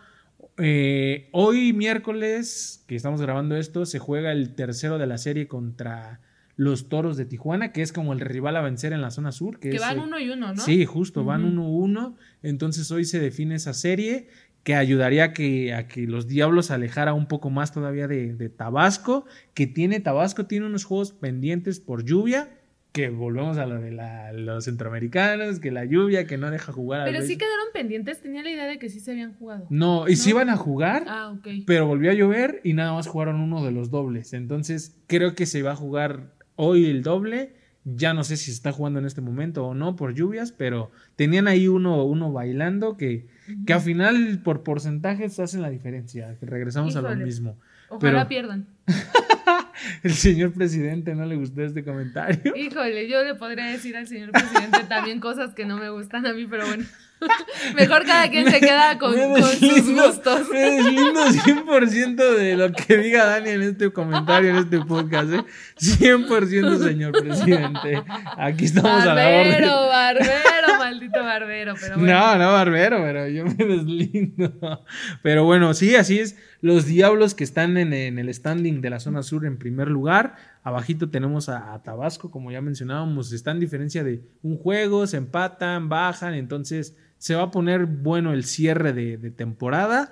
eh, 0.58 1.30
hoy 1.32 1.74
miércoles, 1.74 2.84
que 2.88 2.96
estamos 2.96 3.22
grabando 3.22 3.56
esto, 3.56 3.86
se 3.86 4.00
juega 4.00 4.32
el 4.32 4.54
tercero 4.54 4.98
de 4.98 5.08
la 5.08 5.18
serie 5.18 5.48
contra 5.48 6.20
los 6.58 6.90
Toros 6.90 7.16
de 7.16 7.26
Tijuana, 7.26 7.72
que 7.72 7.82
es 7.82 7.94
como 7.94 8.12
el 8.14 8.20
rival 8.20 8.58
a 8.58 8.62
vencer 8.62 8.92
en 8.92 9.02
la 9.02 9.12
zona 9.12 9.32
sur. 9.32 9.60
Que, 9.60 9.78
van 9.80 10.00
uno 10.00 10.20
y 10.20 10.30
uno, 10.30 10.54
¿no? 10.54 10.62
Sí, 10.62 10.86
justo, 10.86 11.24
van 11.24 11.46
uno 11.46 11.70
uno. 11.70 12.18
Entonces 12.44 12.92
hoy 12.92 13.06
se 13.06 13.20
define 13.20 13.56
esa 13.56 13.74
serie 13.74 14.28
que 14.64 14.76
ayudaría 14.76 15.26
a 15.26 15.34
que, 15.34 15.74
a 15.74 15.88
que 15.88 16.02
los 16.08 16.28
Diablos 16.28 16.72
alejara 16.72 17.14
un 17.14 17.28
poco 17.28 17.50
más 17.50 17.72
todavía 17.72 18.08
de, 18.08 18.34
de 18.34 18.50
Tabasco, 18.50 19.26
que 19.54 19.68
tiene 19.68 20.02
Tabasco, 20.02 20.48
tiene 20.48 20.66
unos 20.66 20.84
juegos 20.84 21.14
pendientes 21.14 21.80
por 21.80 22.04
lluvia 22.04 22.50
que 22.98 23.10
volvemos 23.10 23.60
a 23.60 23.68
lo 23.68 23.80
de 23.80 23.92
los 24.34 24.66
centroamericanos, 24.66 25.60
que 25.60 25.70
la 25.70 25.86
lluvia, 25.86 26.26
que 26.26 26.40
no 26.40 26.50
deja 26.50 26.72
jugar. 26.72 27.06
Pero 27.06 27.24
sí 27.24 27.38
quedaron 27.38 27.68
pendientes, 27.72 28.20
tenía 28.22 28.42
la 28.42 28.50
idea 28.50 28.66
de 28.66 28.80
que 28.80 28.90
sí 28.90 29.00
se 29.00 29.12
habían 29.12 29.36
jugado. 29.36 29.68
No, 29.70 30.08
y 30.08 30.16
sí 30.16 30.32
iban 30.32 30.50
a 30.50 30.58
jugar, 30.58 31.04
ah, 31.08 31.30
ok. 31.30 31.48
pero 31.68 31.86
volvió 31.86 32.10
a 32.10 32.16
llover 32.16 32.60
y 32.64 32.74
nada 32.74 32.94
más 32.94 33.06
jugaron 33.06 33.40
uno 33.40 33.64
de 33.64 33.72
los 33.72 33.92
dobles. 33.92 34.34
Entonces 34.34 34.98
creo 35.06 35.36
que 35.36 35.46
se 35.46 35.62
va 35.62 35.74
a 35.74 35.76
jugar 35.76 36.37
hoy 36.58 36.86
el 36.86 37.02
doble. 37.04 37.56
Ya 37.86 38.14
no 38.14 38.26
sé 38.26 38.36
si 38.36 38.48
se 38.48 38.52
está 38.52 38.74
jugando 38.74 39.00
en 39.00 39.06
este 39.06 39.22
momento 39.22 39.66
o 39.66 39.74
no 39.74 39.96
por 39.96 40.14
lluvias, 40.14 40.52
pero 40.52 40.92
tenían 41.16 41.48
ahí 41.48 41.70
uno, 41.70 42.04
uno 42.04 42.34
bailando 42.34 42.98
que, 42.98 43.28
que 43.66 43.72
al 43.72 43.80
final 43.80 44.42
por 44.44 44.62
porcentajes 44.64 45.40
hacen 45.40 45.62
la 45.62 45.70
diferencia. 45.70 46.36
Que 46.38 46.46
regresamos 46.46 46.98
a 46.98 47.02
lo 47.02 47.16
mismo. 47.16 47.58
Ojalá 47.90 48.28
pierdan. 48.28 48.68
el 50.04 50.14
señor 50.14 50.54
presidente 50.54 51.14
no 51.16 51.26
le 51.26 51.36
gustó 51.36 51.62
este 51.64 51.84
comentario. 51.84 52.40
Híjole, 52.56 53.08
yo 53.08 53.24
le 53.24 53.36
podría 53.36 53.66
decir 53.66 53.96
al 53.96 54.08
señor 54.08 54.32
presidente 54.32 54.84
también 54.88 55.20
cosas 55.20 55.54
que 55.54 55.66
no 55.66 55.78
me 55.78 55.90
gustan 55.90 56.26
a 56.26 56.34
mí, 56.34 56.46
pero 56.48 56.68
bueno. 56.68 56.86
Mejor 57.76 58.06
cada 58.06 58.30
quien 58.30 58.50
se 58.50 58.60
queda 58.60 58.98
con, 59.00 59.14
sus 59.14 59.90
gustos. 59.92 60.50
Me 60.52 60.60
deslindo 60.60 61.26
100% 61.26 62.36
de 62.36 62.56
lo 62.56 62.72
que 62.72 62.98
diga 62.98 63.26
Dani 63.26 63.50
en 63.50 63.64
este 63.64 63.92
comentario, 63.92 64.52
en 64.52 64.58
este 64.58 64.80
podcast. 64.82 65.32
¿eh? 65.32 65.44
100% 65.80 66.84
señor 66.84 67.14
presidente. 67.14 68.04
Aquí 68.38 68.66
estamos 68.66 69.02
a 69.02 69.16
la 69.16 69.28
orden. 69.30 69.52
Barbero, 69.52 69.88
barbero, 69.88 70.57
Maldito 70.92 71.20
barbero, 71.22 71.74
pero 71.80 71.98
bueno. 71.98 72.14
No, 72.14 72.38
no, 72.38 72.52
barbero, 72.52 72.98
pero 72.98 73.28
yo 73.28 73.46
me 73.46 73.66
deslindo. 73.66 74.86
Pero 75.22 75.44
bueno, 75.44 75.74
sí, 75.74 75.96
así 75.96 76.20
es. 76.20 76.38
Los 76.62 76.86
Diablos 76.86 77.36
que 77.36 77.44
están 77.44 77.78
en, 77.78 77.94
en 77.94 78.20
el 78.20 78.34
standing 78.34 78.82
de 78.82 78.90
la 78.90 79.00
zona 79.00 79.24
sur 79.24 79.46
en 79.46 79.58
primer 79.58 79.90
lugar. 79.90 80.36
Abajito 80.64 81.10
tenemos 81.10 81.50
a, 81.50 81.74
a, 81.74 81.84
Tabasco, 81.84 82.32
como 82.32 82.52
ya 82.52 82.62
mencionábamos, 82.62 83.32
está 83.32 83.52
en 83.52 83.60
diferencia 83.60 84.04
de 84.04 84.22
un 84.44 84.58
juego, 84.58 85.08
se 85.08 85.18
empatan, 85.18 85.90
bajan, 85.90 86.34
entonces 86.34 86.98
se 87.18 87.36
va 87.36 87.44
a 87.44 87.52
poner 87.52 87.86
bueno 87.86 88.34
el 88.34 88.44
cierre 88.44 88.94
de, 88.94 89.18
de 89.18 89.32
temporada, 89.32 90.12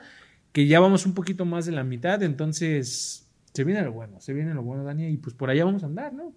que 0.52 0.68
ya 0.68 0.80
vamos 0.80 1.06
un 1.06 1.14
poquito 1.14 1.46
más 1.46 1.66
de 1.66 1.74
la 1.74 1.84
mitad, 1.84 2.24
entonces 2.24 3.30
se 3.54 3.64
viene 3.64 3.82
lo 3.84 3.92
bueno, 3.92 4.20
se 4.22 4.34
viene 4.34 4.54
lo 4.54 4.64
bueno, 4.64 4.84
Dani, 4.84 5.08
y 5.08 5.18
pues 5.18 5.36
por 5.36 5.50
allá 5.50 5.66
vamos 5.66 5.84
a 5.84 5.88
andar, 5.88 6.14
¿no? 6.14 6.34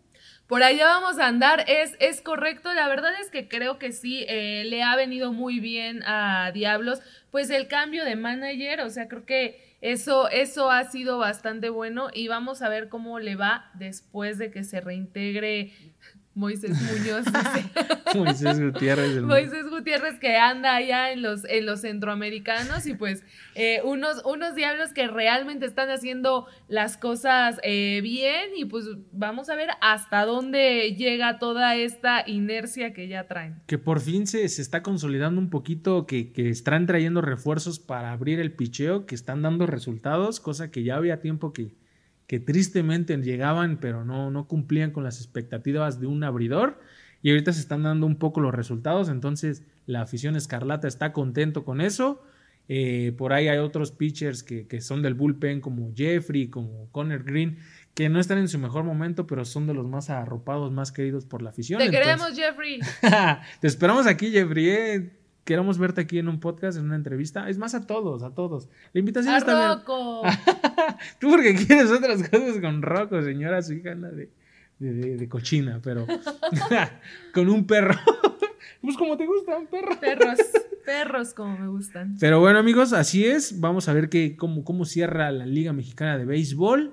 Por 0.48 0.62
allá 0.62 0.86
vamos 0.86 1.18
a 1.18 1.26
andar, 1.26 1.66
es, 1.68 1.94
es 2.00 2.22
correcto, 2.22 2.72
la 2.72 2.88
verdad 2.88 3.12
es 3.20 3.28
que 3.30 3.48
creo 3.48 3.78
que 3.78 3.92
sí, 3.92 4.24
eh, 4.28 4.64
le 4.64 4.82
ha 4.82 4.96
venido 4.96 5.30
muy 5.30 5.60
bien 5.60 6.02
a 6.06 6.52
Diablos, 6.52 7.02
pues 7.30 7.50
el 7.50 7.68
cambio 7.68 8.02
de 8.02 8.16
manager, 8.16 8.80
o 8.80 8.88
sea, 8.88 9.08
creo 9.08 9.26
que 9.26 9.76
eso, 9.82 10.30
eso 10.30 10.70
ha 10.70 10.84
sido 10.84 11.18
bastante 11.18 11.68
bueno 11.68 12.08
y 12.14 12.28
vamos 12.28 12.62
a 12.62 12.70
ver 12.70 12.88
cómo 12.88 13.18
le 13.18 13.36
va 13.36 13.70
después 13.74 14.38
de 14.38 14.50
que 14.50 14.64
se 14.64 14.80
reintegre 14.80 15.70
Moisés 16.38 16.70
Muñoz. 16.70 17.26
Moisés 18.14 18.60
Gutiérrez. 18.60 19.16
El... 19.16 19.22
Moisés 19.24 19.68
Gutiérrez 19.68 20.20
que 20.20 20.36
anda 20.36 20.76
allá 20.76 21.10
en 21.12 21.20
los, 21.20 21.44
en 21.44 21.66
los 21.66 21.80
centroamericanos 21.80 22.86
y 22.86 22.94
pues 22.94 23.24
eh, 23.56 23.80
unos, 23.84 24.22
unos 24.24 24.54
diablos 24.54 24.92
que 24.92 25.08
realmente 25.08 25.66
están 25.66 25.90
haciendo 25.90 26.46
las 26.68 26.96
cosas 26.96 27.58
eh, 27.64 27.98
bien 28.04 28.50
y 28.56 28.66
pues 28.66 28.86
vamos 29.10 29.50
a 29.50 29.56
ver 29.56 29.70
hasta 29.80 30.24
dónde 30.24 30.94
llega 30.96 31.40
toda 31.40 31.74
esta 31.74 32.22
inercia 32.24 32.92
que 32.92 33.08
ya 33.08 33.26
traen. 33.26 33.60
Que 33.66 33.78
por 33.78 34.00
fin 34.00 34.28
se, 34.28 34.48
se 34.48 34.62
está 34.62 34.84
consolidando 34.84 35.40
un 35.40 35.50
poquito, 35.50 36.06
que, 36.06 36.32
que 36.32 36.50
están 36.50 36.86
trayendo 36.86 37.20
refuerzos 37.20 37.80
para 37.80 38.12
abrir 38.12 38.38
el 38.38 38.52
picheo, 38.52 39.06
que 39.06 39.16
están 39.16 39.42
dando 39.42 39.66
resultados, 39.66 40.38
cosa 40.38 40.70
que 40.70 40.84
ya 40.84 40.94
había 40.94 41.20
tiempo 41.20 41.52
que 41.52 41.74
que 42.28 42.38
tristemente 42.38 43.16
llegaban, 43.16 43.78
pero 43.80 44.04
no, 44.04 44.30
no 44.30 44.46
cumplían 44.46 44.92
con 44.92 45.02
las 45.02 45.16
expectativas 45.16 45.98
de 45.98 46.06
un 46.06 46.22
abridor. 46.22 46.78
Y 47.22 47.30
ahorita 47.30 47.52
se 47.52 47.60
están 47.60 47.82
dando 47.82 48.06
un 48.06 48.16
poco 48.16 48.40
los 48.40 48.54
resultados, 48.54 49.08
entonces 49.08 49.64
la 49.86 50.02
afición 50.02 50.36
escarlata 50.36 50.86
está 50.86 51.12
contento 51.12 51.64
con 51.64 51.80
eso. 51.80 52.22
Eh, 52.68 53.14
por 53.16 53.32
ahí 53.32 53.48
hay 53.48 53.58
otros 53.58 53.92
pitchers 53.92 54.42
que, 54.42 54.66
que, 54.66 54.82
son 54.82 55.02
del 55.02 55.14
bullpen, 55.14 55.62
como 55.62 55.90
Jeffrey, 55.96 56.48
como 56.48 56.90
Connor 56.92 57.24
Green, 57.24 57.58
que 57.94 58.10
no 58.10 58.20
están 58.20 58.36
en 58.36 58.48
su 58.48 58.58
mejor 58.58 58.84
momento, 58.84 59.26
pero 59.26 59.46
son 59.46 59.66
de 59.66 59.72
los 59.72 59.86
más 59.86 60.10
arropados, 60.10 60.70
más 60.70 60.92
queridos 60.92 61.24
por 61.24 61.40
la 61.40 61.48
afición. 61.48 61.78
Te 61.78 61.86
entonces... 61.86 62.06
queremos, 62.06 62.38
Jeffrey. 62.38 62.78
Te 63.60 63.66
esperamos 63.66 64.06
aquí, 64.06 64.30
Jeffrey. 64.30 64.68
¿eh? 64.68 65.17
Queremos 65.48 65.78
verte 65.78 66.02
aquí 66.02 66.18
en 66.18 66.28
un 66.28 66.40
podcast, 66.40 66.76
en 66.76 66.84
una 66.84 66.96
entrevista. 66.96 67.48
Es 67.48 67.56
más, 67.56 67.74
a 67.74 67.86
todos, 67.86 68.22
a 68.22 68.34
todos. 68.34 68.68
La 68.92 69.00
invitación 69.00 69.32
a 69.32 69.38
está 69.38 69.76
Rocco. 69.76 70.20
Tú 71.18 71.30
porque 71.30 71.54
quieres 71.54 71.90
otras 71.90 72.28
cosas 72.28 72.60
con 72.60 72.82
Rocco, 72.82 73.22
señora, 73.22 73.62
su 73.62 73.72
hija 73.72 73.92
anda 73.92 74.10
de, 74.10 74.28
de, 74.78 74.92
de, 74.92 75.16
de 75.16 75.28
cochina, 75.30 75.80
pero 75.82 76.06
con 77.32 77.48
un 77.48 77.66
perro. 77.66 77.94
pues 78.82 78.98
como 78.98 79.16
te 79.16 79.24
gusta, 79.24 79.56
un 79.56 79.68
perro. 79.68 79.98
Perros, 79.98 80.38
perros 80.84 81.32
como 81.32 81.56
me 81.56 81.68
gustan. 81.68 82.18
Pero 82.20 82.40
bueno, 82.40 82.58
amigos, 82.58 82.92
así 82.92 83.24
es. 83.24 83.58
Vamos 83.58 83.88
a 83.88 83.94
ver 83.94 84.10
que, 84.10 84.36
cómo, 84.36 84.64
cómo 84.64 84.84
cierra 84.84 85.32
la 85.32 85.46
Liga 85.46 85.72
Mexicana 85.72 86.18
de 86.18 86.26
Béisbol. 86.26 86.92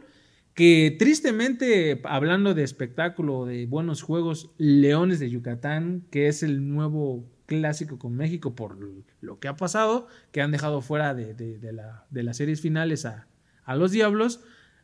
Que 0.54 0.96
tristemente, 0.98 2.00
hablando 2.06 2.54
de 2.54 2.64
espectáculo, 2.64 3.46
de 3.46 3.66
buenos 3.66 4.02
juegos, 4.02 4.52
Leones 4.58 5.20
de 5.20 5.30
Yucatán, 5.30 6.06
que 6.10 6.30
es 6.30 6.42
el 6.42 6.70
nuevo 6.70 7.26
clásico 7.46 8.00
con 8.00 8.16
México 8.16 8.56
por 8.56 8.78
lo 9.22 9.40
que 9.40 9.48
ha 9.48 9.56
pasado, 9.56 10.08
que 10.32 10.42
han 10.42 10.52
dejado 10.52 10.82
fuera 10.82 11.14
de, 11.14 11.34
de, 11.34 11.74
la, 11.74 12.06
de 12.10 12.24
las 12.24 12.38
series 12.38 12.62
finales 12.62 13.06
a, 13.06 13.28
a, 13.64 13.76
los 13.76 13.92
Diablos, 13.92 14.42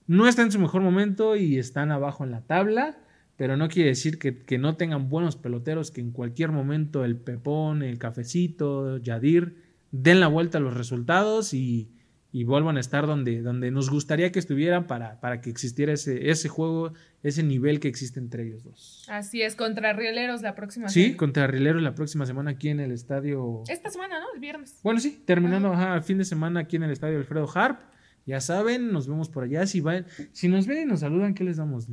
no 0.08 0.28
está 0.28 0.42
en 0.42 0.52
su 0.52 0.60
mejor 0.60 0.82
momento 0.82 1.36
y 1.36 1.58
están 1.58 1.92
abajo 1.92 2.24
en 2.24 2.32
la 2.32 2.42
tabla, 2.42 2.98
pero 3.38 3.58
no 3.58 3.70
quiere 3.70 3.90
decir 3.90 4.20
que, 4.20 4.44
que 4.44 4.58
no 4.58 4.76
tengan 4.76 5.10
buenos 5.10 5.36
peloteros, 5.36 5.92
que 5.92 6.02
en 6.02 6.12
cualquier 6.12 6.52
momento 6.52 7.04
el 7.06 7.18
Pepón, 7.18 7.82
el 7.82 7.98
Cafecito, 7.98 8.98
Yadir, 8.98 9.56
den 9.92 10.20
la 10.20 10.28
vuelta 10.28 10.58
a 10.58 10.62
los 10.62 10.76
resultados 10.76 11.54
y, 11.54 11.90
y 12.32 12.44
vuelvan 12.46 12.78
a 12.78 12.80
estar 12.80 13.08
donde, 13.08 13.42
donde 13.42 13.72
nos 13.72 13.90
gustaría 13.90 14.32
que 14.32 14.40
estuvieran 14.40 14.88
para, 14.88 15.20
para 15.20 15.42
que 15.42 15.50
existiera 15.50 15.94
ese, 15.94 16.30
ese 16.30 16.50
juego, 16.50 16.94
ese 17.24 17.44
nivel 17.44 17.80
que 17.80 17.88
existe 17.88 18.20
entre 18.20 18.48
ellos 18.48 18.64
dos. 18.64 19.06
Así 19.10 19.42
es, 19.42 19.56
contra 19.56 19.94
Rieleros 19.94 20.42
la 20.42 20.56
próxima 20.56 20.90
Sí, 20.90 21.02
semana. 21.04 21.18
contra 21.18 21.48
Rieleros 21.48 21.82
la 21.82 21.94
próxima 21.96 22.26
semana 22.26 22.52
aquí 22.52 22.70
en 22.70 22.80
el 22.80 22.92
estadio. 22.92 23.64
Esta 23.68 23.90
semana, 23.90 24.20
¿no? 24.20 24.26
El 24.34 24.40
viernes. 24.40 24.80
Bueno, 24.84 25.00
sí, 25.00 25.22
terminando 25.26 25.72
ajá, 25.74 25.96
el 25.96 26.04
fin 26.04 26.18
de 26.18 26.26
semana 26.26 26.62
aquí 26.62 26.78
en 26.78 26.84
el 26.84 26.92
estadio 26.92 27.18
Alfredo 27.18 27.50
Harp. 27.54 27.80
Ya 28.26 28.40
saben, 28.40 28.92
nos 28.92 29.08
vemos 29.08 29.30
por 29.30 29.44
allá. 29.44 29.66
Si, 29.66 29.82
van, 29.82 30.06
si 30.32 30.48
nos 30.48 30.68
ven 30.68 30.84
y 30.84 30.86
nos 30.86 31.00
saludan, 31.02 31.34
¿qué 31.34 31.44
les 31.44 31.58
damos? 31.58 31.88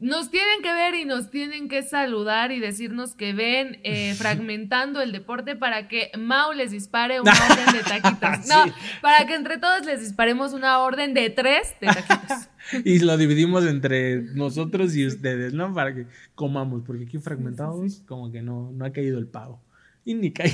Nos 0.00 0.30
tienen 0.30 0.62
que 0.62 0.72
ver 0.72 0.94
y 0.94 1.04
nos 1.04 1.28
tienen 1.28 1.68
que 1.68 1.82
saludar 1.82 2.52
y 2.52 2.60
decirnos 2.60 3.14
que 3.14 3.32
ven 3.32 3.80
eh, 3.82 4.14
fragmentando 4.18 5.00
el 5.00 5.10
deporte 5.10 5.56
para 5.56 5.88
que 5.88 6.10
Mau 6.16 6.52
les 6.52 6.70
dispare 6.70 7.20
una 7.20 7.32
orden 7.50 7.74
de 7.74 7.82
taquitos. 7.82 8.46
No, 8.48 8.64
sí. 8.64 8.72
para 9.02 9.26
que 9.26 9.34
entre 9.34 9.58
todos 9.58 9.84
les 9.84 10.00
disparemos 10.00 10.52
una 10.52 10.78
orden 10.78 11.14
de 11.14 11.30
tres 11.30 11.74
de 11.80 11.88
taquitos. 11.88 12.48
y 12.84 13.00
lo 13.00 13.16
dividimos 13.16 13.66
entre 13.66 14.22
nosotros 14.34 14.94
y 14.94 15.06
ustedes, 15.06 15.52
¿no? 15.52 15.74
Para 15.74 15.94
que 15.94 16.06
comamos, 16.36 16.82
porque 16.86 17.04
aquí 17.04 17.18
fragmentados 17.18 18.02
como 18.06 18.30
que 18.30 18.40
no, 18.40 18.70
no 18.72 18.84
ha 18.84 18.92
caído 18.92 19.18
el 19.18 19.26
pago. 19.26 19.60
Y 20.04 20.14
ni 20.14 20.32
cae. 20.32 20.52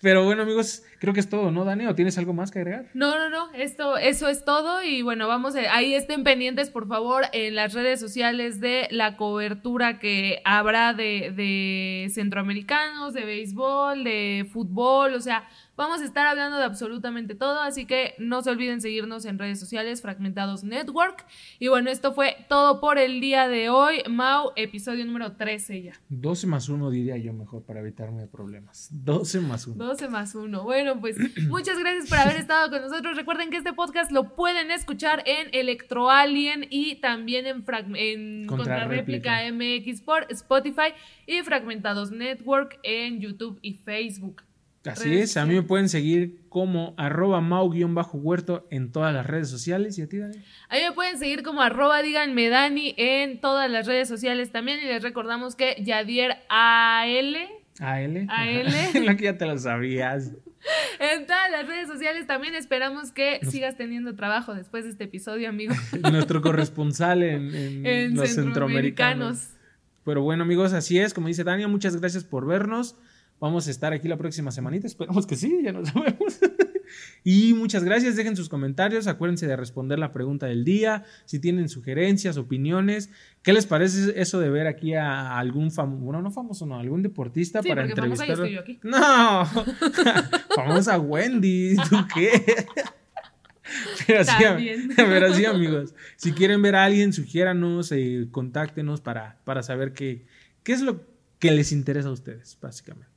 Pero 0.00 0.24
bueno, 0.24 0.42
amigos, 0.42 0.82
creo 0.98 1.14
que 1.14 1.20
es 1.20 1.28
todo, 1.28 1.50
¿no, 1.50 1.64
Dani? 1.64 1.86
¿O 1.86 1.94
tienes 1.94 2.18
algo 2.18 2.32
más 2.32 2.50
que 2.50 2.60
agregar? 2.60 2.86
No, 2.94 3.18
no, 3.18 3.28
no, 3.28 3.52
esto, 3.54 3.96
eso 3.96 4.28
es 4.28 4.44
todo. 4.44 4.82
Y 4.82 5.02
bueno, 5.02 5.28
vamos, 5.28 5.56
a, 5.56 5.74
ahí 5.74 5.94
estén 5.94 6.24
pendientes, 6.24 6.70
por 6.70 6.86
favor, 6.88 7.24
en 7.32 7.54
las 7.54 7.74
redes 7.74 8.00
sociales 8.00 8.60
de 8.60 8.88
la 8.90 9.16
cobertura 9.16 9.98
que 9.98 10.40
habrá 10.44 10.94
de, 10.94 11.32
de 11.34 12.08
centroamericanos, 12.10 13.14
de 13.14 13.24
béisbol, 13.24 14.04
de 14.04 14.48
fútbol, 14.52 15.14
o 15.14 15.20
sea, 15.20 15.48
vamos 15.78 16.00
a 16.00 16.04
estar 16.04 16.26
hablando 16.26 16.58
de 16.58 16.64
absolutamente 16.64 17.36
todo, 17.36 17.60
así 17.60 17.86
que 17.86 18.16
no 18.18 18.42
se 18.42 18.50
olviden 18.50 18.80
seguirnos 18.80 19.24
en 19.24 19.38
redes 19.38 19.60
sociales, 19.60 20.02
Fragmentados 20.02 20.64
Network. 20.64 21.24
Y 21.60 21.68
bueno, 21.68 21.88
esto 21.88 22.12
fue 22.12 22.36
todo 22.48 22.80
por 22.80 22.98
el 22.98 23.20
día 23.20 23.46
de 23.46 23.70
hoy. 23.70 24.02
Mau, 24.10 24.50
episodio 24.56 25.06
número 25.06 25.36
13 25.36 25.82
ya. 25.82 25.92
12 26.08 26.48
más 26.48 26.68
1 26.68 26.90
diría 26.90 27.16
yo 27.16 27.32
mejor 27.32 27.62
para 27.62 27.78
evitarme 27.78 28.26
problemas. 28.26 28.88
12 28.90 29.40
más 29.40 29.68
1. 29.68 29.84
12 29.84 30.08
más 30.08 30.34
1. 30.34 30.64
Bueno, 30.64 31.00
pues 31.00 31.16
muchas 31.48 31.78
gracias 31.78 32.08
por 32.08 32.18
haber 32.18 32.36
estado 32.36 32.70
con 32.70 32.82
nosotros. 32.82 33.16
Recuerden 33.16 33.50
que 33.50 33.58
este 33.58 33.72
podcast 33.72 34.10
lo 34.10 34.34
pueden 34.34 34.72
escuchar 34.72 35.22
en 35.26 35.48
Electro 35.52 36.10
Alien 36.10 36.66
y 36.70 36.96
también 36.96 37.46
en, 37.46 37.64
en 37.94 38.46
Contrarréplica 38.48 39.42
MX 39.52 40.00
por 40.00 40.26
Spotify 40.28 40.92
y 41.24 41.40
Fragmentados 41.42 42.10
Network 42.10 42.80
en 42.82 43.20
YouTube 43.20 43.60
y 43.62 43.74
Facebook. 43.74 44.47
Así 44.86 45.18
es, 45.18 45.36
a 45.36 45.44
mí 45.44 45.54
me 45.54 45.62
pueden 45.62 45.88
seguir 45.88 46.40
como 46.48 46.94
arroba 46.96 47.40
mau-huerto 47.40 48.66
en 48.70 48.90
todas 48.90 49.12
las 49.12 49.26
redes 49.26 49.48
sociales. 49.50 49.98
¿Y 49.98 50.02
a 50.02 50.08
ti, 50.08 50.18
Dani? 50.18 50.36
A 50.68 50.76
mí 50.76 50.80
me 50.88 50.92
pueden 50.92 51.18
seguir 51.18 51.42
como 51.42 51.60
arroba 51.62 52.00
díganme 52.02 52.48
Dani 52.48 52.94
en 52.96 53.40
todas 53.40 53.70
las 53.70 53.86
redes 53.86 54.08
sociales 54.08 54.50
también. 54.50 54.78
Y 54.80 54.86
les 54.86 55.02
recordamos 55.02 55.56
que 55.56 55.76
Yadier 55.84 56.36
AL. 56.48 57.36
AL. 57.80 58.26
AL. 58.28 58.66
lo 59.06 59.16
que 59.16 59.24
ya 59.24 59.36
te 59.36 59.46
lo 59.46 59.58
sabías. 59.58 60.32
En 60.98 61.24
todas 61.24 61.50
las 61.52 61.66
redes 61.66 61.86
sociales 61.86 62.26
también 62.26 62.54
esperamos 62.54 63.12
que 63.12 63.38
Nos... 63.42 63.52
sigas 63.52 63.76
teniendo 63.76 64.16
trabajo 64.16 64.54
después 64.54 64.84
de 64.84 64.90
este 64.90 65.04
episodio, 65.04 65.48
amigo. 65.48 65.72
Nuestro 66.10 66.42
corresponsal 66.42 67.22
en, 67.22 67.54
en, 67.54 67.86
en 67.86 68.14
los 68.16 68.30
centroamericanos. 68.30 69.38
centroamericanos. 69.38 69.48
Pero 70.04 70.22
bueno, 70.22 70.42
amigos, 70.42 70.72
así 70.72 70.98
es. 70.98 71.14
Como 71.14 71.28
dice 71.28 71.44
Dania, 71.44 71.68
muchas 71.68 71.96
gracias 71.98 72.24
por 72.24 72.44
vernos. 72.44 72.96
Vamos 73.40 73.68
a 73.68 73.70
estar 73.70 73.92
aquí 73.92 74.08
la 74.08 74.16
próxima 74.16 74.50
semanita. 74.50 74.86
Esperamos 74.86 75.26
que 75.26 75.36
sí, 75.36 75.60
ya 75.62 75.72
no 75.72 75.84
sabemos. 75.84 76.40
y 77.24 77.54
muchas 77.54 77.84
gracias. 77.84 78.16
Dejen 78.16 78.36
sus 78.36 78.48
comentarios. 78.48 79.06
Acuérdense 79.06 79.46
de 79.46 79.56
responder 79.56 79.98
la 79.98 80.12
pregunta 80.12 80.46
del 80.46 80.64
día. 80.64 81.04
Si 81.24 81.38
tienen 81.38 81.68
sugerencias, 81.68 82.36
opiniones. 82.36 83.10
¿Qué 83.42 83.52
les 83.52 83.66
parece 83.66 84.20
eso 84.20 84.40
de 84.40 84.50
ver 84.50 84.66
aquí 84.66 84.94
a 84.94 85.38
algún 85.38 85.70
famoso, 85.70 86.02
bueno, 86.02 86.22
no 86.22 86.30
famoso, 86.30 86.66
no, 86.66 86.78
algún 86.78 87.02
deportista 87.02 87.62
sí, 87.62 87.68
para 87.68 87.84
entrevistar? 87.84 88.26
Famosa 88.26 88.48
yo 88.48 88.60
aquí. 88.60 88.80
No, 88.82 89.46
famosa 90.56 90.98
Wendy, 90.98 91.76
¿tú 91.88 91.96
qué? 92.12 92.66
Pero 94.06 94.20
así, 94.20 94.32
pero 94.96 95.26
así, 95.26 95.44
amigos, 95.44 95.94
si 96.16 96.32
quieren 96.32 96.62
ver 96.62 96.76
a 96.76 96.84
alguien, 96.84 97.12
sugiéranos, 97.12 97.92
eh, 97.92 98.28
contáctenos 98.30 99.00
para, 99.00 99.38
para 99.44 99.62
saber 99.62 99.92
qué, 99.92 100.24
qué 100.62 100.72
es 100.72 100.80
lo 100.80 101.02
que 101.38 101.50
les 101.50 101.72
interesa 101.72 102.08
a 102.08 102.12
ustedes, 102.12 102.58
básicamente. 102.60 103.07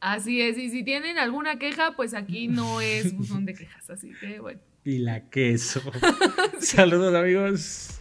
Así 0.00 0.40
es, 0.40 0.56
y 0.56 0.70
si 0.70 0.82
tienen 0.82 1.18
alguna 1.18 1.58
queja, 1.58 1.94
pues 1.94 2.14
aquí 2.14 2.48
no 2.48 2.80
es 2.80 3.14
buzón 3.14 3.44
de 3.44 3.54
quejas, 3.54 3.90
así 3.90 4.12
que 4.18 4.40
bueno. 4.40 4.60
Y 4.82 4.98
la 4.98 5.28
queso. 5.28 5.82
Saludos 6.58 7.14
amigos. 7.14 7.99